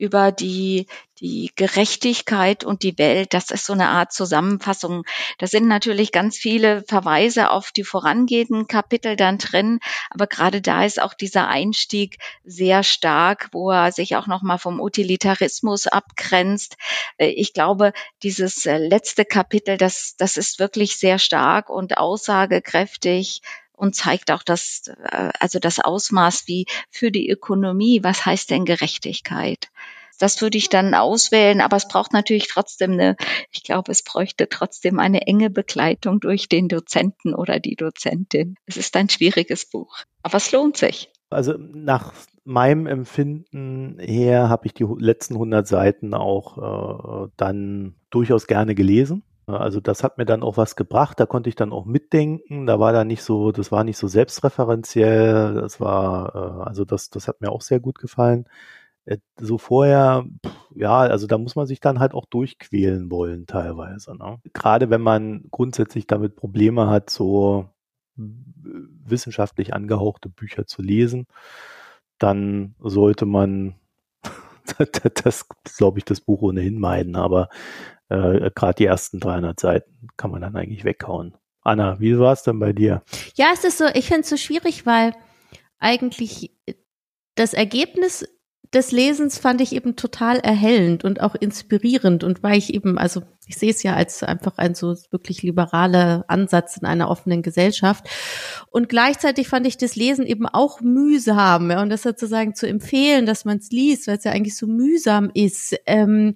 über 0.02 0.32
die, 0.32 0.88
die 1.20 1.52
Gerechtigkeit 1.56 2.64
und 2.64 2.82
die 2.82 2.98
Welt. 2.98 3.36
Das 3.36 3.52
ist 3.52 3.68
so 3.68 3.74
eine 3.74 3.90
Art 3.90 4.12
Zusammenfassung. 4.12 5.04
Da 5.38 5.46
sind 5.46 5.68
natürlich 5.68 6.12
ganz 6.12 6.38
viele 6.38 6.84
Verweise 6.88 7.52
auf 7.52 7.72
die 7.72 7.84
vorangehenden 7.84 8.66
Kapitel 8.66 9.16
dann 9.16 9.38
drin, 9.38 9.80
aber 10.10 10.26
gerade 10.26 10.60
da 10.60 10.86
ist 10.86 11.00
auch 11.00 11.14
dieser 11.14 11.48
Einstieg 11.50 12.18
sehr 12.44 12.82
stark, 12.82 13.50
wo 13.52 13.70
er 13.70 13.92
sich 13.92 14.16
auch 14.16 14.26
nochmal 14.26 14.58
vom 14.58 14.80
Utilitarismus 14.80 15.86
abgrenzt. 15.86 16.78
Äh, 17.18 17.28
ich 17.28 17.54
glaube, 17.54 17.94
dieses 18.24 18.66
äh, 18.66 18.80
letzte 18.80 19.24
Kapitel, 19.24 19.78
das, 19.78 20.16
das 20.18 20.36
ist 20.36 20.58
wirklich 20.58 20.98
sehr 20.98 21.20
stark 21.20 21.70
und 21.70 22.00
aussagekräftig, 22.00 23.44
und 23.82 23.96
zeigt 23.96 24.30
auch 24.30 24.44
das, 24.44 24.84
äh, 25.12 25.32
also 25.40 25.58
das 25.58 25.80
Ausmaß 25.80 26.44
wie 26.46 26.68
für 26.92 27.12
die 27.12 27.30
Ökonomie, 27.30 28.04
was 28.04 28.28
heißt 28.28 28.52
denn 28.52 28.64
Gerechtigkeit? 28.64 29.70
Das 30.20 30.40
würde 30.40 30.60
ich 30.60 30.70
dann 30.70 30.94
auswählen, 30.94 31.62
aber 31.62 31.78
es 31.78 31.88
braucht 31.88 32.14
natürlich 32.14 32.48
trotzdem 32.48 32.92
eine, 32.92 33.16
ich 33.52 33.64
glaube, 33.64 33.92
es 33.92 34.04
bräuchte 34.04 34.48
trotzdem 34.48 35.00
eine 35.00 35.26
enge 35.26 35.50
Begleitung 35.50 36.20
durch 36.20 36.48
den 36.48 36.68
Dozenten 36.68 37.34
oder 37.34 37.60
die 37.60 37.76
Dozentin. 37.76 38.54
Es 38.68 38.78
ist 38.78 38.96
ein 38.96 39.10
schwieriges 39.10 39.66
Buch, 39.66 39.98
aber 40.22 40.38
es 40.38 40.52
lohnt 40.52 40.78
sich. 40.78 41.12
Also 41.32 41.56
nach 41.58 42.14
meinem 42.44 42.86
Empfinden 42.86 43.98
her 44.00 44.48
habe 44.48 44.68
ich 44.68 44.76
die 44.76 44.86
letzten 45.00 45.34
100 45.34 45.68
Seiten 45.68 46.14
auch 46.14 47.26
äh, 47.26 47.32
dann 47.36 47.96
durchaus 48.12 48.46
gerne 48.46 48.76
gelesen. 48.76 49.24
Also 49.60 49.80
das 49.80 50.04
hat 50.04 50.18
mir 50.18 50.26
dann 50.26 50.44
auch 50.44 50.58
was 50.58 50.76
gebracht, 50.76 51.20
da 51.20 51.26
konnte 51.26 51.50
ich 51.50 51.56
dann 51.56 51.72
auch 51.74 51.86
mitdenken, 51.86 52.66
da 52.66 52.80
war 52.80 52.94
da 52.94 53.04
nicht 53.04 53.24
so, 53.24 53.52
das 53.52 53.72
war 53.72 53.84
nicht 53.84 53.98
so 53.98 54.08
selbstreferenziell, 54.08 55.56
das 55.56 55.80
war, 55.80 56.36
äh, 56.36 56.70
also 56.70 56.86
das, 56.86 57.10
das 57.10 57.28
hat 57.28 57.42
mir 57.42 57.52
auch 57.52 57.62
sehr 57.62 57.80
gut 57.80 58.00
gefallen. 58.00 58.46
Äh, 59.06 59.18
so 59.40 59.58
vorher, 59.58 60.26
ja, 60.76 61.00
also 61.00 61.28
da 61.28 61.38
muss 61.38 61.56
man 61.56 61.68
sich 61.68 61.80
dann 61.80 62.00
halt 62.00 62.14
auch 62.14 62.26
durchquälen 62.26 63.12
wollen 63.12 63.48
teilweise. 63.48 64.16
Ne? 64.16 64.40
Gerade 64.54 64.90
wenn 64.90 65.02
man 65.02 65.46
grundsätzlich 65.52 66.08
damit 66.08 66.36
Probleme 66.36 66.88
hat, 66.88 67.10
so 67.10 67.70
wissenschaftlich 68.16 69.74
angehauchte 69.74 70.30
Bücher 70.30 70.68
zu 70.68 70.82
lesen, 70.82 71.28
dann 72.20 72.76
sollte 72.80 73.26
man 73.26 73.76
das, 75.24 75.48
glaube 75.78 76.00
ich, 76.00 76.06
das 76.06 76.22
Buch 76.22 76.42
ohnehin 76.42 76.80
meiden. 76.80 77.16
Aber 77.16 77.50
äh, 78.12 78.52
gerade 78.54 78.76
die 78.76 78.86
ersten 78.86 79.20
300 79.20 79.60
Seiten 79.60 80.08
kann 80.18 80.32
man 80.32 80.42
dann 80.42 80.56
eigentlich 80.56 80.84
weghauen. 80.84 81.36
Anna, 81.62 82.00
wie 82.00 82.18
war 82.18 82.34
es 82.34 82.44
denn 82.44 82.60
bei 82.60 82.74
dir? 82.74 83.04
Ja, 83.36 83.52
es 83.54 83.64
ist 83.64 83.78
so, 83.78 83.86
ich 83.94 84.08
finde 84.08 84.22
es 84.22 84.30
so 84.30 84.38
schwierig, 84.38 84.86
weil 84.86 85.14
eigentlich 85.80 86.52
das 87.36 87.54
Ergebnis 87.54 88.28
des 88.74 88.92
Lesens 88.92 89.38
fand 89.38 89.60
ich 89.60 89.74
eben 89.74 89.96
total 89.98 90.40
erhellend 90.40 91.04
und 91.04 91.20
auch 91.20 91.36
inspirierend 91.36 92.24
und 92.24 92.42
weil 92.42 92.58
ich 92.58 92.74
eben, 92.74 92.98
also 92.98 93.22
ich 93.46 93.58
sehe 93.58 93.70
es 93.70 93.84
ja 93.84 93.96
als 93.96 94.24
einfach 94.24 94.58
ein 94.58 94.76
so 94.76 94.96
wirklich 95.12 95.42
liberaler 95.42 96.24
Ansatz 96.30 96.78
in 96.78 96.86
einer 96.86 97.10
offenen 97.10 97.42
Gesellschaft 97.42 98.08
und 98.70 98.88
gleichzeitig 98.88 99.50
fand 99.50 99.68
ich 99.68 99.78
das 99.78 99.98
Lesen 99.98 100.26
eben 100.26 100.48
auch 100.48 100.80
mühsam 100.80 101.70
ja, 101.70 101.82
und 101.82 101.90
das 101.90 102.04
sozusagen 102.04 102.56
zu 102.56 102.66
empfehlen, 102.66 103.26
dass 103.26 103.44
man 103.44 103.58
es 103.58 103.72
liest, 103.72 104.08
weil 104.08 104.18
es 104.18 104.24
ja 104.24 104.32
eigentlich 104.32 104.56
so 104.56 104.68
mühsam 104.68 105.30
ist. 105.34 105.76
Ähm, 105.86 106.36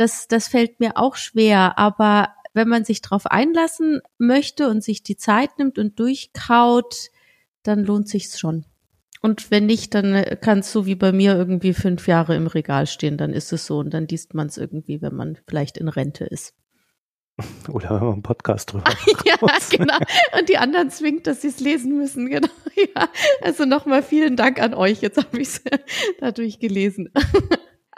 das, 0.00 0.28
das 0.28 0.48
fällt 0.48 0.80
mir 0.80 0.96
auch 0.96 1.16
schwer, 1.16 1.78
aber 1.78 2.30
wenn 2.54 2.68
man 2.68 2.84
sich 2.84 3.00
darauf 3.02 3.26
einlassen 3.26 4.00
möchte 4.18 4.68
und 4.68 4.82
sich 4.82 5.02
die 5.02 5.16
Zeit 5.16 5.58
nimmt 5.58 5.78
und 5.78 5.98
durchkaut, 5.98 7.10
dann 7.62 7.84
lohnt 7.84 8.08
sich's 8.08 8.38
schon. 8.38 8.64
Und 9.20 9.50
wenn 9.50 9.66
nicht, 9.66 9.94
dann 9.94 10.24
kann 10.40 10.60
es 10.60 10.72
so 10.72 10.86
wie 10.86 10.94
bei 10.94 11.12
mir 11.12 11.36
irgendwie 11.36 11.74
fünf 11.74 12.08
Jahre 12.08 12.34
im 12.34 12.46
Regal 12.46 12.86
stehen, 12.86 13.18
dann 13.18 13.34
ist 13.34 13.52
es 13.52 13.66
so 13.66 13.78
und 13.78 13.92
dann 13.92 14.08
liest 14.08 14.32
man 14.32 14.46
es 14.46 14.56
irgendwie, 14.56 15.02
wenn 15.02 15.14
man 15.14 15.36
vielleicht 15.46 15.76
in 15.76 15.88
Rente 15.88 16.24
ist. 16.24 16.54
Oder 17.68 17.90
wenn 17.90 18.00
man 18.00 18.12
einen 18.14 18.22
Podcast 18.22 18.72
drüber 18.72 18.84
Ja, 19.26 19.36
genau. 19.70 19.98
Und 20.38 20.48
die 20.48 20.56
anderen 20.56 20.90
zwingt, 20.90 21.26
dass 21.26 21.42
sie 21.42 21.48
es 21.48 21.60
lesen 21.60 21.98
müssen. 21.98 22.30
Genau. 22.30 22.48
Ja. 22.74 23.08
Also 23.42 23.66
nochmal 23.66 24.02
vielen 24.02 24.36
Dank 24.36 24.60
an 24.60 24.72
euch. 24.72 25.02
Jetzt 25.02 25.18
habe 25.18 25.38
ich 25.38 25.48
es 25.48 25.62
dadurch 26.18 26.58
gelesen. 26.58 27.12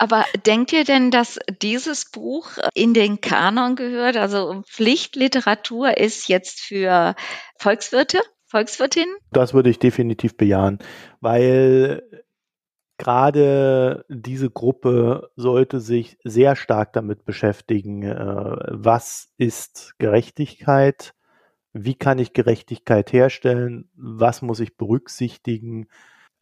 Aber 0.03 0.25
denkt 0.47 0.73
ihr 0.73 0.83
denn, 0.83 1.13
dass 1.13 1.39
dieses 1.63 2.11
Buch 2.11 2.59
in 2.75 2.93
den 2.93 3.21
Kanon 3.21 3.77
gehört? 3.77 4.17
Also 4.17 4.65
Pflichtliteratur 4.67 5.97
ist 5.97 6.27
jetzt 6.27 6.59
für 6.59 7.15
Volkswirte, 7.57 8.19
Volkswirtinnen? 8.47 9.15
Das 9.31 9.55
würde 9.55 9.71
ich 9.71 9.79
definitiv 9.79 10.37
bejahen, 10.37 10.81
weil 11.21 12.03
gerade 12.99 14.05
diese 14.09 14.51
Gruppe 14.51 15.31
sollte 15.37 15.79
sich 15.79 16.19
sehr 16.25 16.57
stark 16.57 16.93
damit 16.95 17.25
beschäftigen, 17.25 18.03
äh, 18.03 18.57
was 18.71 19.33
ist 19.39 19.95
Gerechtigkeit, 19.99 21.15
wie 21.75 21.95
kann 21.95 22.19
ich 22.19 22.33
Gerechtigkeit 22.33 23.13
herstellen, 23.13 23.89
was 23.95 24.43
muss 24.43 24.59
ich 24.59 24.77
berücksichtigen, 24.77 25.87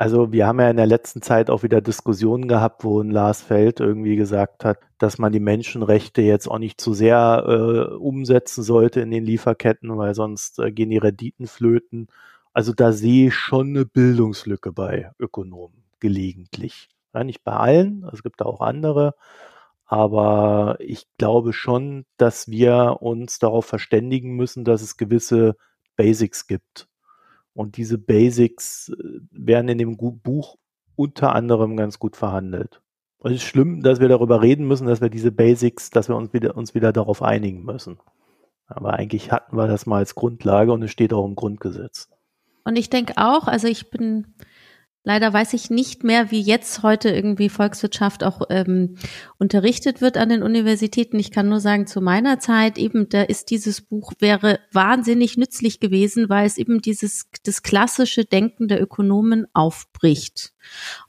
also 0.00 0.32
wir 0.32 0.46
haben 0.46 0.58
ja 0.60 0.70
in 0.70 0.78
der 0.78 0.86
letzten 0.86 1.20
Zeit 1.20 1.50
auch 1.50 1.62
wieder 1.62 1.82
Diskussionen 1.82 2.48
gehabt, 2.48 2.84
wo 2.84 3.02
ein 3.02 3.10
Lars 3.10 3.42
Feld 3.42 3.80
irgendwie 3.80 4.16
gesagt 4.16 4.64
hat, 4.64 4.78
dass 4.96 5.18
man 5.18 5.30
die 5.30 5.40
Menschenrechte 5.40 6.22
jetzt 6.22 6.48
auch 6.48 6.58
nicht 6.58 6.80
zu 6.80 6.94
sehr 6.94 7.44
äh, 7.46 7.94
umsetzen 7.96 8.62
sollte 8.62 9.02
in 9.02 9.10
den 9.10 9.24
Lieferketten, 9.24 9.98
weil 9.98 10.14
sonst 10.14 10.58
äh, 10.58 10.72
gehen 10.72 10.88
die 10.88 10.96
Renditen 10.96 11.46
flöten. 11.46 12.08
Also 12.54 12.72
da 12.72 12.92
sehe 12.92 13.26
ich 13.28 13.34
schon 13.34 13.68
eine 13.76 13.84
Bildungslücke 13.84 14.72
bei 14.72 15.10
Ökonomen 15.18 15.84
gelegentlich. 15.98 16.88
Ja, 17.12 17.22
nicht 17.22 17.44
bei 17.44 17.52
allen, 17.52 18.08
es 18.10 18.22
gibt 18.22 18.40
da 18.40 18.46
auch 18.46 18.62
andere, 18.62 19.14
aber 19.84 20.78
ich 20.80 21.04
glaube 21.18 21.52
schon, 21.52 22.06
dass 22.16 22.48
wir 22.48 22.98
uns 23.02 23.38
darauf 23.38 23.66
verständigen 23.66 24.34
müssen, 24.34 24.64
dass 24.64 24.80
es 24.80 24.96
gewisse 24.96 25.56
Basics 25.96 26.46
gibt 26.46 26.88
und 27.54 27.76
diese 27.76 27.98
Basics 27.98 28.90
äh, 28.90 29.20
werden 29.30 29.68
in 29.68 29.78
dem 29.78 29.96
Buch 29.96 30.56
unter 30.96 31.34
anderem 31.34 31.76
ganz 31.76 31.98
gut 31.98 32.16
verhandelt. 32.16 32.82
Und 33.18 33.32
es 33.32 33.38
ist 33.38 33.48
schlimm, 33.48 33.82
dass 33.82 34.00
wir 34.00 34.08
darüber 34.08 34.42
reden 34.42 34.66
müssen, 34.66 34.86
dass 34.86 35.00
wir 35.00 35.10
diese 35.10 35.32
Basics, 35.32 35.90
dass 35.90 36.08
wir 36.08 36.16
uns 36.16 36.32
wieder, 36.32 36.56
uns 36.56 36.74
wieder 36.74 36.92
darauf 36.92 37.22
einigen 37.22 37.64
müssen. 37.64 37.98
Aber 38.66 38.94
eigentlich 38.94 39.32
hatten 39.32 39.56
wir 39.56 39.66
das 39.66 39.84
mal 39.86 39.98
als 39.98 40.14
Grundlage 40.14 40.72
und 40.72 40.82
es 40.82 40.90
steht 40.90 41.12
auch 41.12 41.26
im 41.26 41.34
Grundgesetz. 41.34 42.08
Und 42.64 42.76
ich 42.76 42.88
denke 42.88 43.14
auch, 43.16 43.46
also 43.46 43.66
ich 43.66 43.90
bin 43.90 44.34
Leider 45.02 45.32
weiß 45.32 45.54
ich 45.54 45.70
nicht 45.70 46.04
mehr, 46.04 46.30
wie 46.30 46.42
jetzt 46.42 46.82
heute 46.82 47.08
irgendwie 47.08 47.48
Volkswirtschaft 47.48 48.22
auch 48.22 48.42
ähm, 48.50 48.96
unterrichtet 49.38 50.02
wird 50.02 50.18
an 50.18 50.28
den 50.28 50.42
Universitäten. 50.42 51.18
Ich 51.18 51.30
kann 51.30 51.48
nur 51.48 51.60
sagen, 51.60 51.86
zu 51.86 52.02
meiner 52.02 52.38
Zeit 52.38 52.76
eben, 52.76 53.08
da 53.08 53.22
ist 53.22 53.50
dieses 53.50 53.80
Buch 53.80 54.12
wäre 54.18 54.60
wahnsinnig 54.72 55.38
nützlich 55.38 55.80
gewesen, 55.80 56.28
weil 56.28 56.46
es 56.46 56.58
eben 56.58 56.82
dieses 56.82 57.30
das 57.44 57.62
klassische 57.62 58.26
Denken 58.26 58.68
der 58.68 58.82
Ökonomen 58.82 59.46
aufbricht. 59.54 60.52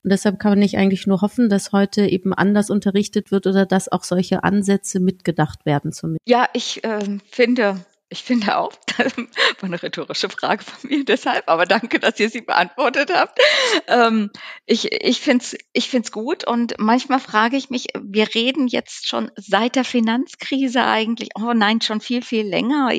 Und 0.03 0.11
deshalb 0.11 0.39
kann 0.39 0.53
man 0.53 0.59
nicht 0.59 0.77
eigentlich 0.77 1.05
nur 1.05 1.19
hoffen, 1.19 1.49
dass 1.49 1.73
heute 1.73 2.07
eben 2.07 2.33
anders 2.33 2.69
unterrichtet 2.69 3.29
wird 3.29 3.45
oder 3.45 3.65
dass 3.65 3.91
auch 3.91 4.05
solche 4.05 4.45
Ansätze 4.45 5.01
mitgedacht 5.01 5.65
werden. 5.65 5.91
Zumindest. 5.91 6.27
Ja, 6.29 6.47
ich 6.53 6.81
äh, 6.85 7.19
finde 7.29 7.83
ich 8.11 8.23
finde 8.23 8.57
auch, 8.57 8.73
das 8.97 9.15
war 9.17 9.25
eine 9.61 9.81
rhetorische 9.81 10.29
Frage 10.29 10.63
von 10.63 10.89
mir 10.89 11.05
deshalb, 11.05 11.47
aber 11.47 11.65
danke, 11.65 11.97
dass 11.97 12.19
ihr 12.19 12.29
sie 12.29 12.41
beantwortet 12.41 13.09
habt. 13.13 13.39
Ähm, 13.87 14.29
ich 14.65 14.91
ich 14.91 15.21
finde 15.21 15.45
es 15.45 15.57
ich 15.71 15.89
find's 15.89 16.11
gut 16.11 16.45
und 16.45 16.75
manchmal 16.77 17.21
frage 17.21 17.55
ich 17.55 17.69
mich, 17.69 17.87
wir 17.99 18.35
reden 18.35 18.67
jetzt 18.67 19.07
schon 19.07 19.31
seit 19.37 19.77
der 19.77 19.85
Finanzkrise 19.85 20.83
eigentlich, 20.83 21.29
oh 21.35 21.53
nein, 21.53 21.79
schon 21.79 22.01
viel, 22.01 22.21
viel 22.21 22.45
länger 22.45 22.89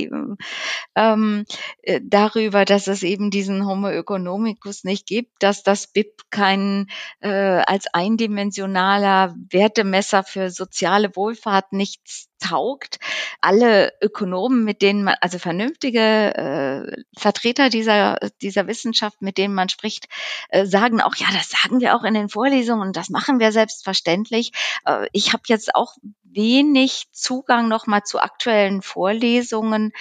ähm, 0.95 1.45
äh, 1.83 2.01
darüber, 2.03 2.65
dass 2.65 2.87
es 2.87 3.03
eben 3.03 3.31
diesen 3.31 3.67
Homo 3.67 3.89
economicus 3.89 4.83
nicht 4.83 5.07
gibt, 5.07 5.43
dass 5.43 5.63
das 5.63 5.89
BIP 5.89 6.23
kein 6.31 6.87
äh, 7.21 7.29
als 7.29 7.87
eindimensionaler 7.93 9.35
Wertemesser 9.51 10.25
für 10.25 10.51
soziale 10.51 11.15
Wohlfahrt 11.15 11.75
nichts 11.75 12.32
taugt. 12.43 12.99
alle 13.41 13.93
Ökonomen, 14.01 14.65
mit 14.65 14.83
denen 14.83 15.05
man, 15.05 15.15
also 15.21 15.39
vernünftige 15.39 16.35
äh, 16.37 17.03
Vertreter 17.19 17.69
dieser, 17.69 18.19
dieser 18.41 18.67
Wissenschaft, 18.67 19.21
mit 19.21 19.39
denen 19.39 19.55
man 19.55 19.69
spricht, 19.69 20.09
äh, 20.49 20.67
sagen 20.67 21.01
auch, 21.01 21.17
ja, 21.17 21.27
das 21.33 21.51
sagen 21.51 21.81
wir 21.81 21.97
auch 21.97 22.05
in 22.05 22.15
den 22.15 22.29
Vorlesungen 22.29 22.89
und 22.89 22.97
das 22.97 23.11
machen 23.11 23.41
wir 23.41 23.53
selbstverständlich. 23.53 24.53
Äh, 24.85 25.07
ich 25.13 25.33
habe 25.33 25.43
jetzt 25.47 25.75
auch 25.75 25.97
wenig 26.35 27.09
Zugang 27.13 27.69
nochmal 27.69 28.03
zu 28.05 28.21
aktuellen 28.21 28.83
Vorlesungen. 28.83 29.93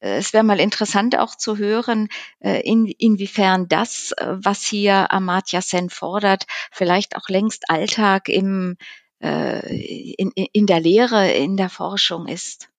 Äh, 0.00 0.16
es 0.16 0.32
wäre 0.32 0.44
mal 0.44 0.60
interessant 0.60 1.18
auch 1.18 1.34
zu 1.34 1.56
hören, 1.58 2.08
äh, 2.40 2.60
in, 2.60 2.86
inwiefern 2.86 3.68
das, 3.68 4.12
äh, 4.12 4.26
was 4.28 4.62
hier 4.62 5.12
Amartya 5.12 5.60
Sen 5.62 5.90
fordert, 5.90 6.46
vielleicht 6.70 7.16
auch 7.16 7.28
längst 7.28 7.70
Alltag 7.70 8.28
im, 8.28 8.76
in, 9.20 10.30
in 10.32 10.66
der 10.66 10.80
Lehre, 10.80 11.30
in 11.32 11.56
der 11.56 11.68
Forschung 11.68 12.26
ist. 12.26 12.70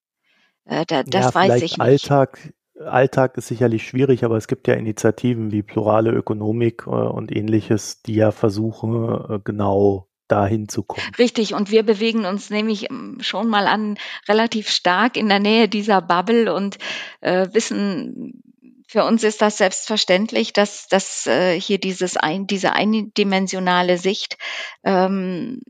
Da, 0.66 1.04
das 1.04 1.26
ja, 1.26 1.36
weiß 1.36 1.62
ich 1.62 1.78
nicht. 1.78 1.82
Alltag, 1.82 2.54
Alltag 2.80 3.38
ist 3.38 3.48
sicherlich 3.48 3.88
schwierig, 3.88 4.24
aber 4.24 4.38
es 4.38 4.48
gibt 4.48 4.68
ja 4.68 4.74
Initiativen 4.74 5.52
wie 5.52 5.62
plurale 5.62 6.12
Ökonomik 6.12 6.88
und 6.88 7.32
ähnliches, 7.32 8.02
die 8.02 8.16
ja 8.16 8.32
versuchen, 8.32 9.42
genau 9.44 10.08
dahin 10.32 10.70
zu 10.70 10.84
kommen. 10.84 11.06
Richtig, 11.18 11.54
und 11.54 11.72
wir 11.72 11.84
bewegen 11.84 12.26
uns 12.26 12.50
nämlich 12.50 12.90
ähm, 12.90 13.18
schon 13.22 13.50
mal 13.50 13.68
an 13.68 13.98
relativ 14.28 14.70
stark 14.70 15.18
in 15.18 15.28
der 15.28 15.40
Nähe 15.40 15.68
dieser 15.68 16.02
Bubble 16.02 16.54
und 16.54 16.78
äh, 17.20 17.48
wissen, 17.52 18.42
für 18.88 19.04
uns 19.06 19.24
ist 19.24 19.42
das 19.42 19.58
selbstverständlich, 19.58 20.54
dass, 20.54 20.88
dass 20.88 21.28
äh, 21.28 21.60
hier 21.60 21.80
dieses 21.80 22.18
ein, 22.18 22.48
diese 22.48 22.74
eindimensionale 22.74 23.98
Sicht 23.98 24.38
ähm, 24.84 25.62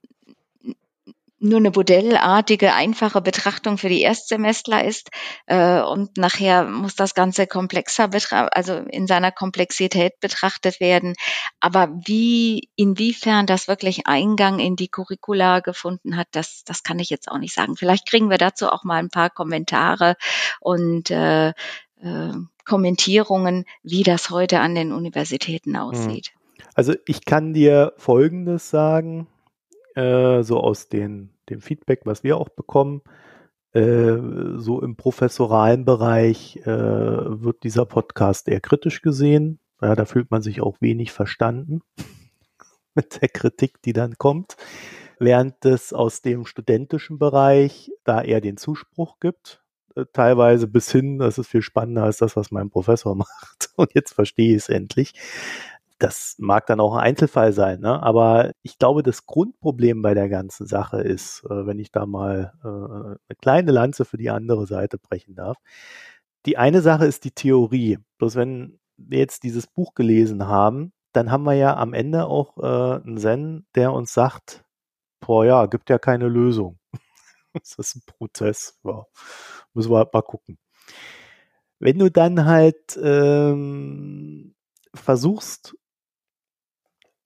nur 1.42 1.58
eine 1.58 1.72
modellartige, 1.72 2.74
einfache 2.74 3.20
Betrachtung 3.22 3.78
für 3.78 3.90
die 3.90 4.02
Erstsemestler 4.02 4.86
ist 4.86 5.10
äh, 5.48 5.82
und 5.82 6.18
nachher 6.18 6.66
muss 6.66 6.96
das 6.96 7.16
Ganze 7.16 7.48
komplexer, 7.48 8.10
also 8.56 8.76
in 8.76 9.08
seiner 9.08 9.32
Komplexität 9.32 10.20
betrachtet 10.20 10.80
werden. 10.80 11.16
Aber 11.60 11.90
wie, 12.06 12.70
inwiefern 12.76 13.48
das 13.48 13.68
wirklich 13.68 14.06
Eingang 14.06 14.60
in 14.60 14.76
die 14.76 14.88
Curricula 14.88 15.62
gefunden 15.62 16.16
hat, 16.16 16.28
das, 16.32 16.64
das 16.66 16.84
kann 16.84 17.00
ich 17.00 17.10
jetzt 17.10 17.28
auch 17.28 17.40
nicht 17.40 17.56
sagen. 17.56 17.76
Vielleicht 17.76 18.08
kriegen 18.08 18.30
wir 18.30 18.38
dazu 18.38 18.70
auch 18.70 18.84
mal 18.84 18.98
ein 18.98 19.10
paar 19.10 19.32
Kommentare 19.32 20.16
und 20.60 21.10
äh, 21.10 21.50
äh, 21.50 22.34
Kommentierungen, 22.66 23.66
wie 23.82 24.04
das 24.04 24.30
heute 24.30 24.60
an 24.60 24.76
den 24.76 24.94
Universitäten 24.94 25.74
hm. 25.76 25.82
aussieht. 25.82 26.34
Also 26.76 26.94
ich 27.08 27.26
kann 27.26 27.54
dir 27.54 27.94
Folgendes 27.98 28.70
sagen 28.70 29.28
äh, 29.96 30.44
so 30.44 30.60
aus 30.60 30.90
den, 30.90 31.32
dem 31.50 31.62
Feedback, 31.62 32.02
was 32.06 32.24
wir 32.24 32.38
auch 32.38 32.50
bekommen. 32.50 33.02
Äh, 33.74 34.18
so 34.58 34.82
im 34.82 34.96
professoralen 34.96 35.86
Bereich 35.86 36.58
äh, 36.58 36.68
wird 36.68 37.64
dieser 37.64 37.86
Podcast 37.86 38.48
eher 38.48 38.62
kritisch 38.62 39.02
gesehen. 39.02 39.60
Ja, 39.82 39.96
da 39.96 40.06
fühlt 40.06 40.30
man 40.30 40.42
sich 40.42 40.62
auch 40.62 40.82
wenig 40.82 41.12
verstanden 41.12 41.82
mit 42.96 43.22
der 43.22 43.30
Kritik, 43.30 43.82
die 43.82 43.94
dann 43.94 44.18
kommt. 44.18 44.58
Während 45.20 45.66
es 45.66 45.94
aus 45.94 46.22
dem 46.22 46.46
studentischen 46.46 47.20
Bereich 47.20 47.92
da 48.04 48.22
eher 48.22 48.42
den 48.42 48.58
Zuspruch 48.58 49.20
gibt, 49.20 49.62
teilweise 50.14 50.68
bis 50.68 50.92
hin, 50.92 51.20
das 51.20 51.38
ist 51.38 51.48
viel 51.48 51.62
spannender 51.62 52.04
als 52.04 52.18
das, 52.18 52.36
was 52.36 52.52
mein 52.52 52.70
Professor 52.70 53.16
macht. 53.16 53.70
Und 53.76 53.94
jetzt 53.94 54.14
verstehe 54.14 54.52
ich 54.52 54.64
es 54.64 54.70
endlich. 54.70 55.14
Das 56.02 56.36
mag 56.40 56.66
dann 56.66 56.80
auch 56.80 56.96
ein 56.96 57.04
Einzelfall 57.04 57.54
sein, 57.54 57.82
ne? 57.82 58.02
aber 58.02 58.54
ich 58.64 58.80
glaube, 58.80 59.04
das 59.04 59.28
Grundproblem 59.28 60.02
bei 60.02 60.16
der 60.16 60.30
ganzen 60.30 60.66
Sache 60.66 61.00
ist, 61.00 61.44
äh, 61.46 61.68
wenn 61.68 61.78
ich 61.78 61.92
da 61.92 62.08
mal 62.08 62.54
äh, 62.64 62.68
eine 62.68 63.36
kleine 63.40 63.72
Lanze 63.72 64.04
für 64.04 64.18
die 64.18 64.32
andere 64.32 64.66
Seite 64.66 64.98
brechen 64.98 65.36
darf. 65.36 65.58
Die 66.48 66.58
eine 66.58 66.82
Sache 66.82 67.06
ist 67.06 67.24
die 67.24 67.32
Theorie. 67.32 68.00
Bloß 68.18 68.36
wenn 68.36 68.80
wir 68.98 69.20
jetzt 69.20 69.44
dieses 69.44 69.68
Buch 69.68 69.94
gelesen 69.94 70.48
haben, 70.48 70.92
dann 71.14 71.30
haben 71.30 71.44
wir 71.44 71.54
ja 71.54 71.78
am 71.78 71.94
Ende 71.94 72.26
auch 72.26 72.58
äh, 72.58 73.02
einen 73.04 73.20
Zen, 73.20 73.68
der 73.76 73.94
uns 73.94 74.12
sagt, 74.12 74.64
boah 75.20 75.46
ja, 75.46 75.68
gibt 75.68 75.92
ja 75.92 76.00
keine 76.00 76.30
Lösung. 76.30 76.80
das 77.54 77.76
ist 77.76 77.96
ein 77.98 78.02
Prozess. 78.08 78.80
Ja, 78.84 79.06
müssen 79.76 79.92
wir 79.92 80.00
halt 80.00 80.14
mal 80.16 80.24
gucken. 80.24 80.58
Wenn 81.78 82.00
du 82.00 82.10
dann 82.10 82.46
halt 82.46 83.00
ähm, 83.04 84.56
versuchst, 84.96 85.76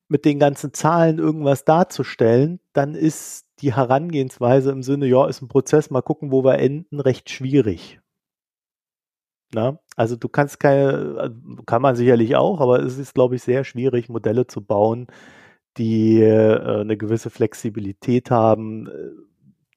mit 0.08 0.26
den 0.26 0.40
ganzen 0.40 0.74
Zahlen 0.74 1.20
irgendwas 1.20 1.66
darzustellen, 1.66 2.60
dann 2.74 2.96
ist 2.96 3.46
die 3.60 3.74
Herangehensweise 3.74 4.72
im 4.72 4.84
Sinne, 4.84 5.08
ja, 5.08 5.28
ist 5.28 5.42
ein 5.42 5.48
Prozess, 5.48 5.90
mal 5.90 6.02
gucken, 6.02 6.32
wo 6.32 6.44
wir 6.44 6.60
enden, 6.60 7.00
recht 7.00 7.30
schwierig. 7.30 8.00
Na? 9.54 9.80
Also 9.96 10.16
du 10.16 10.28
kannst 10.28 10.60
keine, 10.60 11.34
kann 11.66 11.82
man 11.82 11.96
sicherlich 11.96 12.36
auch, 12.36 12.60
aber 12.60 12.80
es 12.84 12.98
ist, 12.98 13.14
glaube 13.14 13.36
ich, 13.36 13.44
sehr 13.44 13.64
schwierig, 13.64 14.10
Modelle 14.10 14.48
zu 14.48 14.62
bauen, 14.62 15.08
die 15.78 16.22
äh, 16.22 16.82
eine 16.82 16.98
gewisse 16.98 17.30
Flexibilität 17.30 18.32
haben, 18.32 18.88
äh, 18.88 18.92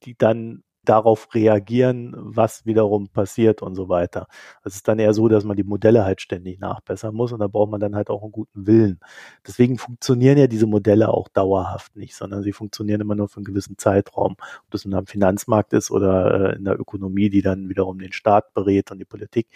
die 0.05 0.17
dann 0.17 0.63
darauf 0.89 1.35
reagieren, 1.35 2.15
was 2.17 2.67
wiederum 2.67 3.09
passiert 3.09 3.63
und 3.63 3.75
so 3.75 3.89
weiter. 3.89 4.27
Es 4.65 4.75
ist 4.75 4.89
dann 4.89 4.99
eher 4.99 5.13
so, 5.15 5.29
dass 5.29 5.45
man 5.45 5.57
die 5.57 5.65
Modelle 5.65 6.05
halt 6.05 6.21
ständig 6.21 6.61
nachbessern 6.61 7.15
muss 7.15 7.33
und 7.33 7.41
da 7.41 7.47
braucht 7.49 7.71
man 7.71 7.81
dann 7.81 7.95
halt 7.95 8.11
auch 8.11 8.23
einen 8.23 8.33
guten 8.33 8.67
Willen. 8.67 9.01
Deswegen 9.47 9.79
funktionieren 9.79 10.39
ja 10.39 10.47
diese 10.47 10.67
Modelle 10.67 11.09
auch 11.09 11.29
dauerhaft 11.29 11.97
nicht, 11.97 12.15
sondern 12.15 12.43
sie 12.43 12.53
funktionieren 12.53 13.01
immer 13.01 13.15
nur 13.15 13.29
für 13.29 13.37
einen 13.39 13.45
gewissen 13.45 13.79
Zeitraum. 13.79 14.37
Ob 14.65 14.71
das 14.71 14.85
in 14.85 14.95
einem 14.95 15.07
Finanzmarkt 15.07 15.73
ist 15.73 15.91
oder 15.91 16.53
äh, 16.53 16.57
in 16.57 16.65
der 16.65 16.79
Ökonomie, 16.79 17.31
die 17.31 17.43
dann 17.43 17.69
wiederum 17.69 17.99
den 17.99 18.13
Staat 18.13 18.55
berät 18.55 18.91
und 18.91 18.99
die 18.99 19.05
Politik. 19.05 19.49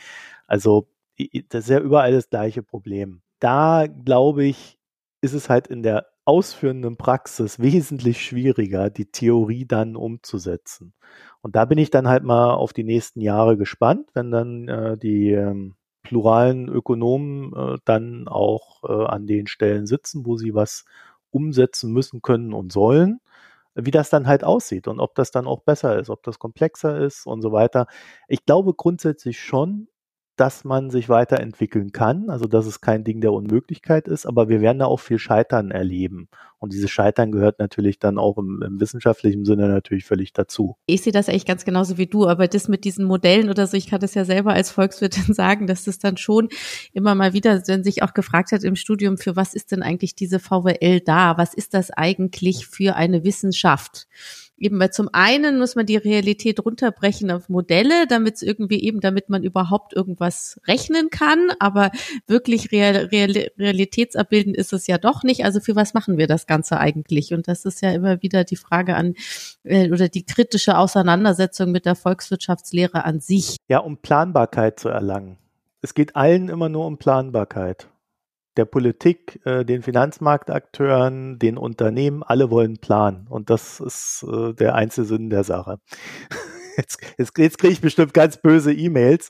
Also 0.46 0.88
das 1.48 1.64
ist 1.64 1.70
ja 1.70 1.80
überall 1.80 2.12
das 2.12 2.30
gleiche 2.30 2.62
Problem. 2.62 3.22
Da 3.38 3.86
glaube 3.86 4.44
ich, 4.44 4.78
ist 5.20 5.34
es 5.34 5.48
halt 5.48 5.66
in 5.68 5.82
der 5.82 6.06
ausführenden 6.24 6.96
Praxis 6.96 7.58
wesentlich 7.58 8.24
schwieriger, 8.24 8.90
die 8.90 9.10
Theorie 9.10 9.66
dann 9.66 9.96
umzusetzen. 9.96 10.94
Und 11.40 11.56
da 11.56 11.64
bin 11.64 11.78
ich 11.78 11.90
dann 11.90 12.08
halt 12.08 12.24
mal 12.24 12.54
auf 12.54 12.72
die 12.72 12.84
nächsten 12.84 13.20
Jahre 13.20 13.56
gespannt, 13.56 14.10
wenn 14.14 14.30
dann 14.30 14.68
äh, 14.68 14.96
die 14.96 15.32
ähm, 15.32 15.74
pluralen 16.02 16.68
Ökonomen 16.68 17.52
äh, 17.54 17.78
dann 17.84 18.28
auch 18.28 18.84
äh, 18.84 19.06
an 19.06 19.26
den 19.26 19.46
Stellen 19.46 19.86
sitzen, 19.86 20.26
wo 20.26 20.36
sie 20.36 20.54
was 20.54 20.84
umsetzen 21.30 21.92
müssen, 21.92 22.22
können 22.22 22.52
und 22.52 22.72
sollen, 22.72 23.20
wie 23.74 23.90
das 23.90 24.10
dann 24.10 24.26
halt 24.26 24.44
aussieht 24.44 24.86
und 24.88 25.00
ob 25.00 25.14
das 25.14 25.30
dann 25.30 25.46
auch 25.46 25.60
besser 25.60 25.98
ist, 25.98 26.10
ob 26.10 26.22
das 26.22 26.38
komplexer 26.38 26.98
ist 26.98 27.26
und 27.26 27.42
so 27.42 27.52
weiter. 27.52 27.86
Ich 28.28 28.44
glaube 28.44 28.74
grundsätzlich 28.74 29.40
schon, 29.40 29.88
dass 30.36 30.64
man 30.64 30.90
sich 30.90 31.08
weiterentwickeln 31.08 31.92
kann, 31.92 32.30
also 32.30 32.46
dass 32.46 32.66
es 32.66 32.80
kein 32.80 33.04
Ding 33.04 33.20
der 33.20 33.32
Unmöglichkeit 33.32 34.08
ist, 34.08 34.26
aber 34.26 34.48
wir 34.48 34.60
werden 34.60 34.78
da 34.78 34.86
auch 34.86 35.00
viel 35.00 35.18
Scheitern 35.18 35.70
erleben. 35.70 36.28
Und 36.58 36.72
dieses 36.72 36.90
Scheitern 36.90 37.32
gehört 37.32 37.58
natürlich 37.58 37.98
dann 37.98 38.18
auch 38.18 38.38
im, 38.38 38.62
im 38.62 38.80
wissenschaftlichen 38.80 39.44
Sinne 39.44 39.68
natürlich 39.68 40.04
völlig 40.04 40.32
dazu. 40.32 40.76
Ich 40.86 41.02
sehe 41.02 41.12
das 41.12 41.28
eigentlich 41.28 41.44
ganz 41.44 41.64
genauso 41.64 41.98
wie 41.98 42.06
du, 42.06 42.28
aber 42.28 42.48
das 42.48 42.68
mit 42.68 42.84
diesen 42.84 43.04
Modellen 43.04 43.50
oder 43.50 43.66
so, 43.66 43.76
ich 43.76 43.88
kann 43.88 44.00
das 44.00 44.14
ja 44.14 44.24
selber 44.24 44.52
als 44.52 44.70
Volkswirtin 44.70 45.34
sagen, 45.34 45.66
dass 45.66 45.84
das 45.84 45.98
dann 45.98 46.16
schon 46.16 46.48
immer 46.92 47.14
mal 47.14 47.32
wieder, 47.32 47.62
wenn 47.66 47.82
sich 47.84 48.02
auch 48.02 48.14
gefragt 48.14 48.52
hat 48.52 48.64
im 48.64 48.76
Studium, 48.76 49.18
für 49.18 49.36
was 49.36 49.54
ist 49.54 49.72
denn 49.72 49.82
eigentlich 49.82 50.14
diese 50.14 50.38
VWL 50.38 51.00
da? 51.00 51.36
Was 51.36 51.52
ist 51.52 51.74
das 51.74 51.90
eigentlich 51.90 52.66
für 52.68 52.94
eine 52.94 53.24
Wissenschaft? 53.24 54.06
Eben, 54.62 54.78
weil 54.80 54.90
zum 54.90 55.08
einen 55.12 55.58
muss 55.58 55.74
man 55.74 55.86
die 55.86 55.96
Realität 55.96 56.64
runterbrechen 56.64 57.30
auf 57.30 57.48
Modelle, 57.48 58.06
damit 58.06 58.36
es 58.36 58.42
irgendwie 58.42 58.82
eben, 58.82 59.00
damit 59.00 59.28
man 59.28 59.42
überhaupt 59.42 59.92
irgendwas 59.92 60.60
rechnen 60.66 61.10
kann, 61.10 61.50
aber 61.58 61.90
wirklich 62.26 62.72
real, 62.72 62.96
real, 62.96 63.50
realitätsabbildend 63.58 64.56
ist 64.56 64.72
es 64.72 64.86
ja 64.86 64.98
doch 64.98 65.22
nicht. 65.22 65.44
Also 65.44 65.60
für 65.60 65.76
was 65.76 65.94
machen 65.94 66.18
wir 66.18 66.26
das 66.26 66.46
Ganze 66.46 66.78
eigentlich? 66.78 67.34
Und 67.34 67.48
das 67.48 67.64
ist 67.64 67.82
ja 67.82 67.90
immer 67.92 68.22
wieder 68.22 68.44
die 68.44 68.56
Frage 68.56 68.96
an 68.96 69.14
äh, 69.64 69.90
oder 69.90 70.08
die 70.08 70.24
kritische 70.24 70.78
Auseinandersetzung 70.78 71.70
mit 71.70 71.86
der 71.86 71.94
Volkswirtschaftslehre 71.94 73.04
an 73.04 73.20
sich. 73.20 73.56
Ja, 73.68 73.78
um 73.78 73.98
Planbarkeit 73.98 74.78
zu 74.78 74.88
erlangen. 74.88 75.38
Es 75.80 75.94
geht 75.94 76.14
allen 76.14 76.48
immer 76.48 76.68
nur 76.68 76.86
um 76.86 76.98
Planbarkeit 76.98 77.88
der 78.56 78.64
Politik, 78.64 79.40
äh, 79.44 79.64
den 79.64 79.82
Finanzmarktakteuren, 79.82 81.38
den 81.38 81.56
Unternehmen, 81.56 82.22
alle 82.22 82.50
wollen 82.50 82.78
planen. 82.78 83.26
Und 83.28 83.50
das 83.50 83.80
ist 83.80 84.24
äh, 84.28 84.52
der 84.54 84.74
einzige 84.74 85.06
Sinn 85.06 85.30
der 85.30 85.44
Sache. 85.44 85.78
Jetzt, 86.76 87.02
jetzt, 87.18 87.36
jetzt 87.36 87.58
kriege 87.58 87.72
ich 87.74 87.82
bestimmt 87.82 88.14
ganz 88.14 88.38
böse 88.38 88.72
E-Mails. 88.72 89.28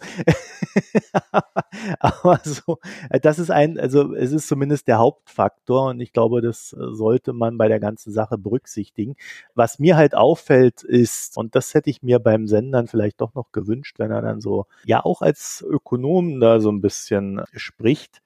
Aber 1.98 2.40
so, 2.44 2.78
äh, 3.10 3.18
das 3.18 3.40
ist 3.40 3.50
ein, 3.50 3.80
also 3.80 4.14
es 4.14 4.30
ist 4.30 4.46
zumindest 4.46 4.86
der 4.86 4.98
Hauptfaktor 4.98 5.90
und 5.90 6.00
ich 6.00 6.12
glaube, 6.12 6.40
das 6.40 6.72
äh, 6.72 6.94
sollte 6.94 7.32
man 7.32 7.58
bei 7.58 7.66
der 7.66 7.80
ganzen 7.80 8.12
Sache 8.12 8.38
berücksichtigen. 8.38 9.16
Was 9.54 9.80
mir 9.80 9.96
halt 9.96 10.14
auffällt 10.14 10.84
ist, 10.84 11.36
und 11.36 11.56
das 11.56 11.74
hätte 11.74 11.90
ich 11.90 12.02
mir 12.02 12.20
beim 12.20 12.46
Sendern 12.46 12.86
vielleicht 12.86 13.20
doch 13.20 13.34
noch 13.34 13.50
gewünscht, 13.50 13.98
wenn 13.98 14.12
er 14.12 14.22
dann 14.22 14.40
so, 14.40 14.66
ja 14.84 15.04
auch 15.04 15.20
als 15.20 15.64
Ökonom 15.68 16.38
da 16.38 16.60
so 16.60 16.70
ein 16.70 16.80
bisschen 16.80 17.42
spricht, 17.54 18.22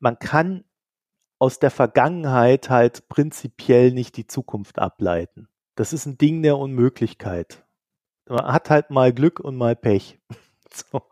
man 0.00 0.18
kann 0.18 0.64
aus 1.38 1.58
der 1.58 1.70
Vergangenheit 1.70 2.68
halt 2.68 3.08
prinzipiell 3.08 3.92
nicht 3.92 4.16
die 4.16 4.26
Zukunft 4.26 4.78
ableiten. 4.78 5.48
Das 5.74 5.92
ist 5.92 6.06
ein 6.06 6.18
Ding 6.18 6.42
der 6.42 6.58
Unmöglichkeit. 6.58 7.64
man 8.28 8.52
hat 8.52 8.70
halt 8.70 8.90
mal 8.90 9.12
Glück 9.12 9.40
und 9.40 9.56
mal 9.56 9.76
Pech. 9.76 10.18
So. 10.72 11.02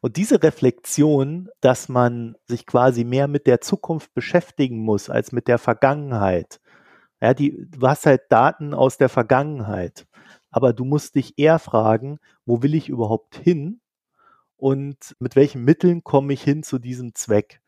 Und 0.00 0.16
diese 0.16 0.42
Reflexion, 0.42 1.50
dass 1.60 1.90
man 1.90 2.34
sich 2.46 2.64
quasi 2.64 3.04
mehr 3.04 3.28
mit 3.28 3.46
der 3.46 3.60
Zukunft 3.60 4.14
beschäftigen 4.14 4.78
muss 4.78 5.10
als 5.10 5.32
mit 5.32 5.48
der 5.48 5.58
Vergangenheit. 5.58 6.62
Ja, 7.20 7.34
die, 7.34 7.68
du 7.70 7.86
hast 7.86 8.06
halt 8.06 8.22
Daten 8.30 8.72
aus 8.72 8.96
der 8.96 9.10
Vergangenheit. 9.10 10.06
Aber 10.50 10.72
du 10.72 10.86
musst 10.86 11.14
dich 11.14 11.38
eher 11.38 11.58
fragen, 11.58 12.20
wo 12.46 12.62
will 12.62 12.74
ich 12.74 12.88
überhaupt 12.88 13.36
hin? 13.36 13.82
Und 14.56 15.14
mit 15.18 15.36
welchen 15.36 15.62
Mitteln 15.62 16.02
komme 16.04 16.32
ich 16.32 16.42
hin 16.42 16.62
zu 16.62 16.78
diesem 16.78 17.14
Zweck? 17.14 17.61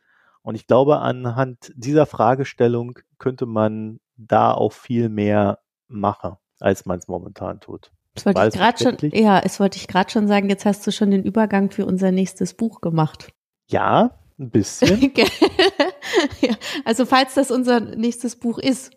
Und 0.45 0.57
ich 0.57 0.67
glaube, 0.67 0.99
anhand 0.99 1.73
dieser 1.75 2.05
Fragestellung 2.05 2.99
könnte 3.19 3.47
man 3.47 3.99
da 4.17 4.53
auch 4.53 4.73
viel 4.73 5.09
mehr 5.09 5.59
machen, 5.89 6.37
als 6.61 6.85
man 6.85 6.99
es 6.99 7.09
momentan 7.09 7.61
tut. 7.61 7.91
Das 8.13 8.27
wollte 8.27 8.47
ich 8.47 8.55
gerade 8.55 8.79
schon, 8.79 9.11
ja, 9.13 9.41
es 9.41 9.59
wollte 9.59 9.79
ich 9.79 9.89
gerade 9.89 10.11
schon 10.11 10.29
sagen, 10.29 10.51
jetzt 10.51 10.67
hast 10.67 10.87
du 10.87 10.93
schon 10.93 11.11
den 11.11 11.25
Übergang 11.25 11.71
für 11.71 11.87
unser 11.87 12.13
nächstes 12.13 12.53
Buch 12.53 12.83
gemacht. 12.83 13.29
Ja, 13.71 14.19
ein 14.39 14.51
bisschen. 14.51 15.13
ja, 16.43 16.55
also 16.85 17.07
falls 17.07 17.33
das 17.35 17.51
unser 17.51 17.81
nächstes 17.81 18.37
Buch 18.37 18.59
ist. 18.59 18.93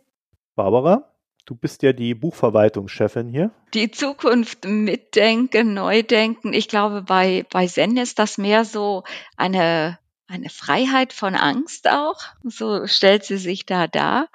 Barbara, 0.55 1.13
du 1.45 1.55
bist 1.55 1.81
ja 1.81 1.93
die 1.93 2.13
Buchverwaltungschefin 2.13 3.29
hier. 3.29 3.51
Die 3.73 3.89
Zukunft 3.89 4.65
mitdenken, 4.65 5.73
neu 5.73 6.03
denken. 6.03 6.51
Ich 6.51 6.67
glaube, 6.67 7.03
bei, 7.03 7.45
bei 7.49 7.67
Zen 7.67 7.95
ist 7.95 8.19
das 8.19 8.37
mehr 8.37 8.65
so 8.65 9.03
eine 9.37 9.97
eine 10.27 10.49
Freiheit 10.49 11.13
von 11.13 11.35
Angst 11.35 11.89
auch, 11.89 12.19
so 12.43 12.85
stellt 12.85 13.23
sie 13.23 13.37
sich 13.37 13.65
da 13.65 13.87
dar. 13.87 14.27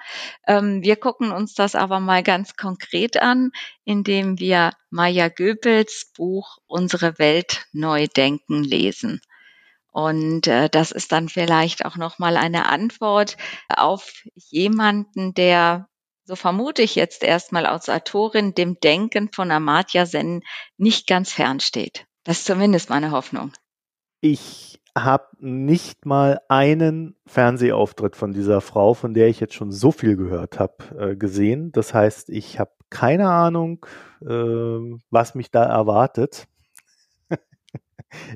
Ähm, 0.47 0.81
wir 0.81 0.95
gucken 0.95 1.31
uns 1.31 1.53
das 1.53 1.75
aber 1.75 1.99
mal 1.99 2.23
ganz 2.23 2.55
konkret 2.55 3.21
an, 3.21 3.51
indem 3.83 4.39
wir 4.39 4.71
Maya 4.89 5.29
Goebbels 5.29 6.11
Buch 6.15 6.57
Unsere 6.65 7.19
Welt 7.19 7.65
neu 7.71 8.07
denken 8.07 8.63
lesen. 8.63 9.21
Und 9.91 10.47
äh, 10.47 10.69
das 10.69 10.91
ist 10.91 11.11
dann 11.11 11.29
vielleicht 11.29 11.85
auch 11.85 11.97
noch 11.97 12.17
mal 12.17 12.35
eine 12.35 12.65
Antwort 12.67 13.37
auf 13.69 14.11
jemanden, 14.35 15.35
der 15.35 15.87
so 16.25 16.35
vermute 16.35 16.81
ich 16.81 16.95
jetzt 16.95 17.21
erstmal 17.23 17.65
als 17.65 17.89
Autorin 17.89 18.55
dem 18.55 18.79
Denken 18.79 19.31
von 19.31 19.51
Amartya 19.51 20.05
Sen 20.05 20.41
nicht 20.77 21.05
ganz 21.05 21.31
fernsteht. 21.33 22.05
Das 22.23 22.39
ist 22.39 22.45
zumindest 22.45 22.89
meine 22.89 23.11
Hoffnung. 23.11 23.51
Ich 24.21 24.79
habe 24.97 25.27
nicht 25.39 26.05
mal 26.05 26.41
einen 26.49 27.15
Fernsehauftritt 27.25 28.15
von 28.15 28.31
dieser 28.31 28.61
Frau, 28.61 28.93
von 28.93 29.13
der 29.13 29.27
ich 29.27 29.39
jetzt 29.39 29.55
schon 29.55 29.71
so 29.71 29.91
viel 29.91 30.15
gehört 30.15 30.59
habe, 30.59 31.11
äh, 31.11 31.15
gesehen. 31.15 31.71
Das 31.71 31.93
heißt, 31.93 32.29
ich 32.29 32.59
habe 32.59 32.71
keine 32.89 33.29
Ahnung, 33.29 33.85
äh, 34.21 34.27
was 35.09 35.35
mich 35.35 35.49
da 35.49 35.63
erwartet. 35.63 36.47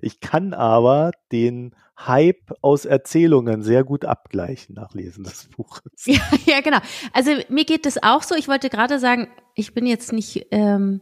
ich 0.02 0.20
kann 0.20 0.54
aber 0.54 1.12
den 1.32 1.76
Hype 2.00 2.54
aus 2.62 2.86
Erzählungen 2.86 3.62
sehr 3.64 3.84
gut 3.84 4.06
abgleichen 4.06 4.76
nach 4.76 4.94
Lesen 4.94 5.24
des 5.24 5.50
Buches. 5.50 6.06
Ja, 6.06 6.22
ja, 6.46 6.62
genau. 6.62 6.80
Also 7.14 7.32
mir 7.50 7.66
geht 7.66 7.86
es 7.86 8.02
auch 8.02 8.24
so. 8.24 8.36
Ich 8.36 8.48
wollte 8.48 8.70
gerade 8.70 9.00
sagen, 9.00 9.28
ich 9.56 9.74
bin 9.74 9.86
jetzt 9.86 10.12
nicht 10.14 10.48
ähm, 10.52 11.02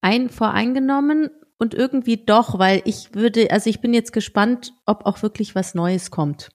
ein 0.00 0.28
voreingenommen, 0.28 1.30
und 1.60 1.74
irgendwie 1.74 2.16
doch, 2.16 2.58
weil 2.58 2.80
ich 2.86 3.14
würde, 3.14 3.50
also 3.50 3.68
ich 3.68 3.80
bin 3.80 3.92
jetzt 3.92 4.12
gespannt, 4.12 4.72
ob 4.86 5.04
auch 5.04 5.22
wirklich 5.22 5.54
was 5.54 5.74
Neues 5.74 6.10
kommt. 6.10 6.48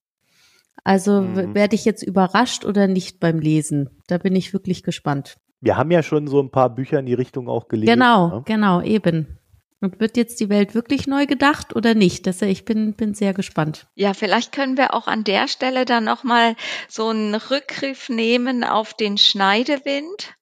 Also 0.84 1.22
mhm. 1.22 1.54
werde 1.54 1.76
ich 1.76 1.86
jetzt 1.86 2.04
überrascht 2.04 2.66
oder 2.66 2.88
nicht 2.88 3.20
beim 3.20 3.40
Lesen? 3.40 4.02
Da 4.08 4.18
bin 4.18 4.36
ich 4.36 4.52
wirklich 4.52 4.84
gespannt. 4.84 5.38
Wir 5.62 5.78
haben 5.78 5.92
ja 5.92 6.04
schon 6.04 6.28
so 6.28 6.42
ein 6.42 6.52
paar 6.52 6.74
Bücher 6.74 7.00
in 7.00 7.06
die 7.06 7.14
Richtung 7.14 7.48
auch 7.48 7.68
gelesen. 7.68 7.94
Genau, 7.94 8.30
ne? 8.30 8.42
genau, 8.46 8.82
eben. 8.82 9.38
Und 9.80 10.00
wird 10.00 10.18
jetzt 10.18 10.40
die 10.40 10.50
Welt 10.50 10.74
wirklich 10.74 11.06
neu 11.06 11.28
gedacht 11.28 11.76
oder 11.76 11.94
nicht? 11.94 12.26
Das, 12.26 12.42
ich 12.42 12.66
bin, 12.66 12.94
bin 12.94 13.14
sehr 13.14 13.34
gespannt. 13.34 13.86
Ja, 13.94 14.16
vielleicht 14.16 14.52
können 14.52 14.78
wir 14.78 14.96
auch 14.96 15.08
an 15.08 15.24
der 15.24 15.48
Stelle 15.48 15.86
dann 15.86 16.04
nochmal 16.04 16.56
so 16.88 17.10
einen 17.10 17.36
Rückgriff 17.36 18.10
nehmen 18.10 18.64
auf 18.64 18.96
den 18.96 19.18
Schneidewind 19.18 20.34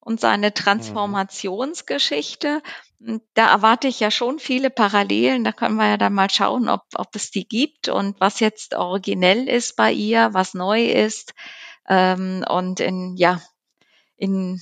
und 0.00 0.20
seine 0.20 0.48
mhm. 0.48 0.54
Transformationsgeschichte. 0.54 2.62
Da 3.34 3.50
erwarte 3.50 3.88
ich 3.88 4.00
ja 4.00 4.10
schon 4.10 4.38
viele 4.38 4.70
Parallelen. 4.70 5.44
Da 5.44 5.52
können 5.52 5.76
wir 5.76 5.88
ja 5.88 5.96
dann 5.96 6.14
mal 6.14 6.30
schauen, 6.30 6.68
ob, 6.68 6.82
ob 6.94 7.14
es 7.14 7.30
die 7.30 7.46
gibt 7.46 7.88
und 7.88 8.18
was 8.20 8.40
jetzt 8.40 8.74
originell 8.74 9.48
ist 9.48 9.76
bei 9.76 9.92
ihr, 9.92 10.30
was 10.32 10.54
neu 10.54 10.86
ist 10.86 11.34
ähm, 11.88 12.44
und 12.48 12.80
in 12.80 13.16
ja 13.16 13.40
in 14.16 14.60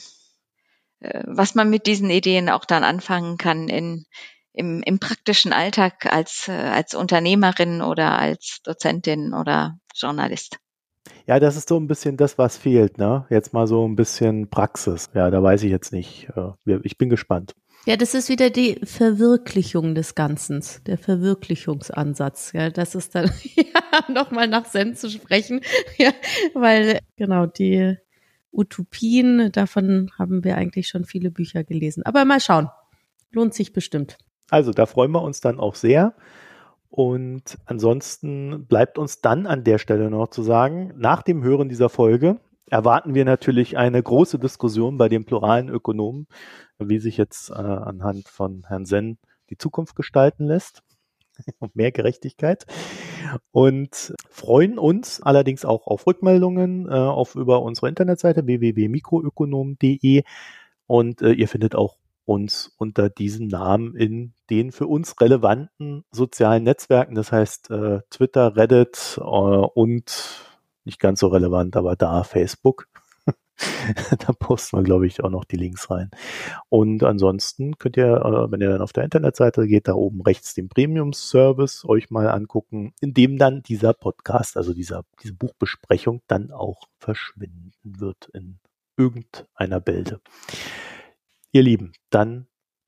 äh, 1.00 1.22
was 1.26 1.54
man 1.54 1.70
mit 1.70 1.86
diesen 1.86 2.10
Ideen 2.10 2.50
auch 2.50 2.64
dann 2.64 2.84
anfangen 2.84 3.38
kann 3.38 3.68
in 3.68 4.06
im, 4.52 4.82
im 4.84 4.98
praktischen 5.00 5.52
Alltag 5.52 6.06
als 6.12 6.48
äh, 6.48 6.52
als 6.52 6.94
Unternehmerin 6.94 7.82
oder 7.82 8.18
als 8.18 8.60
Dozentin 8.64 9.32
oder 9.34 9.78
Journalist. 9.94 10.58
Ja, 11.26 11.38
das 11.40 11.56
ist 11.56 11.68
so 11.68 11.78
ein 11.78 11.86
bisschen 11.86 12.16
das, 12.16 12.38
was 12.38 12.56
fehlt, 12.56 12.98
ne? 12.98 13.26
Jetzt 13.30 13.52
mal 13.52 13.66
so 13.66 13.86
ein 13.86 13.96
bisschen 13.96 14.48
Praxis. 14.48 15.10
Ja, 15.14 15.30
da 15.30 15.42
weiß 15.42 15.62
ich 15.62 15.70
jetzt 15.70 15.92
nicht. 15.92 16.28
Äh, 16.36 16.78
ich 16.82 16.98
bin 16.98 17.08
gespannt. 17.08 17.54
Ja, 17.86 17.98
das 17.98 18.14
ist 18.14 18.30
wieder 18.30 18.48
die 18.48 18.80
Verwirklichung 18.82 19.94
des 19.94 20.14
Ganzen, 20.14 20.62
der 20.86 20.96
Verwirklichungsansatz. 20.96 22.52
Ja, 22.52 22.70
das 22.70 22.94
ist 22.94 23.14
dann 23.14 23.30
ja, 23.56 24.10
nochmal 24.12 24.48
nach 24.48 24.64
Zen 24.64 24.96
zu 24.96 25.10
sprechen, 25.10 25.60
ja, 25.98 26.12
weil 26.54 27.00
genau 27.16 27.44
die 27.44 27.96
Utopien, 28.52 29.52
davon 29.52 30.10
haben 30.18 30.44
wir 30.44 30.56
eigentlich 30.56 30.88
schon 30.88 31.04
viele 31.04 31.30
Bücher 31.30 31.62
gelesen. 31.62 32.04
Aber 32.04 32.24
mal 32.24 32.40
schauen, 32.40 32.70
lohnt 33.32 33.52
sich 33.52 33.74
bestimmt. 33.74 34.16
Also 34.48 34.72
da 34.72 34.86
freuen 34.86 35.10
wir 35.10 35.22
uns 35.22 35.40
dann 35.40 35.60
auch 35.60 35.74
sehr. 35.74 36.14
Und 36.88 37.58
ansonsten 37.66 38.66
bleibt 38.66 38.98
uns 38.98 39.20
dann 39.20 39.46
an 39.46 39.64
der 39.64 39.78
Stelle 39.78 40.08
noch 40.08 40.28
zu 40.28 40.42
sagen, 40.42 40.94
nach 40.96 41.22
dem 41.22 41.42
Hören 41.42 41.68
dieser 41.68 41.90
Folge 41.90 42.38
erwarten 42.70 43.14
wir 43.14 43.24
natürlich 43.24 43.76
eine 43.76 44.02
große 44.02 44.38
Diskussion 44.38 44.98
bei 44.98 45.08
den 45.08 45.24
pluralen 45.24 45.68
Ökonomen, 45.68 46.26
wie 46.78 46.98
sich 46.98 47.16
jetzt 47.16 47.50
äh, 47.50 47.54
anhand 47.54 48.28
von 48.28 48.64
Herrn 48.66 48.86
Senn 48.86 49.18
die 49.50 49.58
Zukunft 49.58 49.96
gestalten 49.96 50.46
lässt. 50.46 50.82
und 51.58 51.76
mehr 51.76 51.92
Gerechtigkeit. 51.92 52.66
Und 53.50 54.14
freuen 54.28 54.78
uns 54.78 55.22
allerdings 55.22 55.64
auch 55.64 55.86
auf 55.86 56.06
Rückmeldungen 56.06 56.88
äh, 56.88 56.92
auf 56.92 57.34
über 57.34 57.62
unsere 57.62 57.88
Internetseite 57.88 58.46
www.mikroökonom.de 58.46 60.22
und 60.86 61.22
äh, 61.22 61.32
ihr 61.32 61.48
findet 61.48 61.74
auch 61.74 61.96
uns 62.26 62.72
unter 62.78 63.10
diesem 63.10 63.48
Namen 63.48 63.96
in 63.96 64.32
den 64.50 64.72
für 64.72 64.86
uns 64.86 65.20
relevanten 65.20 66.04
sozialen 66.10 66.64
Netzwerken, 66.64 67.14
das 67.14 67.32
heißt 67.32 67.70
äh, 67.70 68.00
Twitter, 68.10 68.56
Reddit 68.56 69.18
äh, 69.18 69.22
und 69.22 70.53
nicht 70.84 70.98
ganz 70.98 71.20
so 71.20 71.28
relevant, 71.28 71.76
aber 71.76 71.96
da 71.96 72.24
Facebook. 72.24 72.88
da 74.18 74.32
posten 74.32 74.78
wir, 74.78 74.82
glaube 74.82 75.06
ich, 75.06 75.22
auch 75.22 75.30
noch 75.30 75.44
die 75.44 75.56
Links 75.56 75.90
rein. 75.90 76.10
Und 76.68 77.04
ansonsten 77.04 77.78
könnt 77.78 77.96
ihr, 77.96 78.16
äh, 78.16 78.50
wenn 78.50 78.60
ihr 78.60 78.70
dann 78.70 78.82
auf 78.82 78.92
der 78.92 79.04
Internetseite 79.04 79.66
geht, 79.66 79.88
da 79.88 79.94
oben 79.94 80.22
rechts 80.22 80.54
den 80.54 80.68
Premium-Service 80.68 81.84
euch 81.86 82.10
mal 82.10 82.28
angucken, 82.28 82.92
in 83.00 83.14
dem 83.14 83.38
dann 83.38 83.62
dieser 83.62 83.94
Podcast, 83.94 84.56
also 84.56 84.74
dieser, 84.74 85.04
diese 85.22 85.34
Buchbesprechung 85.34 86.22
dann 86.26 86.50
auch 86.50 86.88
verschwinden 86.98 87.72
wird 87.82 88.28
in 88.32 88.58
irgendeiner 88.96 89.80
Bälde. 89.80 90.20
Ihr 91.52 91.62
Lieben, 91.62 91.92
dann 92.10 92.46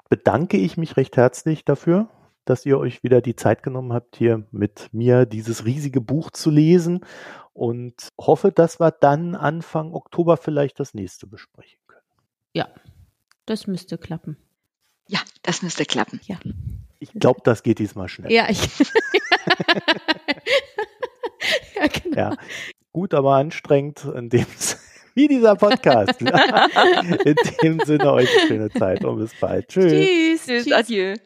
bedanke 0.09 0.57
ich 0.57 0.77
mich 0.77 0.97
recht 0.97 1.17
herzlich 1.17 1.65
dafür, 1.65 2.09
dass 2.47 2.65
ihr 2.65 2.79
euch 2.79 3.03
wieder 3.03 3.21
die 3.21 3.37
Zeit 3.37 3.63
genommen 3.63 3.93
habt, 3.93 4.17
hier 4.17 4.47
mit 4.51 4.89
mir 4.93 5.27
dieses 5.27 5.67
riesige 5.67 6.01
Buch 6.01 6.31
zu 6.31 6.51
lesen 6.51 7.05
und 7.53 8.09
hoffe, 8.19 8.53
dass 8.53 8.81
wir 8.81 8.91
dann 8.91 9.35
Anfang 9.35 9.93
Oktober 9.93 10.37
vielleicht 10.37 10.81
das 10.81 10.95
nächste 10.95 11.27
besprechen 11.27 11.81
können. 11.87 12.03
Ja, 12.53 12.69
das 13.45 13.67
müsste 13.67 13.99
klappen. 13.99 14.37
Ja, 15.09 15.21
das 15.43 15.63
müsste 15.63 15.85
klappen. 15.85 16.21
Ja. 16.25 16.39
Ich 16.99 17.13
glaube, 17.13 17.41
das 17.45 17.63
geht 17.63 17.79
diesmal 17.79 18.09
schnell. 18.09 18.33
Ja, 18.33 18.49
ich. 18.49 18.59
ja, 21.77 21.87
genau. 21.87 22.17
ja, 22.17 22.37
gut, 22.93 23.15
aber 23.15 23.35
anstrengend 23.37 24.05
in 24.05 24.31
dem 24.31 24.47
wie 25.15 25.29
dieser 25.29 25.57
Podcast. 25.57 26.21
in 26.21 27.37
dem 27.63 27.81
Sinne 27.81 28.13
euch 28.13 28.29
eine 28.31 28.47
schöne 28.47 28.71
Zeit 28.71 29.05
und 29.05 29.19
bis 29.19 29.35
bald. 29.41 29.69
Tschüss. 29.69 29.93
Tschüss. 29.93 30.47
Tschüss. 30.47 30.73
Adieu. 30.73 31.17